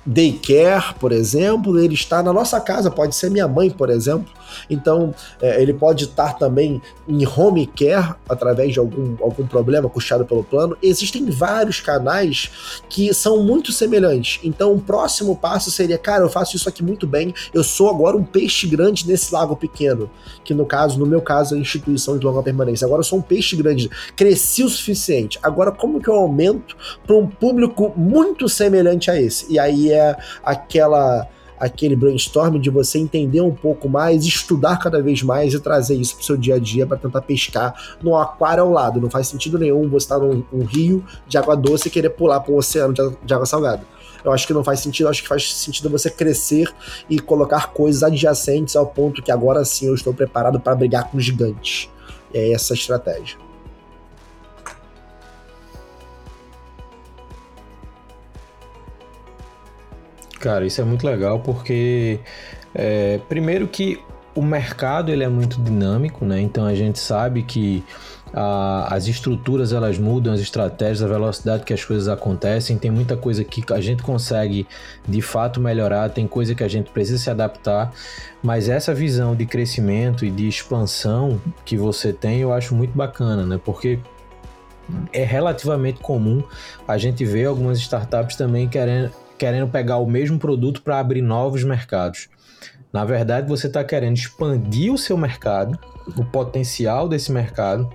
daycare, 0.05 0.95
por 0.99 1.11
exemplo, 1.11 1.79
ele 1.79 1.93
está 1.93 2.23
na 2.23 2.33
nossa 2.33 2.59
casa, 2.59 2.89
pode 2.89 3.15
ser 3.15 3.29
minha 3.29 3.47
mãe, 3.47 3.69
por 3.69 3.89
exemplo. 3.89 4.25
Então, 4.69 5.13
é, 5.41 5.61
ele 5.61 5.73
pode 5.73 6.05
estar 6.05 6.37
também 6.37 6.81
em 7.07 7.25
home 7.25 7.67
care, 7.67 8.15
através 8.27 8.73
de 8.73 8.79
algum, 8.79 9.15
algum 9.21 9.45
problema 9.45 9.89
puxado 9.89 10.25
pelo 10.25 10.43
plano. 10.43 10.77
Existem 10.81 11.29
vários 11.29 11.79
canais 11.79 12.51
que 12.89 13.13
são 13.13 13.43
muito 13.43 13.71
semelhantes. 13.71 14.39
Então, 14.43 14.73
o 14.73 14.79
próximo 14.79 15.35
passo 15.35 15.71
seria, 15.71 15.97
cara, 15.97 16.23
eu 16.23 16.29
faço 16.29 16.55
isso 16.55 16.67
aqui 16.67 16.83
muito 16.83 17.05
bem, 17.07 17.33
eu 17.53 17.63
sou 17.63 17.89
agora 17.89 18.15
um 18.17 18.23
peixe 18.23 18.67
grande 18.67 19.07
nesse 19.07 19.33
lago 19.33 19.55
pequeno, 19.55 20.09
que 20.43 20.53
no 20.53 20.65
caso, 20.65 20.99
no 20.99 21.05
meu 21.05 21.21
caso, 21.21 21.55
é 21.55 21.57
a 21.57 21.61
instituição 21.61 22.17
de 22.17 22.25
longa 22.25 22.43
permanência. 22.43 22.85
Agora 22.85 22.99
eu 22.99 23.05
sou 23.05 23.19
um 23.19 23.21
peixe 23.21 23.55
grande, 23.55 23.89
cresci 24.15 24.63
o 24.63 24.69
suficiente. 24.69 25.39
Agora, 25.41 25.71
como 25.71 26.01
que 26.01 26.09
eu 26.09 26.15
aumento 26.15 26.75
para 27.05 27.15
um 27.15 27.27
público 27.27 27.93
muito 27.95 28.47
semelhante 28.47 29.09
a 29.09 29.19
esse? 29.19 29.51
E 29.51 29.59
aí 29.59 29.91
é 29.91 30.15
aquela 30.43 31.27
aquele 31.61 31.95
brainstorm 31.95 32.57
de 32.57 32.71
você 32.71 32.97
entender 32.97 33.39
um 33.39 33.53
pouco 33.53 33.87
mais, 33.87 34.25
estudar 34.25 34.77
cada 34.77 34.99
vez 34.99 35.21
mais 35.21 35.53
e 35.53 35.59
trazer 35.59 35.95
isso 35.95 36.15
para 36.15 36.23
o 36.23 36.25
seu 36.25 36.35
dia 36.35 36.55
a 36.55 36.59
dia 36.59 36.87
para 36.87 36.97
tentar 36.97 37.21
pescar 37.21 37.75
no 38.01 38.17
aquário 38.17 38.63
ao 38.63 38.71
lado. 38.71 38.99
Não 38.99 39.11
faz 39.11 39.27
sentido 39.27 39.59
nenhum 39.59 39.87
você 39.87 40.05
estar 40.05 40.17
num 40.17 40.43
um 40.51 40.63
rio 40.63 41.05
de 41.27 41.37
água 41.37 41.55
doce 41.55 41.87
e 41.87 41.91
querer 41.91 42.09
pular 42.09 42.39
para 42.39 42.51
um 42.51 42.57
oceano 42.57 42.91
de, 42.91 43.15
de 43.23 43.33
água 43.33 43.45
salgada. 43.45 43.83
Eu 44.25 44.31
acho 44.31 44.47
que 44.47 44.53
não 44.53 44.63
faz 44.63 44.79
sentido, 44.79 45.07
acho 45.07 45.21
que 45.21 45.27
faz 45.27 45.53
sentido 45.53 45.87
você 45.87 46.09
crescer 46.09 46.67
e 47.07 47.19
colocar 47.19 47.67
coisas 47.73 48.01
adjacentes 48.01 48.75
ao 48.75 48.87
ponto 48.87 49.21
que 49.21 49.31
agora 49.31 49.63
sim 49.63 49.85
eu 49.85 49.93
estou 49.93 50.13
preparado 50.13 50.59
para 50.59 50.75
brigar 50.75 51.11
com 51.11 51.19
gigantes. 51.19 51.89
É 52.33 52.51
essa 52.51 52.73
a 52.73 52.75
estratégia. 52.75 53.37
Cara, 60.41 60.65
isso 60.65 60.81
é 60.81 60.83
muito 60.83 61.05
legal 61.05 61.39
porque, 61.39 62.19
é, 62.73 63.19
primeiro 63.29 63.67
que 63.67 63.99
o 64.33 64.41
mercado 64.41 65.11
ele 65.11 65.23
é 65.23 65.27
muito 65.27 65.61
dinâmico, 65.61 66.25
né? 66.25 66.41
Então 66.41 66.65
a 66.65 66.73
gente 66.73 66.97
sabe 66.97 67.43
que 67.43 67.83
a, 68.33 68.91
as 68.91 69.07
estruturas 69.07 69.71
elas 69.71 69.99
mudam, 69.99 70.33
as 70.33 70.39
estratégias, 70.39 71.03
a 71.03 71.07
velocidade 71.07 71.63
que 71.63 71.73
as 71.73 71.85
coisas 71.85 72.07
acontecem, 72.07 72.75
tem 72.75 72.89
muita 72.89 73.15
coisa 73.15 73.43
que 73.43 73.63
a 73.71 73.79
gente 73.79 74.01
consegue 74.01 74.65
de 75.07 75.21
fato 75.21 75.59
melhorar, 75.59 76.09
tem 76.09 76.25
coisa 76.25 76.55
que 76.55 76.63
a 76.63 76.67
gente 76.67 76.89
precisa 76.89 77.19
se 77.19 77.29
adaptar, 77.29 77.93
mas 78.41 78.67
essa 78.67 78.95
visão 78.95 79.35
de 79.35 79.45
crescimento 79.45 80.25
e 80.25 80.31
de 80.31 80.47
expansão 80.47 81.39
que 81.63 81.77
você 81.77 82.11
tem, 82.11 82.39
eu 82.39 82.51
acho 82.51 82.73
muito 82.73 82.97
bacana, 82.97 83.45
né? 83.45 83.59
Porque 83.63 83.99
é 85.13 85.23
relativamente 85.23 85.99
comum 85.99 86.41
a 86.87 86.97
gente 86.97 87.23
ver 87.25 87.45
algumas 87.45 87.77
startups 87.77 88.35
também 88.35 88.67
querendo 88.67 89.11
querendo 89.41 89.67
pegar 89.67 89.97
o 89.97 90.05
mesmo 90.05 90.37
produto 90.37 90.83
para 90.83 90.99
abrir 90.99 91.19
novos 91.19 91.63
mercados. 91.63 92.29
Na 92.93 93.03
verdade, 93.03 93.49
você 93.49 93.65
está 93.65 93.83
querendo 93.83 94.15
expandir 94.15 94.93
o 94.93 94.99
seu 94.99 95.17
mercado, 95.17 95.79
o 96.15 96.23
potencial 96.23 97.09
desse 97.09 97.31
mercado, 97.31 97.89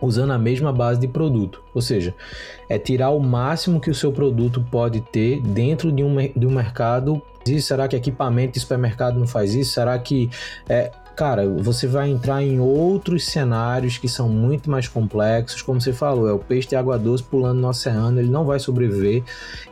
usando 0.00 0.32
a 0.32 0.38
mesma 0.38 0.72
base 0.72 0.98
de 0.98 1.06
produto. 1.06 1.62
Ou 1.74 1.82
seja, 1.82 2.14
é 2.70 2.78
tirar 2.78 3.10
o 3.10 3.20
máximo 3.20 3.78
que 3.78 3.90
o 3.90 3.94
seu 3.94 4.10
produto 4.10 4.66
pode 4.70 5.02
ter 5.02 5.42
dentro 5.42 5.92
de 5.92 6.02
um, 6.02 6.16
de 6.16 6.46
um 6.46 6.50
mercado. 6.50 7.20
Será 7.60 7.86
que 7.86 7.94
equipamento 7.94 8.54
de 8.54 8.60
supermercado 8.60 9.18
não 9.18 9.26
faz 9.26 9.54
isso? 9.54 9.74
Será 9.74 9.98
que 9.98 10.30
é, 10.70 10.90
cara, 11.16 11.48
você 11.48 11.86
vai 11.86 12.10
entrar 12.10 12.42
em 12.42 12.60
outros 12.60 13.24
cenários 13.24 13.96
que 13.96 14.06
são 14.06 14.28
muito 14.28 14.70
mais 14.70 14.86
complexos, 14.86 15.62
como 15.62 15.80
você 15.80 15.92
falou, 15.92 16.28
é 16.28 16.32
o 16.32 16.38
peixe 16.38 16.68
de 16.68 16.76
água 16.76 16.98
doce 16.98 17.22
pulando 17.22 17.58
no 17.58 17.68
oceano, 17.68 18.20
ele 18.20 18.28
não 18.28 18.44
vai 18.44 18.60
sobreviver, 18.60 19.24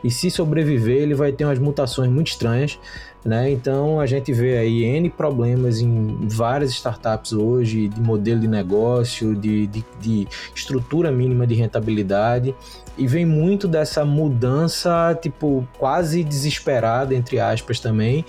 e 0.03 0.09
se 0.09 0.31
sobreviver, 0.31 0.97
ele 1.03 1.13
vai 1.13 1.31
ter 1.31 1.45
umas 1.45 1.59
mutações 1.59 2.09
muito 2.09 2.31
estranhas, 2.31 2.79
né? 3.25 3.49
Então 3.49 3.99
a 3.99 4.05
gente 4.05 4.31
vê 4.31 4.55
aí 4.59 4.83
N 4.83 5.09
problemas 5.09 5.81
em 5.81 6.27
várias 6.29 6.69
startups 6.69 7.33
hoje, 7.33 7.87
de 7.87 7.99
modelo 7.99 8.39
de 8.39 8.47
negócio, 8.47 9.35
de, 9.35 9.65
de, 9.65 9.83
de 9.99 10.27
estrutura 10.53 11.11
mínima 11.11 11.47
de 11.47 11.55
rentabilidade, 11.55 12.53
e 12.95 13.07
vem 13.07 13.25
muito 13.25 13.67
dessa 13.67 14.05
mudança, 14.05 15.17
tipo, 15.19 15.67
quase 15.79 16.23
desesperada, 16.23 17.15
entre 17.15 17.39
aspas, 17.39 17.79
também, 17.79 18.23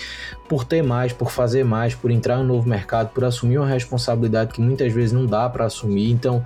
por 0.48 0.64
ter 0.64 0.82
mais, 0.82 1.12
por 1.12 1.30
fazer 1.30 1.62
mais, 1.62 1.94
por 1.94 2.10
entrar 2.10 2.38
no 2.38 2.44
novo 2.44 2.66
mercado, 2.66 3.10
por 3.10 3.24
assumir 3.24 3.58
uma 3.58 3.68
responsabilidade 3.68 4.54
que 4.54 4.60
muitas 4.62 4.92
vezes 4.92 5.12
não 5.12 5.26
dá 5.26 5.48
para 5.48 5.66
assumir. 5.66 6.10
Então, 6.10 6.42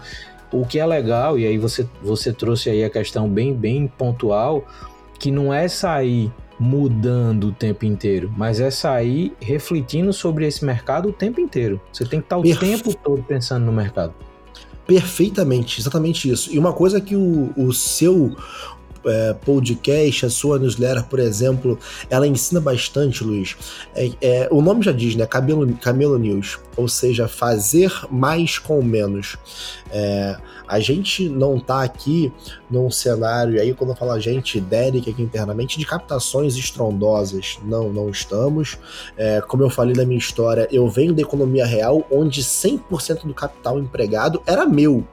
o 0.53 0.67
que 0.67 0.81
é 0.81 0.85
legal, 0.85 1.39
e 1.39 1.47
aí 1.47 1.57
você, 1.57 1.87
você 2.03 2.33
trouxe 2.33 2.69
aí 2.69 2.85
a 2.85 2.91
questão 2.91 3.29
bem, 3.29 3.55
bem 3.55 3.87
pontual, 3.87 4.67
que 5.19 5.31
não 5.31 5.55
é 5.55 5.69
sair 5.69 6.33
mudando 6.61 7.45
o 7.45 7.53
tempo 7.53 7.87
inteiro, 7.87 8.31
mas 8.37 8.61
é 8.61 8.71
sair 8.71 9.33
refletindo 9.41 10.13
sobre 10.13 10.47
esse 10.47 10.63
mercado 10.63 11.09
o 11.09 11.13
tempo 11.13 11.41
inteiro. 11.41 11.81
Você 11.91 12.05
tem 12.05 12.21
que 12.21 12.27
estar 12.27 12.37
o 12.37 12.43
Perfe... 12.43 12.61
tempo 12.61 12.95
todo 12.95 13.23
pensando 13.23 13.65
no 13.65 13.73
mercado. 13.73 14.13
Perfeitamente, 14.87 15.81
exatamente 15.81 16.31
isso. 16.31 16.53
E 16.53 16.59
uma 16.59 16.75
coisa 16.75 17.01
que 17.01 17.17
o, 17.17 17.51
o 17.57 17.73
seu 17.73 18.37
é, 19.05 19.35
podcast, 19.35 20.27
a 20.27 20.31
sua 20.31 20.59
newsletter, 20.59 21.05
por 21.05 21.19
exemplo, 21.19 21.79
ela 22.09 22.27
ensina 22.27 22.61
bastante, 22.61 23.25
Luiz. 23.25 23.57
É, 23.95 24.11
é, 24.21 24.49
o 24.51 24.61
nome 24.61 24.83
já 24.83 24.93
diz, 24.93 25.17
né? 25.17 25.27
Camelo, 25.27 25.67
Camelo 25.77 26.19
News, 26.19 26.59
ou 26.77 26.89
seja, 26.89 27.29
fazer 27.29 27.93
mais 28.11 28.59
com 28.59 28.83
menos. 28.83 29.37
É, 29.93 30.37
a 30.67 30.79
gente 30.79 31.29
não 31.29 31.57
está 31.57 31.83
aqui 31.83 32.33
num 32.71 32.91
cenário, 32.91 33.57
e 33.57 33.61
aí 33.61 33.75
quando 33.75 33.91
eu 33.91 33.97
falo 33.97 34.13
a 34.13 34.21
gente, 34.21 34.61
Derek 34.61 35.11
aqui 35.11 35.23
internamente, 35.23 35.79
de 35.79 35.85
captações 35.85 36.57
estrondosas. 36.57 37.59
Não, 37.65 37.93
não 37.93 38.09
estamos. 38.09 38.79
É, 39.17 39.41
como 39.41 39.63
eu 39.63 39.71
falei 39.71 39.95
na 39.95 40.05
minha 40.05 40.19
história, 40.19 40.69
eu 40.71 40.89
venho 40.89 41.13
da 41.13 41.23
economia 41.23 41.67
real, 41.67 42.07
onde 42.11 42.43
100% 42.43 43.27
do 43.27 43.35
capital 43.35 43.79
empregado 43.79 44.41
era 44.47 44.65
meu. 44.65 45.05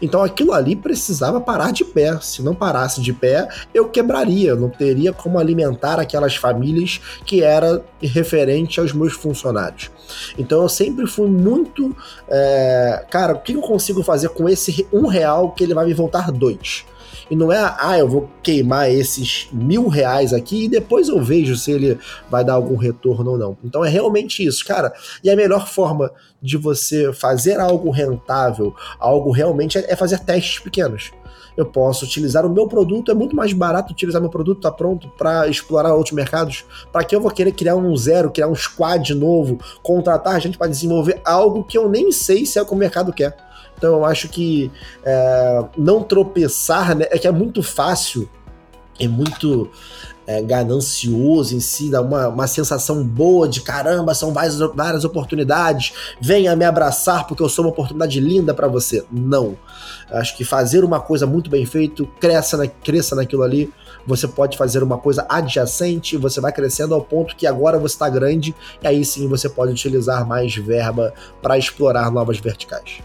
Então 0.00 0.22
aquilo 0.22 0.52
ali 0.52 0.76
precisava 0.76 1.40
parar 1.40 1.72
de 1.72 1.84
pé. 1.84 2.18
Se 2.20 2.42
não 2.42 2.54
parasse 2.54 3.00
de 3.00 3.12
pé, 3.12 3.48
eu 3.72 3.88
quebraria, 3.88 4.54
não 4.54 4.68
teria 4.68 5.12
como 5.12 5.38
alimentar 5.38 5.98
aquelas 5.98 6.36
famílias 6.36 7.00
que 7.24 7.42
era 7.42 7.84
referente 8.00 8.80
aos 8.80 8.92
meus 8.92 9.12
funcionários. 9.12 9.90
Então 10.38 10.62
eu 10.62 10.68
sempre 10.68 11.06
fui 11.06 11.28
muito. 11.28 11.94
É, 12.28 13.04
cara, 13.10 13.34
o 13.34 13.40
que 13.40 13.52
eu 13.52 13.60
consigo 13.60 14.02
fazer 14.02 14.30
com 14.30 14.48
esse 14.48 14.86
um 14.92 15.06
real 15.06 15.52
que 15.52 15.64
ele 15.64 15.74
vai 15.74 15.86
me 15.86 15.94
voltar 15.94 16.30
dois? 16.30 16.84
E 17.30 17.36
não 17.36 17.52
é, 17.52 17.58
ah, 17.78 17.98
eu 17.98 18.08
vou 18.08 18.28
queimar 18.42 18.90
esses 18.90 19.48
mil 19.52 19.86
reais 19.88 20.32
aqui 20.32 20.64
e 20.64 20.68
depois 20.68 21.08
eu 21.08 21.22
vejo 21.22 21.54
se 21.56 21.70
ele 21.70 21.98
vai 22.28 22.44
dar 22.44 22.54
algum 22.54 22.76
retorno 22.76 23.30
ou 23.32 23.38
não. 23.38 23.56
Então 23.62 23.84
é 23.84 23.88
realmente 23.88 24.44
isso, 24.44 24.66
cara. 24.66 24.92
E 25.22 25.30
a 25.30 25.36
melhor 25.36 25.68
forma 25.68 26.10
de 26.42 26.56
você 26.56 27.12
fazer 27.12 27.60
algo 27.60 27.90
rentável, 27.90 28.74
algo 28.98 29.30
realmente, 29.30 29.78
é 29.78 29.94
fazer 29.94 30.18
testes 30.20 30.58
pequenos 30.58 31.12
eu 31.56 31.66
posso 31.66 32.04
utilizar 32.04 32.46
o 32.46 32.50
meu 32.50 32.66
produto, 32.66 33.10
é 33.10 33.14
muito 33.14 33.34
mais 33.34 33.52
barato 33.52 33.92
utilizar 33.92 34.20
meu 34.20 34.30
produto, 34.30 34.62
tá 34.62 34.70
pronto 34.70 35.08
para 35.18 35.48
explorar 35.48 35.94
outros 35.94 36.14
mercados. 36.14 36.64
Para 36.92 37.04
que 37.04 37.14
eu 37.14 37.20
vou 37.20 37.30
querer 37.30 37.52
criar 37.52 37.76
um 37.76 37.94
zero, 37.96 38.30
criar 38.30 38.48
um 38.48 38.54
squad 38.54 39.14
novo, 39.14 39.58
contratar 39.82 40.40
gente 40.40 40.56
para 40.56 40.68
desenvolver 40.68 41.20
algo 41.24 41.64
que 41.64 41.76
eu 41.76 41.88
nem 41.88 42.10
sei 42.12 42.46
se 42.46 42.58
é 42.58 42.62
o 42.62 42.66
que 42.66 42.72
o 42.72 42.76
mercado 42.76 43.12
quer. 43.12 43.36
Então 43.80 43.94
eu 43.94 44.04
acho 44.04 44.28
que 44.28 44.70
é, 45.02 45.64
não 45.74 46.02
tropeçar, 46.02 46.94
né, 46.94 47.06
é 47.10 47.18
que 47.18 47.26
é 47.26 47.32
muito 47.32 47.62
fácil, 47.62 48.28
é 48.98 49.08
muito 49.08 49.70
é, 50.26 50.42
ganancioso 50.42 51.56
em 51.56 51.60
si, 51.60 51.90
dá 51.90 52.02
uma, 52.02 52.28
uma 52.28 52.46
sensação 52.46 53.02
boa 53.02 53.48
de 53.48 53.62
caramba, 53.62 54.14
são 54.14 54.34
várias, 54.34 54.58
várias 54.58 55.02
oportunidades, 55.02 55.94
venha 56.20 56.54
me 56.54 56.64
abraçar 56.66 57.26
porque 57.26 57.42
eu 57.42 57.48
sou 57.48 57.64
uma 57.64 57.70
oportunidade 57.70 58.20
linda 58.20 58.52
para 58.52 58.68
você. 58.68 59.02
Não. 59.10 59.56
Acho 60.10 60.36
que 60.36 60.44
fazer 60.44 60.84
uma 60.84 61.00
coisa 61.00 61.26
muito 61.26 61.48
bem 61.48 61.64
feito, 61.64 62.06
cresça, 62.20 62.58
na, 62.58 62.66
cresça 62.66 63.16
naquilo 63.16 63.42
ali, 63.42 63.72
você 64.06 64.28
pode 64.28 64.58
fazer 64.58 64.82
uma 64.82 64.98
coisa 64.98 65.24
adjacente, 65.26 66.18
você 66.18 66.38
vai 66.38 66.52
crescendo 66.52 66.94
ao 66.94 67.00
ponto 67.00 67.34
que 67.34 67.46
agora 67.46 67.78
você 67.78 67.94
está 67.94 68.10
grande, 68.10 68.54
e 68.82 68.86
aí 68.86 69.02
sim 69.06 69.26
você 69.26 69.48
pode 69.48 69.72
utilizar 69.72 70.28
mais 70.28 70.54
verba 70.54 71.14
para 71.40 71.56
explorar 71.56 72.10
novas 72.10 72.38
verticais. 72.38 73.00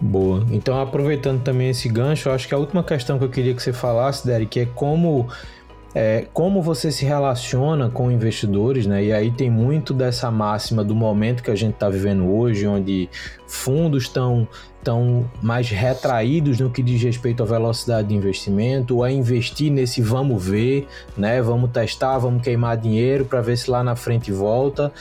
Boa. 0.00 0.46
Então, 0.50 0.80
aproveitando 0.80 1.42
também 1.42 1.70
esse 1.70 1.88
gancho, 1.88 2.30
acho 2.30 2.46
que 2.46 2.54
a 2.54 2.58
última 2.58 2.84
questão 2.84 3.18
que 3.18 3.24
eu 3.24 3.28
queria 3.28 3.54
que 3.54 3.62
você 3.62 3.72
falasse, 3.72 4.26
Derek, 4.26 4.60
é 4.60 4.66
como 4.66 5.28
é, 5.94 6.26
como 6.32 6.62
você 6.62 6.92
se 6.92 7.04
relaciona 7.04 7.88
com 7.88 8.10
investidores, 8.10 8.86
né? 8.86 9.04
E 9.04 9.12
aí 9.12 9.30
tem 9.30 9.50
muito 9.50 9.94
dessa 9.94 10.30
máxima 10.30 10.84
do 10.84 10.94
momento 10.94 11.42
que 11.42 11.50
a 11.50 11.56
gente 11.56 11.74
está 11.74 11.88
vivendo 11.88 12.30
hoje, 12.30 12.66
onde 12.66 13.08
fundos 13.46 14.04
estão 14.04 14.46
tão 14.84 15.28
mais 15.42 15.70
retraídos 15.70 16.60
no 16.60 16.70
que 16.70 16.82
diz 16.82 17.02
respeito 17.02 17.42
à 17.42 17.46
velocidade 17.46 18.08
de 18.08 18.14
investimento, 18.14 19.02
a 19.02 19.10
investir 19.10 19.72
nesse 19.72 20.00
vamos 20.00 20.44
ver, 20.44 20.86
né? 21.16 21.40
Vamos 21.42 21.70
testar, 21.70 22.18
vamos 22.18 22.42
queimar 22.42 22.76
dinheiro 22.76 23.24
para 23.24 23.40
ver 23.40 23.56
se 23.56 23.70
lá 23.70 23.82
na 23.82 23.96
frente 23.96 24.30
volta 24.30 24.92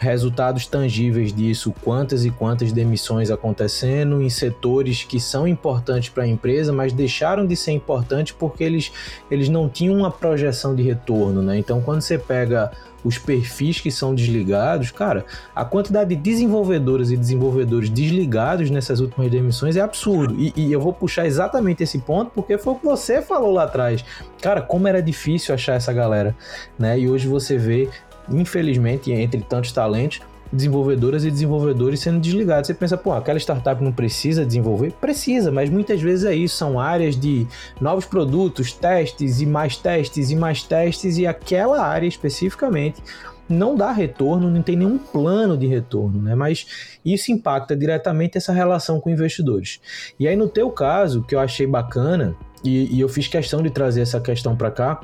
resultados 0.00 0.66
tangíveis 0.66 1.30
disso, 1.30 1.74
quantas 1.84 2.24
e 2.24 2.30
quantas 2.30 2.72
demissões 2.72 3.30
acontecendo 3.30 4.22
em 4.22 4.30
setores 4.30 5.04
que 5.04 5.20
são 5.20 5.46
importantes 5.46 6.08
para 6.08 6.24
a 6.24 6.26
empresa, 6.26 6.72
mas 6.72 6.92
deixaram 6.92 7.46
de 7.46 7.54
ser 7.54 7.72
importantes 7.72 8.32
porque 8.32 8.64
eles, 8.64 8.90
eles 9.30 9.50
não 9.50 9.68
tinham 9.68 9.94
uma 9.94 10.10
projeção 10.10 10.74
de 10.74 10.82
retorno, 10.82 11.42
né? 11.42 11.58
Então, 11.58 11.82
quando 11.82 12.00
você 12.00 12.16
pega 12.16 12.72
os 13.04 13.18
perfis 13.18 13.80
que 13.80 13.90
são 13.90 14.14
desligados, 14.14 14.90
cara, 14.90 15.24
a 15.54 15.64
quantidade 15.64 16.14
de 16.14 16.16
desenvolvedores 16.16 17.10
e 17.10 17.16
desenvolvedores 17.16 17.90
desligados 17.90 18.70
nessas 18.70 19.00
últimas 19.00 19.30
demissões 19.30 19.76
é 19.76 19.80
absurdo. 19.80 20.34
E, 20.38 20.52
e, 20.56 20.72
eu 20.72 20.80
vou 20.80 20.92
puxar 20.92 21.26
exatamente 21.26 21.82
esse 21.82 21.98
ponto 21.98 22.30
porque 22.34 22.58
foi 22.58 22.74
o 22.74 22.76
que 22.76 22.84
você 22.84 23.22
falou 23.22 23.52
lá 23.52 23.64
atrás. 23.64 24.04
Cara, 24.40 24.60
como 24.60 24.88
era 24.88 25.02
difícil 25.02 25.54
achar 25.54 25.74
essa 25.74 25.92
galera, 25.92 26.36
né? 26.78 26.98
E 26.98 27.08
hoje 27.08 27.26
você 27.26 27.56
vê 27.56 27.88
infelizmente, 28.30 29.12
entre 29.12 29.40
tantos 29.40 29.72
talentos, 29.72 30.20
desenvolvedoras 30.52 31.24
e 31.24 31.30
desenvolvedores 31.30 32.00
sendo 32.00 32.20
desligados. 32.20 32.66
Você 32.66 32.74
pensa, 32.74 32.96
pô, 32.96 33.12
aquela 33.12 33.38
startup 33.38 33.82
não 33.82 33.92
precisa 33.92 34.44
desenvolver? 34.44 34.92
Precisa, 34.92 35.50
mas 35.50 35.70
muitas 35.70 36.00
vezes 36.00 36.24
é 36.24 36.34
isso. 36.34 36.56
São 36.56 36.78
áreas 36.78 37.16
de 37.16 37.46
novos 37.80 38.04
produtos, 38.04 38.72
testes 38.72 39.40
e 39.40 39.46
mais 39.46 39.76
testes 39.76 40.30
e 40.30 40.36
mais 40.36 40.62
testes, 40.62 41.18
e 41.18 41.26
aquela 41.26 41.84
área 41.84 42.06
especificamente 42.06 43.02
não 43.48 43.74
dá 43.74 43.90
retorno, 43.90 44.48
não 44.48 44.62
tem 44.62 44.76
nenhum 44.76 44.96
plano 44.96 45.56
de 45.58 45.66
retorno, 45.66 46.22
né? 46.22 46.36
Mas 46.36 46.98
isso 47.04 47.32
impacta 47.32 47.74
diretamente 47.74 48.38
essa 48.38 48.52
relação 48.52 49.00
com 49.00 49.10
investidores. 49.10 49.80
E 50.20 50.28
aí, 50.28 50.36
no 50.36 50.48
teu 50.48 50.70
caso, 50.70 51.22
que 51.22 51.34
eu 51.34 51.40
achei 51.40 51.66
bacana, 51.66 52.36
e, 52.62 52.94
e 52.94 53.00
eu 53.00 53.08
fiz 53.08 53.26
questão 53.26 53.60
de 53.60 53.70
trazer 53.70 54.02
essa 54.02 54.20
questão 54.20 54.54
para 54.54 54.70
cá, 54.70 55.00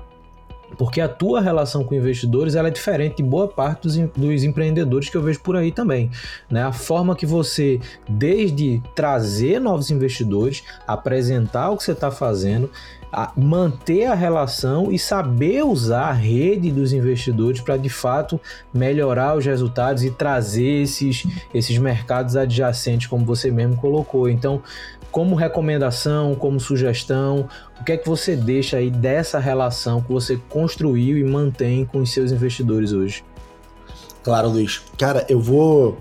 porque 0.76 1.00
a 1.00 1.08
tua 1.08 1.40
relação 1.40 1.84
com 1.84 1.94
investidores 1.94 2.54
ela 2.54 2.68
é 2.68 2.70
diferente 2.70 3.16
de 3.16 3.22
boa 3.22 3.48
parte 3.48 3.82
dos, 3.82 3.96
dos 3.96 4.44
empreendedores 4.44 5.08
que 5.08 5.16
eu 5.16 5.22
vejo 5.22 5.40
por 5.40 5.56
aí 5.56 5.72
também. 5.72 6.10
Né? 6.50 6.62
A 6.62 6.72
forma 6.72 7.16
que 7.16 7.26
você, 7.26 7.80
desde 8.08 8.82
trazer 8.94 9.60
novos 9.60 9.90
investidores, 9.90 10.62
apresentar 10.86 11.70
o 11.70 11.76
que 11.76 11.84
você 11.84 11.92
está 11.92 12.10
fazendo, 12.10 12.70
a 13.12 13.32
manter 13.36 14.06
a 14.06 14.14
relação 14.14 14.92
e 14.92 14.98
saber 14.98 15.64
usar 15.64 16.08
a 16.08 16.12
rede 16.12 16.70
dos 16.70 16.92
investidores 16.92 17.60
para 17.60 17.76
de 17.76 17.88
fato 17.88 18.38
melhorar 18.74 19.36
os 19.36 19.46
resultados 19.46 20.02
e 20.02 20.10
trazer 20.10 20.82
esses, 20.82 21.26
esses 21.54 21.78
mercados 21.78 22.36
adjacentes, 22.36 23.06
como 23.06 23.24
você 23.24 23.50
mesmo 23.50 23.76
colocou. 23.76 24.28
Então, 24.28 24.62
como 25.16 25.34
recomendação, 25.34 26.34
como 26.34 26.60
sugestão, 26.60 27.48
o 27.80 27.84
que 27.84 27.92
é 27.92 27.96
que 27.96 28.06
você 28.06 28.36
deixa 28.36 28.76
aí 28.76 28.90
dessa 28.90 29.38
relação 29.38 30.02
que 30.02 30.12
você 30.12 30.38
construiu 30.50 31.16
e 31.16 31.24
mantém 31.24 31.86
com 31.86 32.00
os 32.00 32.12
seus 32.12 32.32
investidores 32.32 32.92
hoje? 32.92 33.24
Claro, 34.22 34.50
Luiz. 34.50 34.82
Cara, 34.98 35.24
eu 35.26 35.40
vou 35.40 35.96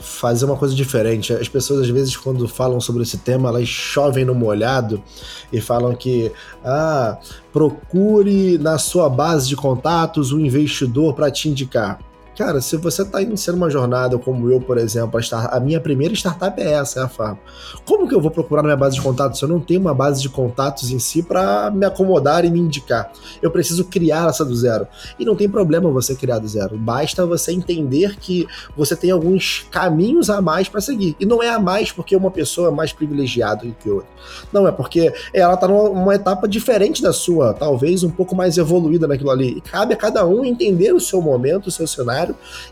fazer 0.00 0.46
uma 0.46 0.56
coisa 0.56 0.74
diferente. 0.74 1.32
As 1.32 1.48
pessoas, 1.48 1.82
às 1.82 1.88
vezes, 1.90 2.16
quando 2.16 2.48
falam 2.48 2.80
sobre 2.80 3.04
esse 3.04 3.18
tema, 3.18 3.50
elas 3.50 3.68
chovem 3.68 4.24
no 4.24 4.34
molhado 4.34 5.00
e 5.52 5.60
falam 5.60 5.94
que, 5.94 6.32
ah, 6.64 7.18
procure 7.52 8.58
na 8.58 8.78
sua 8.78 9.08
base 9.08 9.46
de 9.46 9.54
contatos 9.54 10.32
um 10.32 10.40
investidor 10.40 11.14
para 11.14 11.30
te 11.30 11.48
indicar. 11.48 12.00
Cara, 12.36 12.60
se 12.60 12.76
você 12.76 13.00
está 13.00 13.22
iniciando 13.22 13.56
uma 13.56 13.70
jornada 13.70 14.18
como 14.18 14.50
eu, 14.50 14.60
por 14.60 14.76
exemplo, 14.76 15.18
a, 15.32 15.56
a, 15.56 15.58
minha 15.58 15.80
primeira 15.80 16.12
startup 16.12 16.60
é 16.60 16.72
essa, 16.72 17.00
é 17.00 17.02
a 17.02 17.08
Farm. 17.08 17.38
Como 17.86 18.06
que 18.06 18.14
eu 18.14 18.20
vou 18.20 18.30
procurar 18.30 18.60
na 18.60 18.68
minha 18.68 18.76
base 18.76 18.96
de 18.96 19.00
contatos 19.00 19.38
se 19.38 19.44
eu 19.46 19.48
não 19.48 19.58
tenho 19.58 19.80
uma 19.80 19.94
base 19.94 20.20
de 20.20 20.28
contatos 20.28 20.90
em 20.90 20.98
si 20.98 21.22
para 21.22 21.70
me 21.70 21.86
acomodar 21.86 22.44
e 22.44 22.50
me 22.50 22.60
indicar? 22.60 23.10
Eu 23.40 23.50
preciso 23.50 23.86
criar 23.86 24.28
essa 24.28 24.44
do 24.44 24.54
zero. 24.54 24.86
E 25.18 25.24
não 25.24 25.34
tem 25.34 25.48
problema 25.48 25.90
você 25.90 26.14
criar 26.14 26.38
do 26.38 26.46
zero. 26.46 26.76
Basta 26.76 27.24
você 27.24 27.52
entender 27.52 28.16
que 28.16 28.46
você 28.76 28.94
tem 28.94 29.10
alguns 29.10 29.66
caminhos 29.70 30.28
a 30.28 30.42
mais 30.42 30.68
para 30.68 30.82
seguir. 30.82 31.16
E 31.18 31.24
não 31.24 31.42
é 31.42 31.48
a 31.48 31.58
mais 31.58 31.90
porque 31.90 32.14
uma 32.14 32.30
pessoa 32.30 32.68
é 32.68 32.70
mais 32.70 32.92
privilegiada 32.92 33.64
do 33.64 33.72
que 33.72 33.88
outra. 33.88 34.10
Não, 34.52 34.68
é 34.68 34.72
porque 34.72 35.10
ela 35.32 35.54
está 35.54 35.66
numa 35.66 36.14
etapa 36.14 36.46
diferente 36.46 37.00
da 37.00 37.14
sua, 37.14 37.54
talvez 37.54 38.02
um 38.02 38.10
pouco 38.10 38.36
mais 38.36 38.58
evoluída 38.58 39.06
naquilo 39.06 39.30
ali. 39.30 39.56
E 39.56 39.60
cabe 39.62 39.94
a 39.94 39.96
cada 39.96 40.26
um 40.26 40.44
entender 40.44 40.92
o 40.92 41.00
seu 41.00 41.22
momento, 41.22 41.68
o 41.68 41.70
seu 41.70 41.86
cenário 41.86 42.25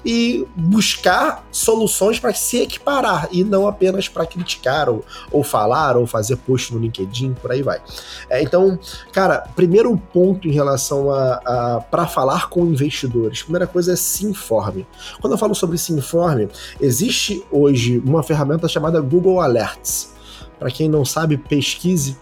e 0.04 0.46
buscar 0.56 1.46
soluções 1.50 2.18
para 2.18 2.32
se 2.32 2.58
equiparar 2.58 3.28
e 3.30 3.44
não 3.44 3.66
apenas 3.66 4.08
para 4.08 4.26
criticar 4.26 4.88
ou, 4.88 5.04
ou 5.30 5.42
falar 5.42 5.96
ou 5.96 6.06
fazer 6.06 6.36
post 6.36 6.72
no 6.72 6.80
LinkedIn, 6.80 7.34
por 7.34 7.52
aí 7.52 7.62
vai. 7.62 7.80
É, 8.28 8.42
então, 8.42 8.78
cara, 9.12 9.46
primeiro 9.54 9.96
ponto 10.12 10.48
em 10.48 10.52
relação 10.52 11.10
a, 11.10 11.40
a 11.44 11.80
para 11.80 12.06
falar 12.06 12.48
com 12.48 12.64
investidores, 12.66 13.42
primeira 13.42 13.66
coisa 13.66 13.92
é 13.92 13.96
se 13.96 14.26
informe. 14.26 14.86
Quando 15.20 15.32
eu 15.32 15.38
falo 15.38 15.54
sobre 15.54 15.78
se 15.78 15.92
informe, 15.92 16.48
existe 16.80 17.44
hoje 17.50 18.02
uma 18.04 18.22
ferramenta 18.22 18.68
chamada 18.68 19.00
Google 19.00 19.40
Alerts. 19.40 20.12
Para 20.58 20.70
quem 20.70 20.88
não 20.88 21.04
sabe, 21.04 21.36
pesquise 21.36 22.16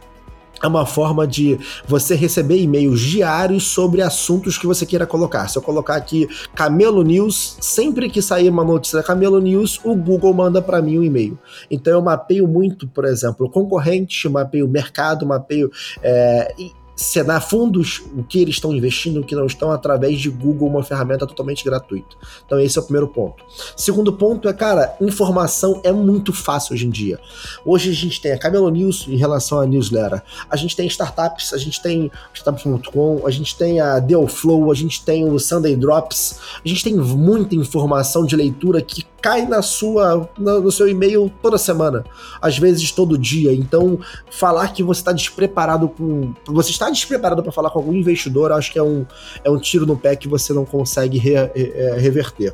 é 0.62 0.66
uma 0.66 0.86
forma 0.86 1.26
de 1.26 1.58
você 1.86 2.14
receber 2.14 2.56
e-mails 2.58 3.00
diários 3.00 3.64
sobre 3.64 4.00
assuntos 4.00 4.56
que 4.56 4.66
você 4.66 4.86
queira 4.86 5.06
colocar. 5.06 5.48
Se 5.48 5.58
eu 5.58 5.62
colocar 5.62 5.96
aqui 5.96 6.28
Camelo 6.54 7.02
News, 7.02 7.56
sempre 7.60 8.08
que 8.08 8.22
sair 8.22 8.48
uma 8.48 8.64
notícia 8.64 8.98
da 8.98 9.04
Camelo 9.04 9.40
News, 9.40 9.80
o 9.84 9.94
Google 9.94 10.32
manda 10.32 10.62
para 10.62 10.80
mim 10.80 10.98
um 10.98 11.02
e-mail. 11.02 11.38
Então 11.70 11.92
eu 11.92 12.02
mapeio 12.02 12.46
muito, 12.46 12.86
por 12.86 13.04
exemplo, 13.04 13.50
concorrente, 13.50 14.28
mapeio 14.28 14.68
mercado, 14.68 15.26
mapeio. 15.26 15.70
É, 16.02 16.54
cenário, 17.02 17.46
fundos, 17.46 18.02
o 18.16 18.22
que 18.22 18.40
eles 18.40 18.54
estão 18.54 18.72
investindo, 18.72 19.20
o 19.20 19.24
que 19.24 19.34
não 19.34 19.46
estão, 19.46 19.70
através 19.70 20.20
de 20.20 20.30
Google, 20.30 20.68
uma 20.68 20.82
ferramenta 20.82 21.26
totalmente 21.26 21.64
gratuita. 21.64 22.16
Então, 22.44 22.58
esse 22.58 22.78
é 22.78 22.80
o 22.80 22.84
primeiro 22.84 23.08
ponto. 23.08 23.44
Segundo 23.76 24.12
ponto 24.12 24.48
é, 24.48 24.52
cara, 24.52 24.96
informação 25.00 25.80
é 25.84 25.92
muito 25.92 26.32
fácil 26.32 26.74
hoje 26.74 26.86
em 26.86 26.90
dia. 26.90 27.18
Hoje 27.64 27.90
a 27.90 27.94
gente 27.94 28.20
tem 28.20 28.32
a 28.32 28.38
Camelo 28.38 28.70
News 28.70 29.06
em 29.08 29.16
relação 29.16 29.60
à 29.60 29.66
newsletter, 29.66 30.22
a 30.48 30.56
gente 30.56 30.76
tem 30.76 30.86
startups, 30.86 31.52
a 31.52 31.58
gente 31.58 31.80
tem 31.82 32.10
startups.com, 32.34 33.26
a 33.26 33.30
gente 33.30 33.56
tem 33.56 33.80
a 33.80 33.98
Dealflow, 33.98 34.70
a 34.70 34.74
gente 34.74 35.04
tem 35.04 35.28
o 35.28 35.38
Sunday 35.38 35.76
Drops, 35.76 36.38
a 36.64 36.68
gente 36.68 36.84
tem 36.84 36.94
muita 36.94 37.54
informação 37.54 38.24
de 38.24 38.36
leitura 38.36 38.80
que 38.80 39.04
cai 39.22 39.46
na 39.46 39.62
sua 39.62 40.28
no, 40.36 40.70
seu 40.72 40.88
e-mail 40.88 41.32
toda 41.40 41.56
semana, 41.56 42.04
às 42.40 42.58
vezes 42.58 42.90
todo 42.90 43.16
dia. 43.16 43.54
Então, 43.54 43.98
falar 44.30 44.68
que 44.72 44.82
você 44.82 45.00
está 45.00 45.12
despreparado 45.12 45.88
com 45.88 46.34
você 46.46 46.70
está 46.70 46.90
despreparado 46.90 47.42
para 47.42 47.52
falar 47.52 47.70
com 47.70 47.78
algum 47.78 47.94
investidor, 47.94 48.50
acho 48.50 48.72
que 48.72 48.78
é 48.78 48.82
um, 48.82 49.06
é 49.44 49.50
um 49.50 49.58
tiro 49.58 49.86
no 49.86 49.96
pé 49.96 50.16
que 50.16 50.26
você 50.26 50.52
não 50.52 50.64
consegue 50.64 51.18
re, 51.18 51.34
re, 51.34 51.72
é, 51.74 51.96
reverter. 51.98 52.52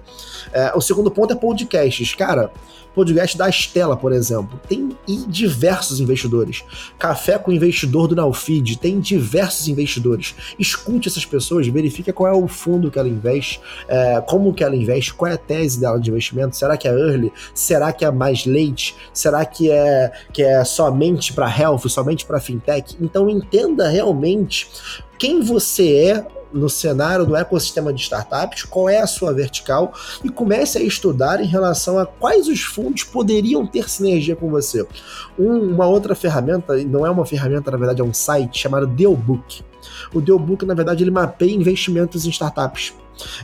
É, 0.52 0.72
o 0.76 0.80
segundo 0.80 1.10
ponto 1.10 1.32
é 1.32 1.36
podcasts, 1.36 2.14
cara 2.14 2.52
podcast 2.94 3.36
da 3.36 3.48
Estela, 3.48 3.96
por 3.96 4.12
exemplo, 4.12 4.60
tem 4.68 4.96
diversos 5.28 6.00
investidores. 6.00 6.64
Café 6.98 7.38
com 7.38 7.52
investidor 7.52 8.08
do 8.08 8.16
Nalfeed, 8.16 8.78
tem 8.78 9.00
diversos 9.00 9.68
investidores. 9.68 10.34
Escute 10.58 11.08
essas 11.08 11.24
pessoas, 11.24 11.66
verifique 11.68 12.12
qual 12.12 12.32
é 12.32 12.36
o 12.36 12.48
fundo 12.48 12.90
que 12.90 12.98
ela 12.98 13.08
investe, 13.08 13.60
é, 13.88 14.20
como 14.20 14.52
que 14.52 14.64
ela 14.64 14.76
investe, 14.76 15.14
qual 15.14 15.30
é 15.30 15.34
a 15.34 15.38
tese 15.38 15.80
dela 15.80 15.98
de 15.98 16.10
investimento, 16.10 16.56
será 16.56 16.76
que 16.76 16.88
é 16.88 16.90
early, 16.90 17.32
será 17.54 17.92
que 17.92 18.04
é 18.04 18.10
mais 18.10 18.44
leite, 18.46 18.96
será 19.12 19.44
que 19.44 19.70
é, 19.70 20.12
que 20.32 20.42
é 20.42 20.64
somente 20.64 21.32
para 21.32 21.48
health, 21.48 21.88
somente 21.88 22.24
para 22.24 22.40
fintech? 22.40 22.96
Então 23.00 23.28
entenda 23.28 23.88
realmente 23.88 24.68
quem 25.18 25.40
você 25.40 25.96
é 25.96 26.37
no 26.52 26.68
cenário 26.68 27.26
do 27.26 27.36
ecossistema 27.36 27.92
de 27.92 28.00
startups, 28.02 28.64
qual 28.64 28.88
é 28.88 28.98
a 28.98 29.06
sua 29.06 29.32
vertical 29.32 29.92
e 30.24 30.28
comece 30.28 30.78
a 30.78 30.82
estudar 30.82 31.40
em 31.40 31.46
relação 31.46 31.98
a 31.98 32.06
quais 32.06 32.48
os 32.48 32.62
fundos 32.62 33.04
poderiam 33.04 33.66
ter 33.66 33.88
sinergia 33.88 34.36
com 34.36 34.50
você. 34.50 34.86
Um, 35.38 35.74
uma 35.74 35.86
outra 35.86 36.14
ferramenta, 36.14 36.76
não 36.84 37.06
é 37.06 37.10
uma 37.10 37.26
ferramenta, 37.26 37.70
na 37.70 37.76
verdade 37.76 38.00
é 38.00 38.04
um 38.04 38.14
site 38.14 38.58
chamado 38.58 38.86
Dealbook. 38.86 39.62
O 40.12 40.20
Dealbook, 40.20 40.64
na 40.64 40.74
verdade, 40.74 41.04
ele 41.04 41.10
mapeia 41.10 41.54
investimentos 41.54 42.26
em 42.26 42.30
startups. 42.30 42.94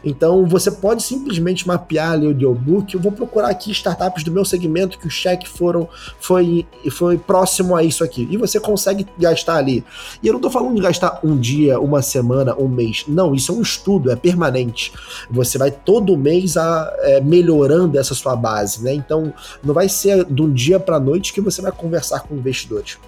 Então 0.05 0.47
você 0.47 0.71
pode 0.71 1.03
simplesmente 1.03 1.67
mapear 1.67 2.13
ali 2.13 2.27
o 2.27 2.35
dealbook. 2.35 2.95
Eu 2.95 3.01
vou 3.01 3.13
procurar 3.13 3.49
aqui 3.49 3.71
startups 3.71 4.25
do 4.25 4.31
meu 4.31 4.45
segmento 4.45 4.99
que 4.99 5.07
o 5.07 5.11
cheque 5.11 5.49
foram 5.49 5.89
foi, 6.19 6.67
foi 6.91 7.19
próximo 7.19 7.75
a 7.77 7.83
isso 7.83 8.05
aqui. 8.05 8.29
E 8.31 8.37
você 8.37 8.61
consegue 8.61 9.07
gastar 9.19 9.57
ali. 9.57 9.85
E 10.23 10.27
eu 10.27 10.33
não 10.33 10.39
estou 10.39 10.51
falando 10.51 10.75
de 10.75 10.83
gastar 10.83 11.21
um 11.23 11.37
dia, 11.37 11.81
uma 11.81 12.03
semana, 12.03 12.55
um 12.57 12.69
mês. 12.69 13.05
Não, 13.09 13.35
isso 13.35 13.53
é 13.53 13.55
um 13.55 13.63
estudo, 13.63 14.11
é 14.11 14.17
permanente. 14.17 14.93
Você 15.31 15.59
vai 15.59 15.71
todo 15.71 16.17
mês 16.17 16.57
a, 16.57 16.93
é, 17.01 17.21
melhorando 17.21 17.99
essa 17.99 18.15
sua 18.15 18.37
base, 18.37 18.83
né? 18.83 18.95
Então 18.95 19.33
não 19.63 19.75
vai 19.75 19.89
ser 19.89 20.25
de 20.25 20.43
um 20.43 20.53
dia 20.53 20.79
para 20.79 21.01
noite 21.01 21.33
que 21.33 21.41
você 21.41 21.61
vai 21.61 21.73
conversar 21.73 22.21
com 22.21 22.35
investidores. 22.35 22.99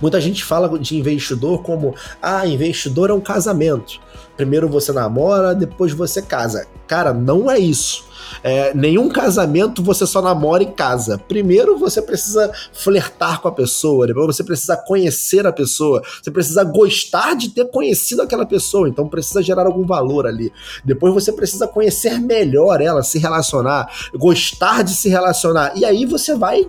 Muita 0.00 0.20
gente 0.20 0.44
fala 0.44 0.78
de 0.78 0.96
investidor 0.96 1.62
como 1.62 1.94
ah, 2.20 2.46
investidor 2.46 3.10
é 3.10 3.14
um 3.14 3.20
casamento. 3.20 4.00
Primeiro 4.36 4.68
você 4.68 4.92
namora, 4.92 5.54
depois 5.54 5.92
você 5.92 6.22
casa. 6.22 6.66
Cara, 6.86 7.12
não 7.12 7.50
é 7.50 7.58
isso. 7.58 8.04
É, 8.42 8.72
nenhum 8.74 9.08
casamento 9.08 9.82
você 9.82 10.06
só 10.06 10.22
namora 10.22 10.62
e 10.62 10.72
casa. 10.72 11.18
Primeiro 11.18 11.78
você 11.78 12.00
precisa 12.00 12.50
flertar 12.72 13.40
com 13.40 13.48
a 13.48 13.52
pessoa, 13.52 14.06
depois 14.06 14.26
você 14.26 14.44
precisa 14.44 14.76
conhecer 14.76 15.46
a 15.46 15.52
pessoa, 15.52 16.02
você 16.22 16.30
precisa 16.30 16.64
gostar 16.64 17.34
de 17.34 17.50
ter 17.50 17.66
conhecido 17.70 18.22
aquela 18.22 18.46
pessoa, 18.46 18.88
então 18.88 19.08
precisa 19.08 19.42
gerar 19.42 19.66
algum 19.66 19.86
valor 19.86 20.26
ali. 20.26 20.52
Depois 20.84 21.12
você 21.12 21.32
precisa 21.32 21.66
conhecer 21.66 22.18
melhor 22.20 22.80
ela, 22.80 23.02
se 23.02 23.18
relacionar, 23.18 23.90
gostar 24.14 24.82
de 24.82 24.94
se 24.94 25.08
relacionar. 25.08 25.72
E 25.76 25.84
aí 25.84 26.06
você 26.06 26.34
vai 26.34 26.66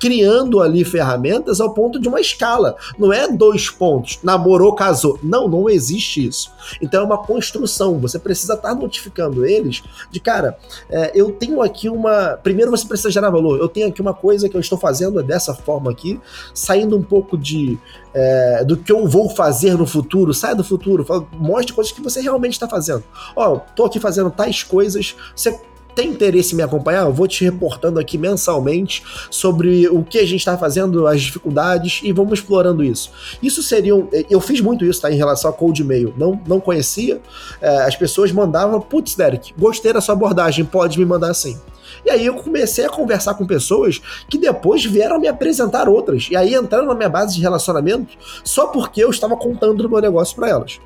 criando 0.00 0.60
ali 0.60 0.82
ferramentas 0.82 1.60
ao 1.60 1.74
ponto 1.74 2.00
de 2.00 2.08
uma 2.08 2.20
escala. 2.20 2.74
Não 2.98 3.12
é 3.12 3.28
dois 3.28 3.68
pontos, 3.68 4.18
namorou, 4.22 4.74
casou. 4.74 5.18
Não, 5.22 5.46
não 5.46 5.68
existe 5.68 6.26
isso. 6.26 6.50
Então 6.80 7.02
é 7.02 7.04
uma 7.04 7.18
construção. 7.18 7.98
Você 7.98 8.18
precisa 8.18 8.54
estar 8.54 8.74
notificando 8.74 9.44
eles 9.44 9.82
de, 10.10 10.18
cara, 10.18 10.58
é, 10.88 11.12
eu 11.14 11.30
tenho 11.32 11.60
aqui 11.60 11.88
uma. 11.88 12.38
Primeiro 12.42 12.70
você 12.70 12.86
precisa 12.86 13.10
gerar 13.10 13.30
valor. 13.30 13.58
Eu 13.60 13.68
tenho 13.68 13.88
aqui 13.88 14.00
uma 14.00 14.14
coisa 14.14 14.48
que 14.48 14.56
eu 14.56 14.60
estou 14.60 14.78
fazendo 14.78 15.22
dessa 15.22 15.54
forma 15.54 15.90
aqui, 15.90 16.18
saindo 16.54 16.96
um 16.96 17.02
pouco 17.02 17.36
de. 17.36 17.78
É, 18.12 18.64
do 18.64 18.76
que 18.76 18.90
eu 18.90 19.06
vou 19.06 19.28
fazer 19.28 19.76
no 19.76 19.86
futuro, 19.86 20.34
sai 20.34 20.52
do 20.52 20.64
futuro, 20.64 21.06
mostre 21.34 21.72
coisas 21.72 21.92
que 21.92 22.00
você 22.00 22.20
realmente 22.20 22.54
está 22.54 22.66
fazendo. 22.66 23.04
Ó, 23.36 23.58
tô 23.76 23.84
aqui 23.84 24.00
fazendo 24.00 24.30
tais 24.30 24.64
coisas, 24.64 25.14
você 25.36 25.60
tem 26.00 26.08
interesse 26.08 26.54
em 26.54 26.56
me 26.56 26.62
acompanhar, 26.62 27.04
eu 27.04 27.12
vou 27.12 27.28
te 27.28 27.44
reportando 27.44 28.00
aqui 28.00 28.16
mensalmente 28.16 29.02
sobre 29.30 29.86
o 29.88 30.02
que 30.02 30.18
a 30.18 30.22
gente 30.22 30.38
está 30.38 30.56
fazendo, 30.56 31.06
as 31.06 31.20
dificuldades 31.20 32.00
e 32.02 32.10
vamos 32.10 32.38
explorando 32.38 32.82
isso. 32.82 33.12
Isso 33.42 33.62
seria. 33.62 33.94
Um, 33.94 34.08
eu 34.30 34.40
fiz 34.40 34.62
muito 34.62 34.82
isso, 34.82 35.02
tá? 35.02 35.10
Em 35.10 35.16
relação 35.16 35.50
a 35.50 35.52
cold 35.52 35.84
mail. 35.84 36.14
Não, 36.16 36.40
não 36.46 36.58
conhecia. 36.58 37.20
É, 37.60 37.82
as 37.82 37.94
pessoas 37.96 38.32
mandavam, 38.32 38.80
putz, 38.80 39.14
Derek, 39.14 39.52
gostei 39.58 39.92
da 39.92 40.00
sua 40.00 40.14
abordagem, 40.14 40.64
pode 40.64 40.98
me 40.98 41.04
mandar 41.04 41.30
assim. 41.30 41.58
E 42.02 42.08
aí 42.08 42.24
eu 42.24 42.36
comecei 42.36 42.86
a 42.86 42.88
conversar 42.88 43.34
com 43.34 43.46
pessoas 43.46 44.00
que 44.26 44.38
depois 44.38 44.82
vieram 44.82 45.20
me 45.20 45.28
apresentar 45.28 45.86
outras. 45.86 46.28
E 46.30 46.36
aí 46.36 46.54
entraram 46.54 46.86
na 46.86 46.94
minha 46.94 47.10
base 47.10 47.34
de 47.34 47.42
relacionamento 47.42 48.16
só 48.42 48.68
porque 48.68 49.04
eu 49.04 49.10
estava 49.10 49.36
contando 49.36 49.84
o 49.84 49.90
meu 49.90 50.00
negócio 50.00 50.34
para 50.34 50.48
elas. 50.48 50.80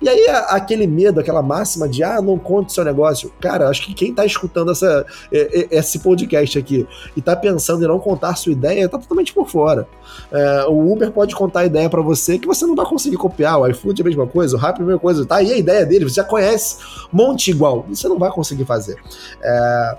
E 0.00 0.08
aí, 0.08 0.26
aquele 0.48 0.86
medo, 0.86 1.20
aquela 1.20 1.42
máxima 1.42 1.88
de, 1.88 2.02
ah, 2.02 2.20
não 2.20 2.38
conte 2.38 2.72
seu 2.72 2.84
negócio. 2.84 3.32
Cara, 3.40 3.68
acho 3.68 3.84
que 3.84 3.94
quem 3.94 4.14
tá 4.14 4.24
escutando 4.24 4.70
essa, 4.70 5.06
esse 5.32 5.98
podcast 6.00 6.58
aqui 6.58 6.86
e 7.16 7.20
tá 7.20 7.34
pensando 7.34 7.84
em 7.84 7.88
não 7.88 7.98
contar 7.98 8.36
sua 8.36 8.52
ideia, 8.52 8.88
tá 8.88 8.98
totalmente 8.98 9.32
por 9.32 9.48
fora. 9.48 9.88
É, 10.30 10.64
o 10.66 10.92
Uber 10.92 11.10
pode 11.10 11.34
contar 11.34 11.60
a 11.60 11.66
ideia 11.66 11.88
para 11.88 12.02
você 12.02 12.38
que 12.38 12.46
você 12.46 12.66
não 12.66 12.74
vai 12.74 12.86
conseguir 12.86 13.16
copiar. 13.16 13.60
O 13.60 13.66
iFood 13.68 14.00
é 14.00 14.04
a 14.04 14.06
mesma 14.06 14.26
coisa, 14.26 14.56
o 14.56 14.58
Rappi 14.58 14.80
é 14.80 14.82
a 14.82 14.86
mesma 14.86 15.00
coisa. 15.00 15.24
Tá 15.26 15.36
aí 15.36 15.52
a 15.52 15.56
ideia 15.56 15.84
dele, 15.86 16.04
você 16.08 16.16
já 16.16 16.24
conhece, 16.24 16.78
monte 17.12 17.50
igual. 17.50 17.86
Você 17.88 18.08
não 18.08 18.18
vai 18.18 18.30
conseguir 18.30 18.64
fazer. 18.64 18.96
É, 19.42 19.96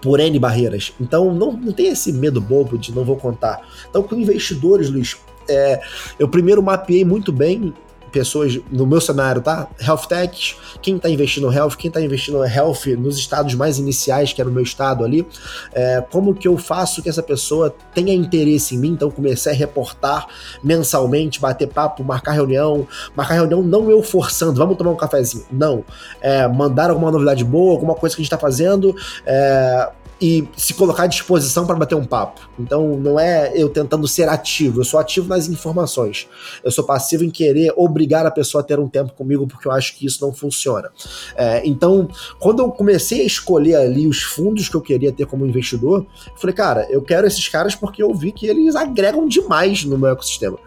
por 0.00 0.20
N 0.20 0.38
barreiras. 0.38 0.92
Então, 1.00 1.34
não, 1.34 1.52
não 1.52 1.72
tem 1.72 1.88
esse 1.88 2.12
medo 2.12 2.40
bobo 2.40 2.78
de 2.78 2.94
não 2.94 3.04
vou 3.04 3.16
contar. 3.16 3.60
Então, 3.88 4.02
com 4.02 4.14
investidores, 4.14 4.90
Luiz, 4.90 5.16
é, 5.48 5.80
eu 6.18 6.28
primeiro 6.28 6.62
mapeei 6.62 7.04
muito 7.04 7.32
bem 7.32 7.74
pessoas 8.16 8.58
no 8.72 8.86
meu 8.86 8.98
cenário, 8.98 9.42
tá? 9.42 9.68
Health 9.78 10.06
Tech, 10.08 10.56
quem 10.80 10.96
está 10.96 11.10
investindo 11.10 11.52
Health, 11.52 11.76
quem 11.76 11.88
está 11.88 12.00
investindo 12.00 12.42
Health 12.42 12.96
nos 12.98 13.18
estados 13.18 13.54
mais 13.54 13.78
iniciais, 13.78 14.32
que 14.32 14.40
é 14.40 14.44
no 14.44 14.50
meu 14.50 14.62
estado 14.62 15.04
ali, 15.04 15.26
é, 15.74 16.02
como 16.10 16.34
que 16.34 16.48
eu 16.48 16.56
faço 16.56 17.02
que 17.02 17.10
essa 17.10 17.22
pessoa 17.22 17.74
tenha 17.94 18.14
interesse 18.14 18.74
em 18.74 18.78
mim? 18.78 18.92
Então 18.92 19.10
comecei 19.10 19.52
a 19.52 19.54
reportar 19.54 20.28
mensalmente, 20.64 21.38
bater 21.38 21.68
papo, 21.68 22.02
marcar 22.02 22.32
reunião, 22.32 22.88
marcar 23.14 23.34
reunião 23.34 23.62
não 23.62 23.90
eu 23.90 24.02
forçando, 24.02 24.54
vamos 24.54 24.78
tomar 24.78 24.92
um 24.92 24.96
cafezinho, 24.96 25.44
não, 25.52 25.84
é, 26.22 26.48
mandar 26.48 26.88
alguma 26.88 27.10
novidade 27.10 27.44
boa, 27.44 27.72
alguma 27.72 27.94
coisa 27.94 28.16
que 28.16 28.22
a 28.22 28.24
gente 28.24 28.32
está 28.32 28.38
fazendo, 28.38 28.96
é, 29.26 29.90
e 30.20 30.48
se 30.56 30.72
colocar 30.74 31.04
à 31.04 31.06
disposição 31.06 31.66
para 31.66 31.76
bater 31.76 31.94
um 31.94 32.04
papo. 32.04 32.48
Então 32.58 32.96
não 32.96 33.18
é 33.20 33.52
eu 33.54 33.68
tentando 33.68 34.08
ser 34.08 34.28
ativo, 34.28 34.80
eu 34.80 34.84
sou 34.84 34.98
ativo 34.98 35.28
nas 35.28 35.48
informações. 35.48 36.26
Eu 36.64 36.70
sou 36.70 36.84
passivo 36.84 37.24
em 37.24 37.30
querer 37.30 37.72
obrigar 37.76 38.24
a 38.24 38.30
pessoa 38.30 38.62
a 38.62 38.64
ter 38.64 38.78
um 38.78 38.88
tempo 38.88 39.12
comigo 39.12 39.46
porque 39.46 39.68
eu 39.68 39.72
acho 39.72 39.94
que 39.96 40.06
isso 40.06 40.24
não 40.24 40.32
funciona. 40.32 40.90
É, 41.36 41.62
então, 41.66 42.08
quando 42.38 42.62
eu 42.62 42.70
comecei 42.70 43.22
a 43.22 43.26
escolher 43.26 43.76
ali 43.76 44.06
os 44.06 44.22
fundos 44.22 44.68
que 44.68 44.74
eu 44.74 44.80
queria 44.80 45.12
ter 45.12 45.26
como 45.26 45.46
investidor, 45.46 46.06
eu 46.26 46.36
falei, 46.36 46.54
cara, 46.54 46.86
eu 46.90 47.02
quero 47.02 47.26
esses 47.26 47.48
caras 47.48 47.74
porque 47.74 48.02
eu 48.02 48.12
vi 48.14 48.32
que 48.32 48.46
eles 48.46 48.74
agregam 48.74 49.28
demais 49.28 49.84
no 49.84 49.98
meu 49.98 50.10
ecossistema 50.10 50.58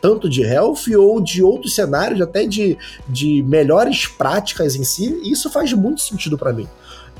tanto 0.00 0.28
de 0.28 0.42
health 0.42 0.88
ou 0.96 1.20
de 1.20 1.42
outros 1.42 1.74
cenários, 1.74 2.20
até 2.20 2.46
de, 2.46 2.76
de 3.08 3.42
melhores 3.42 4.06
práticas 4.06 4.74
em 4.74 4.84
si, 4.84 5.20
e 5.22 5.30
isso 5.30 5.50
faz 5.50 5.72
muito 5.72 6.00
sentido 6.00 6.36
para 6.36 6.52
mim. 6.52 6.66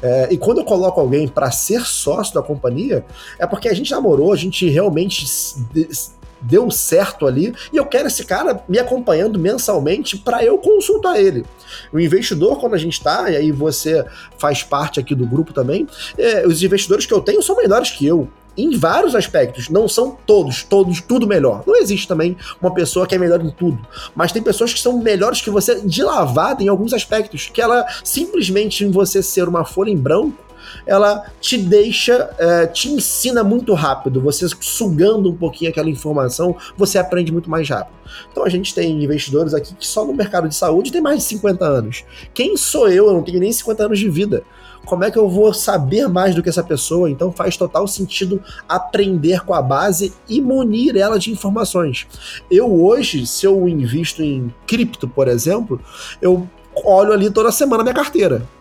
É, 0.02 0.28
e 0.30 0.36
quando 0.36 0.58
eu 0.58 0.64
coloco 0.64 1.00
alguém 1.00 1.26
para 1.26 1.50
ser 1.50 1.86
sócio 1.86 2.34
da 2.34 2.42
companhia, 2.42 3.04
é 3.38 3.46
porque 3.46 3.68
a 3.68 3.74
gente 3.74 3.90
namorou, 3.90 4.32
a 4.32 4.36
gente 4.36 4.68
realmente 4.68 5.26
deu 6.40 6.70
certo 6.70 7.26
ali 7.26 7.54
e 7.72 7.76
eu 7.76 7.86
quero 7.86 8.06
esse 8.06 8.24
cara 8.24 8.62
me 8.68 8.78
acompanhando 8.78 9.38
mensalmente 9.38 10.18
para 10.18 10.44
eu 10.44 10.58
consultar 10.58 11.18
ele. 11.18 11.44
O 11.92 11.98
investidor, 11.98 12.60
quando 12.60 12.74
a 12.74 12.78
gente 12.78 12.94
está, 12.94 13.30
e 13.30 13.36
aí 13.36 13.50
você 13.50 14.04
faz 14.38 14.62
parte 14.62 15.00
aqui 15.00 15.14
do 15.14 15.26
grupo 15.26 15.52
também, 15.52 15.86
é, 16.18 16.46
os 16.46 16.62
investidores 16.62 17.06
que 17.06 17.14
eu 17.14 17.20
tenho 17.20 17.42
são 17.42 17.56
melhores 17.56 17.90
que 17.90 18.06
eu 18.06 18.28
em 18.56 18.76
vários 18.76 19.14
aspectos. 19.14 19.68
Não 19.68 19.88
são 19.88 20.16
todos, 20.26 20.62
todos, 20.62 21.00
tudo 21.00 21.26
melhor. 21.26 21.62
Não 21.66 21.76
existe 21.76 22.08
também 22.08 22.36
uma 22.60 22.72
pessoa 22.72 23.06
que 23.06 23.14
é 23.14 23.18
melhor 23.18 23.40
em 23.44 23.50
tudo. 23.50 23.78
Mas 24.14 24.32
tem 24.32 24.42
pessoas 24.42 24.72
que 24.72 24.80
são 24.80 24.98
melhores 24.98 25.40
que 25.40 25.50
você 25.50 25.80
de 25.80 26.02
lavada 26.02 26.62
em 26.62 26.68
alguns 26.68 26.92
aspectos. 26.92 27.50
Que 27.52 27.60
ela 27.60 27.86
simplesmente 28.04 28.84
em 28.84 28.90
você 28.90 29.22
ser 29.22 29.48
uma 29.48 29.64
folha 29.64 29.90
em 29.90 29.96
branco 29.96 30.46
ela 30.86 31.24
te 31.40 31.56
deixa, 31.56 32.30
é, 32.38 32.66
te 32.66 32.88
ensina 32.88 33.42
muito 33.44 33.72
rápido. 33.74 34.20
Você 34.20 34.46
sugando 34.60 35.30
um 35.30 35.36
pouquinho 35.36 35.70
aquela 35.70 35.88
informação, 35.88 36.56
você 36.76 36.98
aprende 36.98 37.32
muito 37.32 37.50
mais 37.50 37.68
rápido. 37.68 37.94
Então 38.30 38.44
a 38.44 38.48
gente 38.48 38.74
tem 38.74 39.02
investidores 39.02 39.54
aqui 39.54 39.74
que 39.74 39.86
só 39.86 40.04
no 40.04 40.12
mercado 40.12 40.48
de 40.48 40.54
saúde 40.54 40.92
tem 40.92 41.00
mais 41.00 41.18
de 41.18 41.24
50 41.24 41.64
anos. 41.64 42.04
Quem 42.34 42.56
sou 42.56 42.88
eu? 42.88 43.06
Eu 43.06 43.14
não 43.14 43.22
tenho 43.22 43.40
nem 43.40 43.52
50 43.52 43.84
anos 43.84 43.98
de 43.98 44.08
vida 44.08 44.42
como 44.86 45.04
é 45.04 45.10
que 45.10 45.18
eu 45.18 45.28
vou 45.28 45.52
saber 45.52 46.08
mais 46.08 46.34
do 46.34 46.42
que 46.42 46.48
essa 46.48 46.62
pessoa? 46.62 47.10
Então 47.10 47.30
faz 47.30 47.56
total 47.56 47.86
sentido 47.86 48.42
aprender 48.68 49.44
com 49.44 49.52
a 49.52 49.60
base 49.60 50.14
e 50.28 50.40
munir 50.40 50.96
ela 50.96 51.18
de 51.18 51.30
informações. 51.30 52.06
Eu 52.50 52.72
hoje, 52.72 53.26
se 53.26 53.44
eu 53.44 53.68
invisto 53.68 54.22
em 54.22 54.54
cripto, 54.66 55.06
por 55.06 55.28
exemplo, 55.28 55.80
eu 56.22 56.48
olho 56.84 57.12
ali 57.12 57.30
toda 57.30 57.50
semana 57.52 57.82
minha 57.82 57.94
carteira 57.94 58.55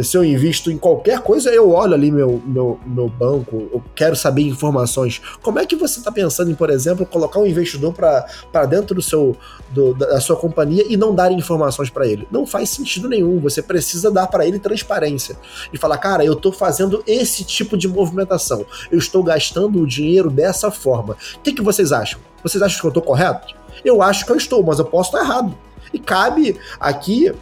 se 0.00 0.16
eu 0.16 0.24
invisto 0.24 0.70
em 0.70 0.78
qualquer 0.78 1.20
coisa, 1.20 1.50
eu 1.50 1.70
olho 1.70 1.94
ali 1.94 2.10
meu, 2.10 2.40
meu, 2.46 2.80
meu 2.86 3.08
banco, 3.08 3.68
eu 3.72 3.82
quero 3.94 4.16
saber 4.16 4.42
informações. 4.42 5.20
Como 5.42 5.58
é 5.58 5.66
que 5.66 5.76
você 5.76 5.98
está 5.98 6.10
pensando 6.10 6.50
em, 6.50 6.54
por 6.54 6.70
exemplo, 6.70 7.04
colocar 7.04 7.40
um 7.40 7.46
investidor 7.46 7.92
para 7.92 8.66
dentro 8.66 8.94
do 8.94 9.02
seu, 9.02 9.36
do, 9.70 9.92
da 9.92 10.20
sua 10.20 10.36
companhia 10.36 10.84
e 10.88 10.96
não 10.96 11.14
dar 11.14 11.30
informações 11.32 11.90
para 11.90 12.06
ele? 12.06 12.26
Não 12.30 12.46
faz 12.46 12.70
sentido 12.70 13.08
nenhum. 13.08 13.38
Você 13.40 13.60
precisa 13.60 14.10
dar 14.10 14.28
para 14.28 14.46
ele 14.46 14.58
transparência 14.58 15.36
e 15.72 15.76
falar, 15.76 15.98
cara, 15.98 16.24
eu 16.24 16.32
estou 16.32 16.52
fazendo 16.52 17.02
esse 17.06 17.44
tipo 17.44 17.76
de 17.76 17.88
movimentação, 17.88 18.64
eu 18.90 18.98
estou 18.98 19.22
gastando 19.22 19.80
o 19.80 19.86
dinheiro 19.86 20.30
dessa 20.30 20.70
forma. 20.70 21.16
O 21.36 21.40
que, 21.40 21.52
que 21.52 21.62
vocês 21.62 21.92
acham? 21.92 22.20
Vocês 22.42 22.62
acham 22.62 22.80
que 22.80 22.86
eu 22.86 22.90
estou 22.90 23.02
correto? 23.02 23.54
Eu 23.84 24.02
acho 24.02 24.24
que 24.24 24.32
eu 24.32 24.36
estou, 24.36 24.62
mas 24.62 24.78
eu 24.78 24.84
posso 24.84 25.10
estar 25.10 25.24
errado. 25.24 25.56
E 25.92 25.98
cabe 25.98 26.56
aqui 26.80 27.32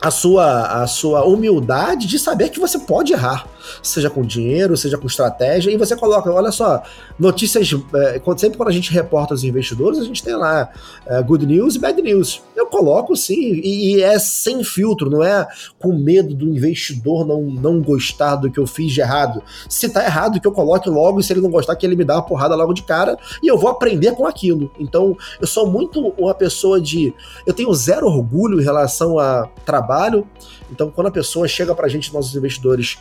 a 0.00 0.10
sua, 0.10 0.82
a 0.82 0.86
sua 0.86 1.24
humildade 1.24 2.06
de 2.06 2.18
saber 2.18 2.50
que 2.50 2.60
você 2.60 2.78
pode 2.78 3.12
errar, 3.12 3.46
seja 3.82 4.10
com 4.10 4.22
dinheiro, 4.22 4.76
seja 4.76 4.98
com 4.98 5.06
estratégia, 5.06 5.70
e 5.70 5.76
você 5.76 5.96
coloca, 5.96 6.30
olha 6.30 6.50
só, 6.50 6.82
notícias, 7.18 7.70
é, 7.94 8.20
sempre 8.36 8.56
quando 8.56 8.68
a 8.68 8.72
gente 8.72 8.92
reporta 8.92 9.34
os 9.34 9.44
investidores, 9.44 9.98
a 9.98 10.04
gente 10.04 10.22
tem 10.22 10.34
lá 10.34 10.70
é, 11.06 11.22
good 11.22 11.46
news 11.46 11.74
e 11.74 11.78
bad 11.78 12.00
news. 12.00 12.42
Eu 12.54 12.66
coloco 12.66 13.16
sim, 13.16 13.34
e, 13.40 13.96
e, 13.96 14.02
é 14.02 14.18
sem 14.18 14.62
filtro, 14.64 15.10
não 15.10 15.22
é 15.22 15.46
com 15.78 15.92
medo 15.92 16.34
do 16.34 16.48
investidor 16.48 17.26
não, 17.26 17.42
não 17.42 17.80
gostar 17.80 18.36
do 18.36 18.50
que 18.50 18.58
eu 18.58 18.66
fiz 18.66 18.92
de 18.92 19.00
errado. 19.00 19.42
Se 19.68 19.88
tá 19.88 20.04
errado, 20.04 20.40
que 20.40 20.46
eu 20.46 20.52
coloque 20.52 20.88
logo, 20.88 21.20
e 21.20 21.22
se 21.22 21.32
ele 21.32 21.40
não 21.40 21.50
gostar, 21.50 21.76
que 21.76 21.86
ele 21.86 21.96
me 21.96 22.04
dá 22.04 22.14
uma 22.14 22.22
porrada 22.22 22.54
logo 22.54 22.72
de 22.72 22.82
cara, 22.82 23.16
e 23.42 23.46
eu 23.46 23.58
vou 23.58 23.70
aprender 23.70 24.12
com 24.12 24.26
aquilo. 24.26 24.70
Então, 24.78 25.16
eu 25.40 25.46
sou 25.46 25.66
muito 25.66 26.00
uma 26.18 26.34
pessoa 26.34 26.80
de. 26.80 27.14
Eu 27.46 27.52
tenho 27.52 27.72
zero 27.74 28.06
orgulho 28.06 28.60
em 28.60 28.64
relação 28.64 29.18
a 29.18 29.48
trabalho. 29.64 30.26
Então, 30.70 30.90
quando 30.90 31.06
a 31.08 31.10
pessoa 31.10 31.46
chega 31.46 31.74
para 31.74 31.86
a 31.86 31.88
gente, 31.88 32.12
nossos 32.12 32.34
investidores, 32.34 32.98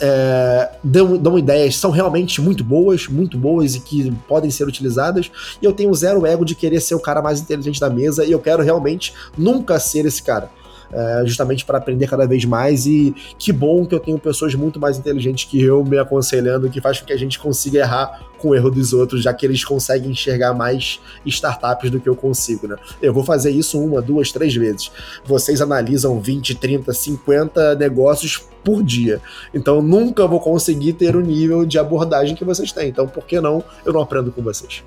é, 0.00 0.70
dão, 0.82 1.16
dão, 1.16 1.38
ideias, 1.38 1.76
são 1.76 1.90
realmente 1.90 2.40
muito 2.40 2.62
boas, 2.62 3.06
muito 3.08 3.38
boas 3.38 3.74
e 3.74 3.80
que 3.80 4.10
podem 4.28 4.50
ser 4.50 4.66
utilizadas. 4.66 5.30
E 5.60 5.64
eu 5.64 5.72
tenho 5.72 5.92
zero 5.94 6.26
ego 6.26 6.44
de 6.44 6.54
querer 6.54 6.80
ser 6.80 6.94
o 6.94 7.00
cara 7.00 7.22
mais 7.22 7.40
inteligente 7.40 7.80
da 7.80 7.90
mesa 7.90 8.24
e 8.24 8.32
eu 8.32 8.38
quero 8.38 8.62
realmente 8.62 9.14
nunca 9.36 9.78
ser 9.78 10.04
esse 10.06 10.22
cara 10.22 10.50
é, 10.92 11.22
justamente 11.24 11.64
para 11.64 11.78
aprender 11.78 12.08
cada 12.08 12.26
vez 12.26 12.44
mais. 12.44 12.86
E 12.86 13.14
que 13.38 13.52
bom 13.52 13.86
que 13.86 13.94
eu 13.94 14.00
tenho 14.00 14.18
pessoas 14.18 14.54
muito 14.54 14.78
mais 14.80 14.98
inteligentes 14.98 15.48
que 15.48 15.60
eu 15.60 15.84
me 15.84 15.98
aconselhando, 15.98 16.68
que 16.70 16.80
faz 16.80 17.00
com 17.00 17.06
que 17.06 17.12
a 17.12 17.18
gente 17.18 17.38
consiga 17.38 17.78
errar 17.78 18.26
com 18.38 18.48
o 18.48 18.54
erro 18.54 18.70
dos 18.70 18.92
outros, 18.92 19.22
já 19.22 19.32
que 19.32 19.46
eles 19.46 19.64
conseguem 19.64 20.10
enxergar 20.10 20.52
mais 20.52 21.00
startups 21.24 21.90
do 21.90 22.00
que 22.00 22.08
eu 22.08 22.14
consigo, 22.14 22.66
né? 22.66 22.76
Eu 23.00 23.12
vou 23.12 23.24
fazer 23.24 23.50
isso 23.50 23.80
uma, 23.80 24.02
duas, 24.02 24.30
três 24.30 24.54
vezes. 24.54 24.90
Vocês 25.24 25.60
analisam 25.60 26.20
20, 26.20 26.54
30, 26.54 26.92
50 26.92 27.74
negócios 27.76 28.42
por 28.62 28.82
dia. 28.82 29.20
Então 29.54 29.80
nunca 29.80 30.26
vou 30.26 30.40
conseguir 30.40 30.94
ter 30.94 31.16
o 31.16 31.20
nível 31.20 31.64
de 31.64 31.78
abordagem 31.78 32.34
que 32.34 32.44
vocês 32.44 32.72
têm. 32.72 32.88
Então 32.88 33.06
por 33.06 33.24
que 33.24 33.40
não 33.40 33.62
eu 33.84 33.92
não 33.92 34.00
aprendo 34.00 34.30
com 34.32 34.42
vocês? 34.42 34.82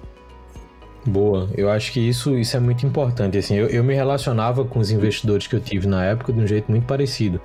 Boa, 1.10 1.50
eu 1.58 1.72
acho 1.72 1.92
que 1.92 2.00
isso, 2.00 2.38
isso 2.38 2.56
é 2.56 2.60
muito 2.60 2.86
importante. 2.86 3.36
Assim, 3.36 3.56
eu, 3.56 3.68
eu 3.68 3.84
me 3.84 3.96
relacionava 3.96 4.64
com 4.64 4.78
os 4.78 4.92
investidores 4.92 5.48
que 5.48 5.56
eu 5.56 5.60
tive 5.60 5.88
na 5.88 6.06
época 6.06 6.32
de 6.32 6.40
um 6.40 6.46
jeito 6.46 6.70
muito 6.70 6.86
parecido. 6.86 7.42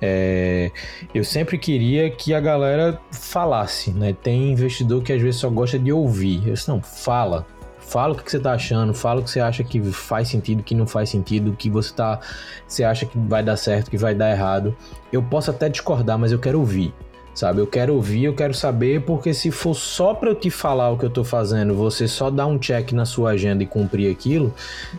É, 0.00 0.70
eu 1.12 1.24
sempre 1.24 1.58
queria 1.58 2.08
que 2.10 2.32
a 2.32 2.38
galera 2.38 3.00
falasse, 3.10 3.90
né? 3.90 4.14
Tem 4.22 4.52
investidor 4.52 5.02
que 5.02 5.12
às 5.12 5.20
vezes 5.20 5.40
só 5.40 5.50
gosta 5.50 5.80
de 5.80 5.92
ouvir. 5.92 6.46
Eu 6.46 6.54
disse, 6.54 6.68
não, 6.68 6.80
fala, 6.80 7.44
fala 7.80 8.12
o 8.12 8.16
que 8.16 8.30
você 8.30 8.36
está 8.36 8.52
achando, 8.52 8.94
fala 8.94 9.20
o 9.20 9.24
que 9.24 9.30
você 9.30 9.40
acha 9.40 9.64
que 9.64 9.82
faz 9.90 10.28
sentido, 10.28 10.62
que 10.62 10.74
não 10.74 10.86
faz 10.86 11.10
sentido, 11.10 11.56
que 11.58 11.68
você 11.68 11.92
tá, 11.92 12.20
você 12.68 12.84
acha 12.84 13.04
que 13.04 13.18
vai 13.18 13.42
dar 13.42 13.56
certo, 13.56 13.90
que 13.90 13.98
vai 13.98 14.14
dar 14.14 14.30
errado. 14.30 14.76
Eu 15.12 15.24
posso 15.24 15.50
até 15.50 15.68
discordar, 15.68 16.16
mas 16.16 16.30
eu 16.30 16.38
quero 16.38 16.60
ouvir 16.60 16.94
sabe? 17.34 17.60
Eu 17.60 17.66
quero 17.66 17.94
ouvir, 17.94 18.24
eu 18.24 18.34
quero 18.34 18.54
saber, 18.54 19.02
porque 19.02 19.32
se 19.32 19.50
for 19.50 19.74
só 19.74 20.14
para 20.14 20.30
eu 20.30 20.34
te 20.34 20.50
falar 20.50 20.90
o 20.90 20.98
que 20.98 21.04
eu 21.04 21.10
tô 21.10 21.24
fazendo, 21.24 21.74
você 21.74 22.06
só 22.06 22.30
dar 22.30 22.46
um 22.46 22.58
check 22.58 22.92
na 22.92 23.04
sua 23.04 23.30
agenda 23.30 23.62
e 23.62 23.66
cumprir 23.66 24.10
aquilo, 24.10 24.52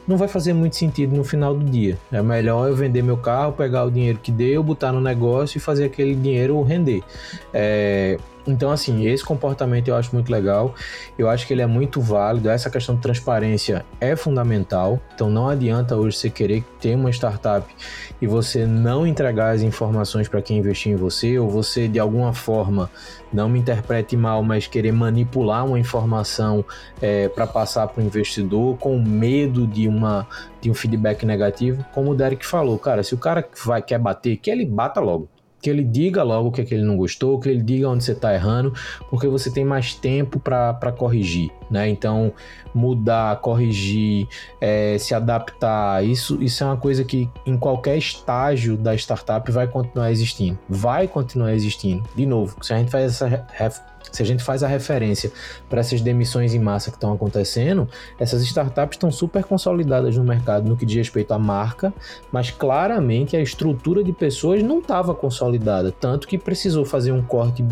não 0.08 0.18
vai 0.18 0.28
fazer 0.28 0.54
muito 0.54 0.76
sentido 0.76 1.16
no 1.16 1.24
final 1.24 1.56
do 1.56 1.64
dia. 1.64 1.98
É 2.12 2.22
melhor 2.22 2.68
eu 2.68 2.76
vender 2.76 3.02
meu 3.02 3.18
carro, 3.18 3.54
pegar 3.54 3.86
o 3.86 3.92
dinheiro 3.92 4.20
que 4.22 4.32
deu, 4.32 4.64
botar 4.64 4.92
no 4.92 5.02
negócio 5.02 5.58
e 5.58 5.62
fazer 5.62 5.86
aquele 5.86 6.16
dinheiro 6.16 6.62
render. 6.64 7.04
É, 7.54 8.18
então, 8.46 8.72
assim, 8.72 9.06
esse 9.08 9.24
comportamento 9.24 9.88
eu 9.88 9.96
acho 9.96 10.14
muito 10.14 10.32
legal. 10.32 10.76
Eu 11.18 11.30
acho 11.30 11.48
que 11.48 11.54
ele 11.54 11.62
é 11.62 11.66
muito 11.66 12.02
válido. 12.02 12.50
Essa 12.50 12.70
questão 12.70 12.96
de 12.96 13.02
transparência 13.02 13.86
é 14.02 14.16
fundamental. 14.16 15.00
Então, 15.16 15.30
não 15.30 15.48
adianta 15.48 15.96
hoje 15.96 16.18
você 16.18 16.30
querer 16.30 16.64
ter 16.80 16.96
uma 16.96 17.10
startup 17.10 17.66
e 18.24 18.26
você 18.26 18.66
não 18.66 19.06
entregar 19.06 19.50
as 19.50 19.62
informações 19.62 20.30
para 20.30 20.42
quem 20.42 20.58
investir 20.58 20.94
em 20.94 20.96
você, 20.96 21.38
ou 21.38 21.50
você, 21.50 21.90
de 21.90 22.00
alguma 22.00 22.32
forma, 22.32 22.90
não 23.34 23.50
me 23.50 23.60
interprete 23.60 24.16
mal, 24.16 24.42
mas 24.42 24.66
querer 24.66 24.94
manipular 24.94 25.66
uma 25.66 25.78
informação 25.78 26.64
é, 27.02 27.28
para 27.28 27.46
passar 27.46 27.86
para 27.90 28.02
o 28.02 28.06
investidor 28.06 28.78
com 28.78 28.98
medo 28.98 29.68
de, 29.68 29.90
uma, 29.90 30.26
de 30.62 30.72
um 30.72 30.74
feedback 30.74 31.26
negativo. 31.26 31.86
Como 31.94 32.12
o 32.12 32.16
Derek 32.16 32.46
falou, 32.46 32.80
cara, 32.80 33.04
se 33.04 33.14
o 33.14 33.18
cara 33.18 33.46
vai, 33.66 33.82
quer 33.82 34.00
bater, 34.00 34.38
que 34.38 34.50
ele 34.50 34.66
bata 34.66 35.02
logo 35.02 35.28
que 35.64 35.70
ele 35.70 35.84
diga 35.84 36.22
logo 36.24 36.50
o 36.50 36.52
que, 36.52 36.60
é 36.60 36.66
que 36.66 36.74
ele 36.74 36.84
não 36.84 36.98
gostou, 36.98 37.40
que 37.40 37.48
ele 37.48 37.62
diga 37.62 37.88
onde 37.88 38.04
você 38.04 38.12
está 38.12 38.34
errando, 38.34 38.74
porque 39.10 39.30
você 39.30 39.50
tem 39.50 39.64
mais 39.64 39.96
tempo 39.96 40.38
para 40.38 40.92
corrigir, 40.92 41.50
né? 41.72 41.88
Então, 41.88 42.34
mudar, 42.76 43.40
corrigir, 43.40 44.28
é, 44.60 44.98
se 44.98 45.16
adaptar, 45.16 46.04
isso, 46.04 46.44
isso 46.44 46.66
é 46.66 46.68
uma 46.68 46.76
coisa 46.76 47.06
que 47.06 47.30
em 47.46 47.58
qualquer 47.58 47.98
estágio 47.98 48.76
da 48.76 48.94
startup 48.94 49.50
vai 49.50 49.66
continuar 49.66 50.12
existindo. 50.12 50.60
Vai 50.68 51.08
continuar 51.08 51.54
existindo. 51.54 52.04
De 52.14 52.26
novo, 52.26 52.58
se 52.62 52.74
a 52.74 52.78
gente 52.78 52.92
faz 52.92 53.06
essa 53.06 53.48
se 54.14 54.22
a 54.22 54.26
gente 54.26 54.44
faz 54.44 54.64
a 54.64 54.68
referência 54.68 55.32
para 55.68 55.82
essas 55.82 56.00
demissões 56.00 56.54
em 56.54 56.60
massa 56.60 56.92
que 56.92 56.98
estão 56.98 57.12
acontecendo, 57.12 57.90
essas 58.20 58.44
startups 58.44 58.96
estão 58.96 59.12
super 59.12 59.44
consolidadas 59.44 60.16
no 60.16 60.24
mercado 60.24 60.70
no 60.70 60.78
que 60.78 60.86
diz 60.86 60.98
respeito 60.98 61.34
à 61.34 61.40
marca, 61.40 61.92
mas 62.32 62.52
claramente 62.52 63.36
a 63.36 63.42
estrutura 63.42 64.04
de 64.04 64.14
pessoas 64.14 64.62
não 64.62 64.80
estava 64.80 65.16
consolidada, 65.16 65.92
tanto 65.92 66.28
que 66.28 66.38
precisou 66.38 66.86
fazer 66.86 67.12
um 67.12 67.24
corte 67.24 67.66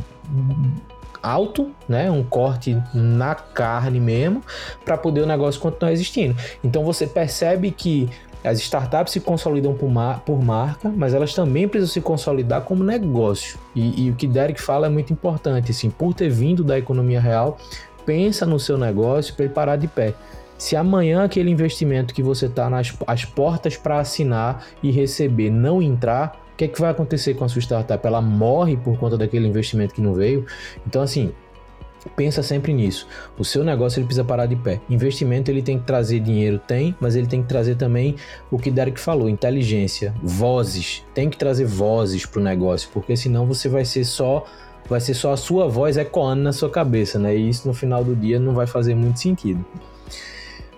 alto, 1.21 1.71
né, 1.87 2.09
um 2.09 2.23
corte 2.23 2.75
na 2.93 3.35
carne 3.35 3.99
mesmo, 3.99 4.41
para 4.83 4.97
poder 4.97 5.21
o 5.21 5.27
negócio 5.27 5.61
continuar 5.61 5.91
existindo. 5.91 6.35
Então 6.63 6.83
você 6.83 7.05
percebe 7.05 7.69
que 7.69 8.09
as 8.43 8.59
startups 8.59 9.13
se 9.13 9.19
consolidam 9.19 9.73
por, 9.73 9.89
mar, 9.89 10.21
por 10.21 10.41
marca, 10.43 10.89
mas 10.89 11.13
elas 11.13 11.33
também 11.33 11.67
precisam 11.67 11.93
se 11.93 12.01
consolidar 12.01 12.61
como 12.61 12.83
negócio. 12.83 13.59
E, 13.75 14.05
e 14.05 14.09
o 14.09 14.15
que 14.15 14.27
Derek 14.27 14.61
fala 14.61 14.87
é 14.87 14.89
muito 14.89 15.13
importante, 15.13 15.71
assim, 15.71 15.89
por 15.89 16.13
ter 16.13 16.29
vindo 16.29 16.63
da 16.63 16.77
economia 16.77 17.19
real, 17.19 17.57
pensa 18.05 18.45
no 18.45 18.59
seu 18.59 18.77
negócio 18.77 19.35
para 19.35 19.45
ele 19.45 19.53
parar 19.53 19.75
de 19.75 19.87
pé. 19.87 20.13
Se 20.57 20.75
amanhã 20.75 21.23
aquele 21.23 21.49
investimento 21.49 22.13
que 22.13 22.21
você 22.21 22.45
está 22.45 22.69
nas 22.69 22.93
as 23.07 23.25
portas 23.25 23.75
para 23.77 23.99
assinar 23.99 24.63
e 24.81 24.91
receber 24.91 25.49
não 25.49 25.81
entrar, 25.81 26.39
o 26.53 26.55
que, 26.55 26.65
é 26.65 26.67
que 26.67 26.79
vai 26.79 26.91
acontecer 26.91 27.33
com 27.33 27.43
a 27.43 27.49
sua 27.49 27.61
startup? 27.61 28.05
Ela 28.05 28.21
morre 28.21 28.77
por 28.77 28.97
conta 28.97 29.17
daquele 29.17 29.47
investimento 29.47 29.95
que 29.95 30.01
não 30.01 30.13
veio? 30.13 30.45
Então, 30.85 31.01
assim, 31.01 31.31
Pensa 32.15 32.41
sempre 32.41 32.73
nisso. 32.73 33.07
O 33.37 33.45
seu 33.45 33.63
negócio 33.63 33.99
ele 33.99 34.05
precisa 34.05 34.23
parar 34.23 34.47
de 34.47 34.55
pé. 34.55 34.81
Investimento 34.89 35.51
ele 35.51 35.61
tem 35.61 35.77
que 35.77 35.85
trazer 35.85 36.19
dinheiro, 36.19 36.59
tem, 36.59 36.95
mas 36.99 37.15
ele 37.15 37.27
tem 37.27 37.41
que 37.41 37.47
trazer 37.47 37.75
também 37.75 38.15
o 38.49 38.57
que 38.57 38.71
Derek 38.71 38.99
falou, 38.99 39.29
inteligência, 39.29 40.13
vozes. 40.21 41.05
Tem 41.13 41.29
que 41.29 41.37
trazer 41.37 41.65
vozes 41.65 42.25
para 42.25 42.39
o 42.39 42.43
negócio, 42.43 42.89
porque 42.91 43.15
senão 43.15 43.45
você 43.45 43.69
vai 43.69 43.85
ser 43.85 44.03
só 44.03 44.45
vai 44.89 44.99
ser 44.99 45.13
só 45.13 45.31
a 45.31 45.37
sua 45.37 45.69
voz 45.69 45.95
ecoando 45.95 46.41
na 46.41 46.51
sua 46.51 46.69
cabeça, 46.69 47.17
né? 47.17 47.35
E 47.37 47.47
isso 47.47 47.67
no 47.67 47.73
final 47.73 48.03
do 48.03 48.15
dia 48.15 48.39
não 48.39 48.53
vai 48.53 48.67
fazer 48.67 48.93
muito 48.93 49.19
sentido. 49.19 49.63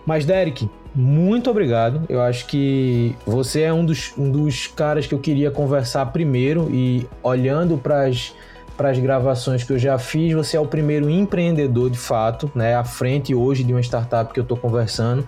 Mas 0.06 0.26
Derek, 0.26 0.70
muito 0.94 1.50
obrigado. 1.50 2.04
Eu 2.08 2.22
acho 2.22 2.46
que 2.46 3.16
você 3.26 3.62
é 3.62 3.74
um 3.74 3.84
dos, 3.84 4.14
um 4.18 4.30
dos 4.30 4.68
caras 4.68 5.08
que 5.08 5.16
eu 5.16 5.20
queria 5.20 5.50
conversar 5.50 6.06
primeiro 6.08 6.70
e 6.72 7.08
olhando 7.24 7.78
para 7.78 8.06
as 8.06 8.36
para 8.84 8.92
as 8.92 9.00
gravações 9.00 9.64
que 9.64 9.72
eu 9.72 9.80
já 9.80 9.98
fiz, 9.98 10.34
você 10.34 10.58
é 10.58 10.60
o 10.60 10.66
primeiro 10.66 11.10
empreendedor 11.10 11.90
de 11.90 11.98
fato, 11.98 12.52
né, 12.54 12.76
à 12.76 12.84
frente 12.84 13.34
hoje 13.34 13.64
de 13.64 13.72
uma 13.72 13.80
startup 13.80 14.34
que 14.34 14.42
eu 14.42 14.44
estou 14.44 14.58
conversando. 14.58 15.26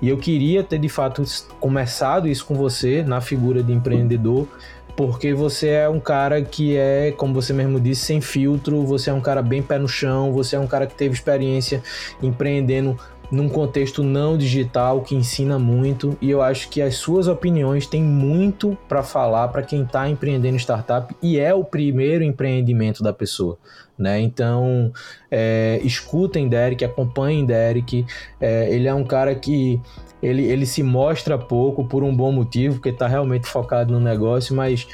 E 0.00 0.08
eu 0.08 0.16
queria 0.16 0.64
ter 0.64 0.78
de 0.78 0.88
fato 0.88 1.22
começado 1.60 2.26
isso 2.26 2.46
com 2.46 2.54
você 2.54 3.02
na 3.02 3.20
figura 3.20 3.62
de 3.62 3.74
empreendedor, 3.74 4.48
porque 4.96 5.34
você 5.34 5.68
é 5.68 5.86
um 5.86 6.00
cara 6.00 6.40
que 6.40 6.78
é, 6.78 7.12
como 7.14 7.34
você 7.34 7.52
mesmo 7.52 7.78
disse, 7.78 8.06
sem 8.06 8.22
filtro, 8.22 8.86
você 8.86 9.10
é 9.10 9.12
um 9.12 9.20
cara 9.20 9.42
bem 9.42 9.60
pé 9.60 9.78
no 9.78 9.86
chão, 9.86 10.32
você 10.32 10.56
é 10.56 10.58
um 10.58 10.66
cara 10.66 10.86
que 10.86 10.94
teve 10.94 11.14
experiência 11.14 11.82
empreendendo 12.22 12.98
num 13.30 13.48
contexto 13.48 14.02
não 14.02 14.36
digital 14.36 15.00
que 15.00 15.14
ensina 15.14 15.58
muito 15.58 16.16
e 16.20 16.30
eu 16.30 16.42
acho 16.42 16.68
que 16.68 16.80
as 16.80 16.96
suas 16.96 17.26
opiniões 17.26 17.86
têm 17.86 18.02
muito 18.02 18.76
para 18.88 19.02
falar 19.02 19.48
para 19.48 19.62
quem 19.62 19.82
está 19.82 20.08
empreendendo 20.08 20.56
startup 20.56 21.14
e 21.22 21.38
é 21.38 21.52
o 21.54 21.64
primeiro 21.64 22.22
empreendimento 22.22 23.02
da 23.02 23.12
pessoa. 23.12 23.58
Né? 23.96 24.20
Então, 24.20 24.92
é, 25.30 25.80
escutem 25.84 26.48
Derek, 26.48 26.84
acompanhem 26.84 27.46
Derek. 27.46 28.04
É, 28.40 28.74
ele 28.74 28.88
é 28.88 28.94
um 28.94 29.04
cara 29.04 29.34
que 29.34 29.80
ele, 30.20 30.42
ele 30.44 30.66
se 30.66 30.82
mostra 30.82 31.38
pouco 31.38 31.84
por 31.84 32.02
um 32.02 32.14
bom 32.14 32.32
motivo, 32.32 32.76
porque 32.76 32.88
está 32.88 33.06
realmente 33.06 33.46
focado 33.46 33.92
no 33.92 34.00
negócio, 34.00 34.54
mas 34.54 34.86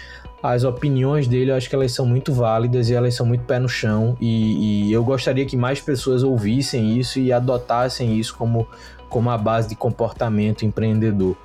as 0.43 0.65
opiniões 0.65 1.29
dele 1.29 1.51
eu 1.51 1.57
acho 1.57 1.69
que 1.69 1.75
elas 1.75 1.93
são 1.93 2.07
muito 2.07 2.33
válidas 2.33 2.89
e 2.89 2.95
elas 2.95 3.15
são 3.15 3.27
muito 3.27 3.45
pé 3.45 3.59
no 3.59 3.69
chão 3.69 4.17
e, 4.21 4.89
e, 4.89 4.93
eu 4.93 5.05
gostaria 5.05 5.45
que 5.45 5.57
mais 5.57 5.81
pessoas 5.81 6.23
ouvissem 6.23 6.99
isso 6.99 7.19
e 7.19 7.33
adotassem 7.33 8.19
isso 8.19 8.35
como, 8.37 8.67
como 9.09 9.31
a 9.31 9.37
base 9.37 9.69
de 9.69 9.75
comportamento 9.75 10.65
empreendedor. 10.65 11.37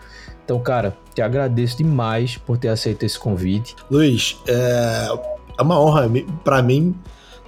Então, 0.44 0.60
cara, 0.60 0.96
te 1.14 1.22
agradeço 1.22 1.78
demais 1.78 2.38
por 2.38 2.58
ter 2.58 2.70
aceito 2.70 3.04
esse 3.04 3.18
convite. 3.18 3.76
Luiz, 3.90 4.40
é, 4.48 5.08
é 5.58 5.62
uma 5.62 5.80
honra 5.80 6.10
para 6.44 6.62
mim 6.62 6.96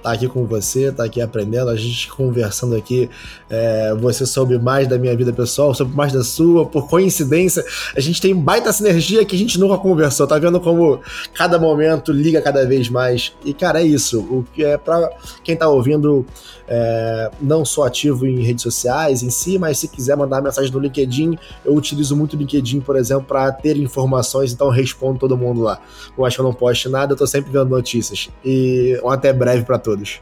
tá 0.08 0.12
aqui 0.14 0.28
com 0.28 0.46
você, 0.46 0.90
tá 0.90 1.04
aqui 1.04 1.20
aprendendo, 1.20 1.68
a 1.68 1.76
gente 1.76 2.10
conversando 2.10 2.74
aqui. 2.74 3.10
É, 3.50 3.94
você 3.94 4.24
soube 4.24 4.58
mais 4.58 4.88
da 4.88 4.98
minha 4.98 5.14
vida 5.16 5.32
pessoal, 5.32 5.74
soube 5.74 5.94
mais 5.94 6.12
da 6.12 6.24
sua. 6.24 6.64
Por 6.64 6.88
coincidência, 6.88 7.64
a 7.94 8.00
gente 8.00 8.20
tem 8.20 8.34
baita 8.34 8.72
sinergia 8.72 9.24
que 9.24 9.36
a 9.36 9.38
gente 9.38 9.58
nunca 9.60 9.76
conversou. 9.76 10.26
Tá 10.26 10.38
vendo 10.38 10.60
como 10.60 11.00
cada 11.34 11.58
momento 11.58 12.10
liga 12.12 12.40
cada 12.40 12.66
vez 12.66 12.88
mais? 12.88 13.34
E, 13.44 13.52
cara, 13.52 13.82
é 13.82 13.84
isso. 13.84 14.20
O 14.20 14.44
que 14.54 14.64
é 14.64 14.78
para 14.78 15.10
quem 15.44 15.56
tá 15.56 15.68
ouvindo, 15.68 16.24
é, 16.66 17.30
não 17.40 17.64
sou 17.64 17.84
ativo 17.84 18.26
em 18.26 18.42
redes 18.42 18.62
sociais 18.62 19.22
em 19.22 19.30
si, 19.30 19.58
mas 19.58 19.78
se 19.78 19.88
quiser 19.88 20.16
mandar 20.16 20.40
mensagem 20.40 20.72
no 20.72 20.78
LinkedIn, 20.78 21.38
eu 21.64 21.74
utilizo 21.74 22.16
muito 22.16 22.34
o 22.34 22.36
LinkedIn, 22.36 22.80
por 22.80 22.96
exemplo, 22.96 23.24
para 23.24 23.52
ter 23.52 23.76
informações, 23.76 24.52
então 24.52 24.70
respondo 24.70 25.18
todo 25.18 25.36
mundo 25.36 25.60
lá. 25.60 25.80
Eu 26.16 26.24
acho 26.24 26.36
que 26.36 26.40
eu 26.40 26.44
não 26.44 26.54
posto 26.54 26.88
nada, 26.88 27.12
eu 27.12 27.16
tô 27.16 27.26
sempre 27.26 27.50
vendo 27.50 27.66
notícias. 27.66 28.30
E 28.44 28.98
um 29.04 29.10
até 29.10 29.32
breve 29.32 29.64
para 29.64 29.78
todos 29.78 29.97
todos. 29.98 30.20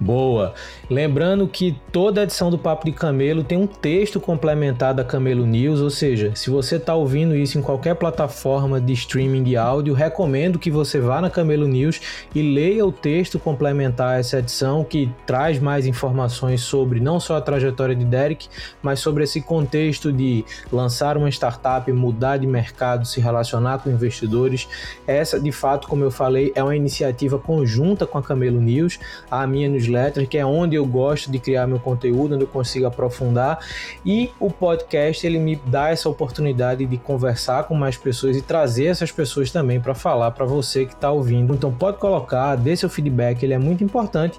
Boa. 0.00 0.54
Lembrando 0.88 1.48
que 1.48 1.76
toda 1.90 2.22
edição 2.22 2.50
do 2.50 2.58
Papo 2.58 2.86
de 2.86 2.92
Camelo 2.92 3.42
tem 3.42 3.58
um 3.58 3.66
texto 3.66 4.20
complementar 4.20 4.94
da 4.94 5.02
Camelo 5.02 5.44
News, 5.44 5.80
ou 5.80 5.90
seja, 5.90 6.32
se 6.36 6.50
você 6.50 6.76
está 6.76 6.94
ouvindo 6.94 7.34
isso 7.34 7.58
em 7.58 7.62
qualquer 7.62 7.96
plataforma 7.96 8.80
de 8.80 8.92
streaming 8.92 9.42
de 9.42 9.56
áudio, 9.56 9.94
recomendo 9.94 10.56
que 10.56 10.70
você 10.70 11.00
vá 11.00 11.20
na 11.20 11.28
Camelo 11.28 11.66
News 11.66 12.00
e 12.32 12.40
leia 12.40 12.86
o 12.86 12.92
texto 12.92 13.40
complementar 13.40 14.14
a 14.14 14.18
essa 14.18 14.38
edição 14.38 14.84
que 14.84 15.10
traz 15.26 15.58
mais 15.58 15.84
informações 15.84 16.60
sobre 16.60 17.00
não 17.00 17.18
só 17.18 17.36
a 17.36 17.40
trajetória 17.40 17.96
de 17.96 18.04
Derek, 18.04 18.48
mas 18.80 19.00
sobre 19.00 19.24
esse 19.24 19.40
contexto 19.40 20.12
de 20.12 20.44
lançar 20.70 21.16
uma 21.16 21.28
startup, 21.28 21.90
mudar 21.90 22.36
de 22.36 22.46
mercado, 22.46 23.04
se 23.04 23.20
relacionar 23.20 23.78
com 23.78 23.90
investidores. 23.90 24.68
Essa, 25.08 25.40
de 25.40 25.50
fato, 25.50 25.88
como 25.88 26.04
eu 26.04 26.10
falei, 26.10 26.52
é 26.54 26.62
uma 26.62 26.76
iniciativa 26.76 27.36
conjunta 27.36 28.06
com 28.06 28.16
a 28.16 28.22
Camelo 28.22 28.60
News, 28.60 29.00
a 29.28 29.44
minha 29.44 29.66
newsletter, 29.88 30.28
que 30.28 30.38
é 30.38 30.44
onde 30.44 30.76
eu 30.76 30.84
gosto 30.84 31.30
de 31.30 31.38
criar 31.38 31.66
meu 31.66 31.78
conteúdo, 31.78 32.34
onde 32.34 32.44
eu 32.44 32.48
consigo 32.48 32.86
aprofundar. 32.86 33.58
E 34.04 34.30
o 34.38 34.50
podcast 34.50 35.26
ele 35.26 35.38
me 35.38 35.56
dá 35.66 35.88
essa 35.90 36.08
oportunidade 36.08 36.84
de 36.84 36.96
conversar 36.98 37.64
com 37.64 37.74
mais 37.74 37.96
pessoas 37.96 38.36
e 38.36 38.42
trazer 38.42 38.86
essas 38.86 39.10
pessoas 39.10 39.50
também 39.50 39.80
para 39.80 39.94
falar 39.94 40.30
para 40.32 40.44
você 40.44 40.84
que 40.84 40.94
está 40.94 41.10
ouvindo. 41.10 41.54
Então 41.54 41.72
pode 41.72 41.98
colocar, 41.98 42.56
dê 42.56 42.76
seu 42.76 42.88
feedback, 42.88 43.42
ele 43.42 43.54
é 43.54 43.58
muito 43.58 43.82
importante. 43.82 44.38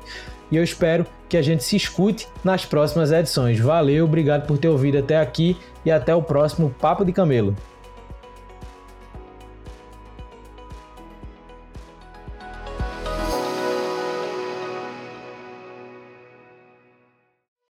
E 0.51 0.55
eu 0.55 0.63
espero 0.63 1.05
que 1.27 1.37
a 1.37 1.41
gente 1.41 1.63
se 1.63 1.75
escute 1.75 2.27
nas 2.43 2.65
próximas 2.65 3.11
edições. 3.11 3.59
Valeu, 3.59 4.05
obrigado 4.05 4.47
por 4.47 4.57
ter 4.57 4.67
ouvido 4.67 4.97
até 4.97 5.17
aqui 5.17 5.55
e 5.85 5.91
até 5.91 6.13
o 6.15 6.23
próximo 6.23 6.73
Papo 6.79 7.05
de 7.05 7.11
Camelo. 7.11 7.55